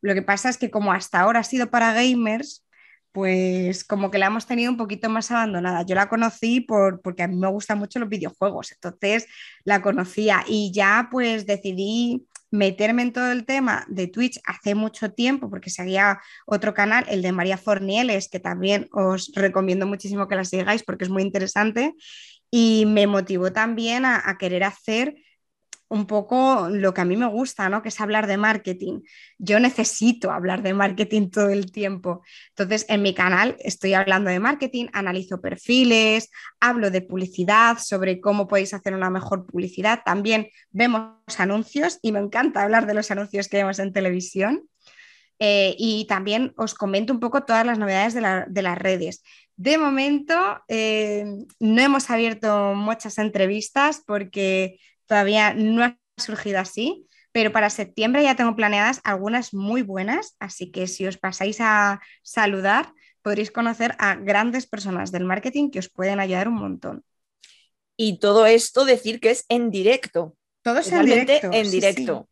Lo 0.00 0.14
que 0.14 0.22
pasa 0.22 0.48
es 0.48 0.56
que 0.56 0.70
como 0.70 0.92
hasta 0.92 1.20
ahora 1.20 1.40
ha 1.40 1.44
sido 1.44 1.70
para 1.70 1.92
gamers, 1.92 2.64
pues 3.18 3.82
como 3.82 4.12
que 4.12 4.18
la 4.18 4.26
hemos 4.26 4.46
tenido 4.46 4.70
un 4.70 4.76
poquito 4.76 5.10
más 5.10 5.32
abandonada. 5.32 5.82
Yo 5.82 5.96
la 5.96 6.08
conocí 6.08 6.60
por, 6.60 7.00
porque 7.02 7.24
a 7.24 7.26
mí 7.26 7.34
me 7.34 7.48
gustan 7.48 7.76
mucho 7.76 7.98
los 7.98 8.08
videojuegos, 8.08 8.70
entonces 8.70 9.26
la 9.64 9.82
conocía 9.82 10.44
y 10.46 10.70
ya 10.72 11.08
pues 11.10 11.44
decidí 11.44 12.28
meterme 12.52 13.02
en 13.02 13.12
todo 13.12 13.32
el 13.32 13.44
tema 13.44 13.84
de 13.88 14.06
Twitch 14.06 14.38
hace 14.44 14.76
mucho 14.76 15.10
tiempo 15.10 15.50
porque 15.50 15.68
seguía 15.68 16.20
otro 16.46 16.74
canal, 16.74 17.06
el 17.08 17.22
de 17.22 17.32
María 17.32 17.58
Fornieles, 17.58 18.28
que 18.28 18.38
también 18.38 18.88
os 18.92 19.32
recomiendo 19.34 19.84
muchísimo 19.84 20.28
que 20.28 20.36
la 20.36 20.44
sigáis 20.44 20.84
porque 20.84 21.02
es 21.02 21.10
muy 21.10 21.24
interesante 21.24 21.96
y 22.52 22.84
me 22.86 23.08
motivó 23.08 23.50
también 23.50 24.04
a, 24.04 24.22
a 24.24 24.38
querer 24.38 24.62
hacer 24.62 25.16
un 25.88 26.06
poco 26.06 26.68
lo 26.70 26.92
que 26.92 27.00
a 27.00 27.04
mí 27.04 27.16
me 27.16 27.26
gusta, 27.26 27.68
¿no? 27.68 27.82
Que 27.82 27.88
es 27.88 28.00
hablar 28.00 28.26
de 28.26 28.36
marketing. 28.36 29.00
Yo 29.38 29.58
necesito 29.58 30.30
hablar 30.30 30.62
de 30.62 30.74
marketing 30.74 31.30
todo 31.30 31.48
el 31.48 31.72
tiempo. 31.72 32.22
Entonces, 32.50 32.84
en 32.88 33.02
mi 33.02 33.14
canal 33.14 33.56
estoy 33.60 33.94
hablando 33.94 34.30
de 34.30 34.38
marketing, 34.38 34.86
analizo 34.92 35.40
perfiles, 35.40 36.30
hablo 36.60 36.90
de 36.90 37.02
publicidad, 37.02 37.78
sobre 37.78 38.20
cómo 38.20 38.46
podéis 38.46 38.74
hacer 38.74 38.94
una 38.94 39.10
mejor 39.10 39.46
publicidad. 39.46 40.02
También 40.04 40.48
vemos 40.70 41.12
anuncios 41.38 41.98
y 42.02 42.12
me 42.12 42.20
encanta 42.20 42.62
hablar 42.62 42.86
de 42.86 42.94
los 42.94 43.10
anuncios 43.10 43.48
que 43.48 43.56
vemos 43.56 43.78
en 43.78 43.92
televisión. 43.92 44.68
Eh, 45.40 45.76
y 45.78 46.04
también 46.06 46.52
os 46.56 46.74
comento 46.74 47.12
un 47.12 47.20
poco 47.20 47.44
todas 47.44 47.64
las 47.64 47.78
novedades 47.78 48.14
de, 48.14 48.62
las 48.62 48.78
redes. 48.78 49.22
De 49.56 49.78
momento, 49.78 50.34
eh, 50.66 51.24
no 51.60 51.80
hemos 51.80 52.10
abierto 52.10 52.74
muchas 52.74 53.18
entrevistas 53.18 54.02
porque 54.04 54.80
todavía 55.08 55.54
no 55.54 55.82
ha 55.84 55.98
surgido 56.16 56.60
así, 56.60 57.06
pero 57.32 57.52
para 57.52 57.70
septiembre 57.70 58.22
ya 58.22 58.36
tengo 58.36 58.54
planeadas 58.54 59.00
algunas 59.04 59.52
muy 59.54 59.82
buenas, 59.82 60.36
así 60.38 60.70
que 60.70 60.86
si 60.86 61.06
os 61.06 61.18
pasáis 61.18 61.58
a 61.60 62.00
saludar, 62.22 62.92
podréis 63.22 63.50
conocer 63.50 63.94
a 63.98 64.14
grandes 64.14 64.66
personas 64.66 65.10
del 65.10 65.24
marketing 65.24 65.70
que 65.70 65.80
os 65.80 65.88
pueden 65.88 66.20
ayudar 66.20 66.48
un 66.48 66.54
montón. 66.54 67.04
Y 67.96 68.20
todo 68.20 68.46
esto 68.46 68.84
decir 68.84 69.18
que 69.20 69.30
es 69.30 69.44
en 69.48 69.70
directo. 69.70 70.36
Todo 70.62 70.78
es 70.78 70.92
en 70.92 71.04
directo. 71.04 71.50
En 71.52 71.70
directo. 71.70 72.28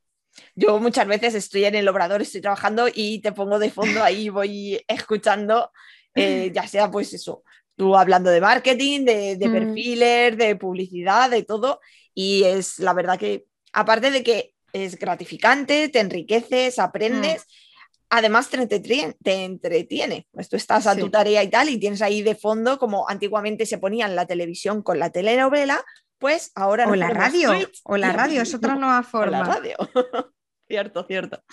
Yo 0.55 0.79
muchas 0.79 1.07
veces 1.07 1.35
estoy 1.35 1.65
en 1.65 1.75
el 1.75 1.89
obrador, 1.89 2.23
estoy 2.23 2.41
trabajando 2.41 2.89
y 2.93 3.21
te 3.21 3.33
pongo 3.33 3.59
de 3.59 3.71
fondo 3.71 4.03
ahí, 4.03 4.29
voy 4.29 4.81
escuchando, 4.87 5.71
eh, 6.15 6.51
ya 6.55 6.67
sea 6.69 6.91
pues 6.91 7.13
eso, 7.15 7.43
tú 7.75 7.97
hablando 7.97 8.31
de 8.31 8.41
marketing, 8.41 9.05
de, 9.05 9.37
de 9.37 9.49
mm. 9.49 9.53
perfiles, 9.53 10.37
de 10.37 10.57
publicidad, 10.57 11.31
de 11.31 11.43
todo. 11.43 11.81
Y 12.17 12.45
es 12.45 12.79
la 12.79 12.95
verdad 12.95 13.19
que, 13.19 13.45
aparte 13.75 14.11
de 14.11 14.23
que 14.25 14.55
es 14.73 14.99
gratificante, 14.99 15.91
te 15.91 16.01
enriqueces, 16.01 16.79
aprendes, 16.79 17.43
mm. 17.43 18.07
además 18.09 18.49
te 18.49 18.57
entretiene, 18.57 19.15
te 19.23 19.45
entretiene. 19.45 20.27
Pues 20.33 20.49
tú 20.49 20.57
estás 20.57 20.87
a 20.87 20.97
tu 20.97 21.11
tarea 21.11 21.43
y 21.43 21.49
tal, 21.49 21.69
y 21.69 21.79
tienes 21.79 22.01
ahí 22.01 22.23
de 22.23 22.35
fondo, 22.35 22.79
como 22.79 23.07
antiguamente 23.07 23.67
se 23.67 23.77
ponía 23.77 24.07
en 24.07 24.17
la 24.17 24.25
televisión 24.25 24.83
con 24.83 24.99
la 24.99 25.11
telenovela, 25.11 25.85
pues 26.19 26.53
ahora... 26.55 26.89
O 26.89 26.97
la 26.97 27.11
radio, 27.11 27.53
o 27.85 27.99
la 27.99 28.15
radio, 28.15 28.41
es 28.41 28.55
otra 28.55 28.75
nueva 28.77 29.03
forma. 29.03 29.43
O 29.43 29.45
la 29.45 29.45
radio. 29.45 29.77
cierto, 30.67 31.05
cierto. 31.05 31.45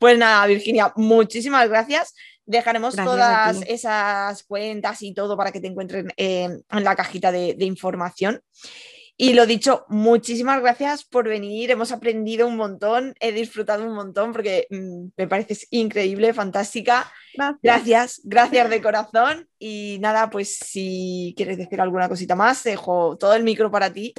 Pues 0.00 0.18
nada, 0.18 0.44
Virginia, 0.48 0.92
muchísimas 0.96 1.68
gracias. 1.68 2.16
Dejaremos 2.44 2.96
todas 2.96 3.60
esas 3.68 4.42
cuentas 4.42 5.00
y 5.02 5.14
todo 5.14 5.36
para 5.36 5.52
que 5.52 5.60
te 5.60 5.68
encuentren 5.68 6.12
en 6.16 6.64
la 6.70 6.96
cajita 6.96 7.30
de 7.30 7.64
información. 7.64 8.42
Y 9.20 9.32
lo 9.32 9.46
dicho, 9.46 9.84
muchísimas 9.88 10.60
gracias 10.60 11.04
por 11.04 11.28
venir. 11.28 11.72
Hemos 11.72 11.90
aprendido 11.90 12.46
un 12.46 12.54
montón, 12.54 13.16
he 13.18 13.32
disfrutado 13.32 13.84
un 13.84 13.92
montón 13.92 14.32
porque 14.32 14.68
mm, 14.70 15.08
me 15.16 15.26
pareces 15.26 15.66
increíble, 15.72 16.32
fantástica. 16.32 17.12
Gracias. 17.34 17.58
Gracias, 17.62 18.20
gracias 18.22 18.70
de 18.70 18.80
corazón. 18.80 19.48
Y 19.58 19.98
nada, 20.00 20.30
pues 20.30 20.56
si 20.56 21.34
quieres 21.36 21.58
decir 21.58 21.80
alguna 21.80 22.08
cosita 22.08 22.36
más, 22.36 22.62
dejo 22.62 23.18
todo 23.18 23.34
el 23.34 23.42
micro 23.42 23.72
para 23.72 23.92
ti. 23.92 24.14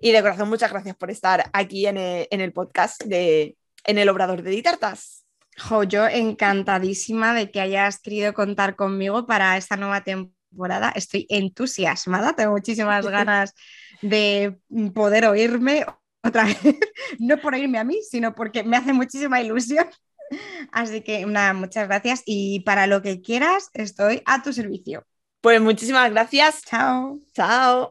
Y 0.00 0.10
de 0.10 0.22
corazón, 0.22 0.48
muchas 0.48 0.70
gracias 0.70 0.96
por 0.96 1.10
estar 1.10 1.50
aquí 1.52 1.86
en 1.86 1.98
el, 1.98 2.26
en 2.30 2.40
el 2.40 2.54
podcast 2.54 3.04
de 3.04 3.58
En 3.84 3.98
el 3.98 4.08
Obrador 4.08 4.42
de 4.42 4.52
Ditartas. 4.52 5.26
Jo, 5.58 5.82
yo 5.82 6.08
encantadísima 6.08 7.34
de 7.34 7.50
que 7.50 7.60
hayas 7.60 8.00
querido 8.00 8.32
contar 8.32 8.74
conmigo 8.74 9.26
para 9.26 9.58
esta 9.58 9.76
nueva 9.76 10.02
temporada. 10.02 10.92
Estoy 10.94 11.26
entusiasmada, 11.28 12.32
tengo 12.32 12.52
muchísimas 12.52 13.06
ganas 13.10 13.54
de 14.02 14.58
poder 14.94 15.26
oírme 15.26 15.84
otra 16.22 16.44
vez, 16.44 16.58
no 17.18 17.38
por 17.38 17.54
oírme 17.54 17.78
a 17.78 17.84
mí, 17.84 18.00
sino 18.08 18.34
porque 18.34 18.62
me 18.62 18.76
hace 18.76 18.92
muchísima 18.92 19.40
ilusión. 19.40 19.86
Así 20.72 21.02
que 21.02 21.26
nada, 21.26 21.52
muchas 21.52 21.88
gracias 21.88 22.22
y 22.26 22.60
para 22.60 22.86
lo 22.86 23.02
que 23.02 23.20
quieras 23.20 23.70
estoy 23.74 24.22
a 24.26 24.42
tu 24.42 24.52
servicio. 24.52 25.04
Pues 25.40 25.60
muchísimas 25.60 26.10
gracias. 26.10 26.62
Chao. 26.62 27.18
Chao. 27.32 27.90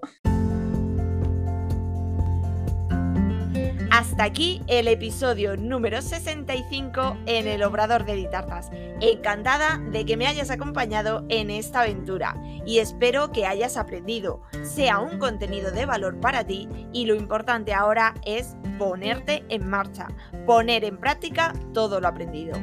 Hasta 4.00 4.24
aquí 4.24 4.62
el 4.68 4.88
episodio 4.88 5.58
número 5.58 6.02
65 6.02 7.18
en 7.26 7.48
el 7.48 7.62
Obrador 7.64 8.06
de 8.06 8.16
Ditartas. 8.16 8.70
Encantada 9.02 9.78
de 9.92 10.06
que 10.06 10.16
me 10.16 10.26
hayas 10.26 10.50
acompañado 10.52 11.26
en 11.28 11.50
esta 11.50 11.82
aventura 11.82 12.42
y 12.66 12.80
espero 12.80 13.34
que 13.34 13.46
hayas 13.46 13.76
aprendido, 13.76 14.42
sea 14.64 15.00
un 15.00 15.20
contenido 15.20 15.72
de 15.72 15.86
valor 15.86 16.18
para 16.22 16.46
ti 16.46 16.70
y 16.94 17.08
lo 17.08 17.16
importante 17.16 17.74
ahora 17.74 18.14
es 18.24 18.56
ponerte 18.78 19.44
en 19.50 19.70
marcha, 19.70 20.08
poner 20.46 20.86
en 20.86 20.98
práctica 20.98 21.52
todo 21.74 22.00
lo 22.00 22.08
aprendido. 22.08 22.58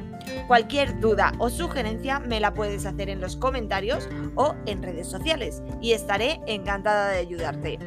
Cualquier 0.47 1.01
duda 1.01 1.33
o 1.39 1.51
sugerencia 1.51 2.19
me 2.19 2.41
la 2.41 2.55
puedes 2.55 2.87
hacer 2.87 3.11
en 3.11 3.21
los 3.21 3.37
comentarios 3.37 4.09
o 4.37 4.55
en 4.65 4.83
redes 4.83 5.07
sociales 5.07 5.63
y 5.83 5.93
estaré 5.93 6.41
encantada 6.47 7.11
de 7.11 7.19
ayudarte. 7.19 7.79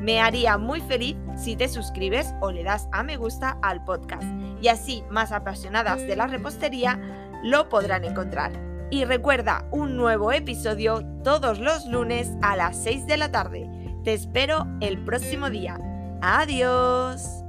Me 0.00 0.20
haría 0.20 0.58
muy 0.58 0.80
feliz 0.80 1.16
si 1.36 1.56
te 1.56 1.68
suscribes 1.68 2.34
o 2.40 2.52
le 2.52 2.64
das 2.64 2.88
a 2.92 3.02
me 3.02 3.16
gusta 3.16 3.58
al 3.62 3.84
podcast 3.84 4.26
y 4.60 4.68
así 4.68 5.02
más 5.10 5.32
apasionadas 5.32 6.00
de 6.06 6.16
la 6.16 6.26
repostería 6.26 7.00
lo 7.42 7.68
podrán 7.68 8.04
encontrar. 8.04 8.52
Y 8.90 9.04
recuerda 9.04 9.66
un 9.70 9.96
nuevo 9.96 10.32
episodio 10.32 11.04
todos 11.22 11.58
los 11.58 11.86
lunes 11.86 12.32
a 12.42 12.56
las 12.56 12.82
6 12.82 13.06
de 13.06 13.16
la 13.16 13.30
tarde. 13.30 13.68
Te 14.04 14.14
espero 14.14 14.66
el 14.80 15.04
próximo 15.04 15.50
día. 15.50 15.78
Adiós. 16.22 17.44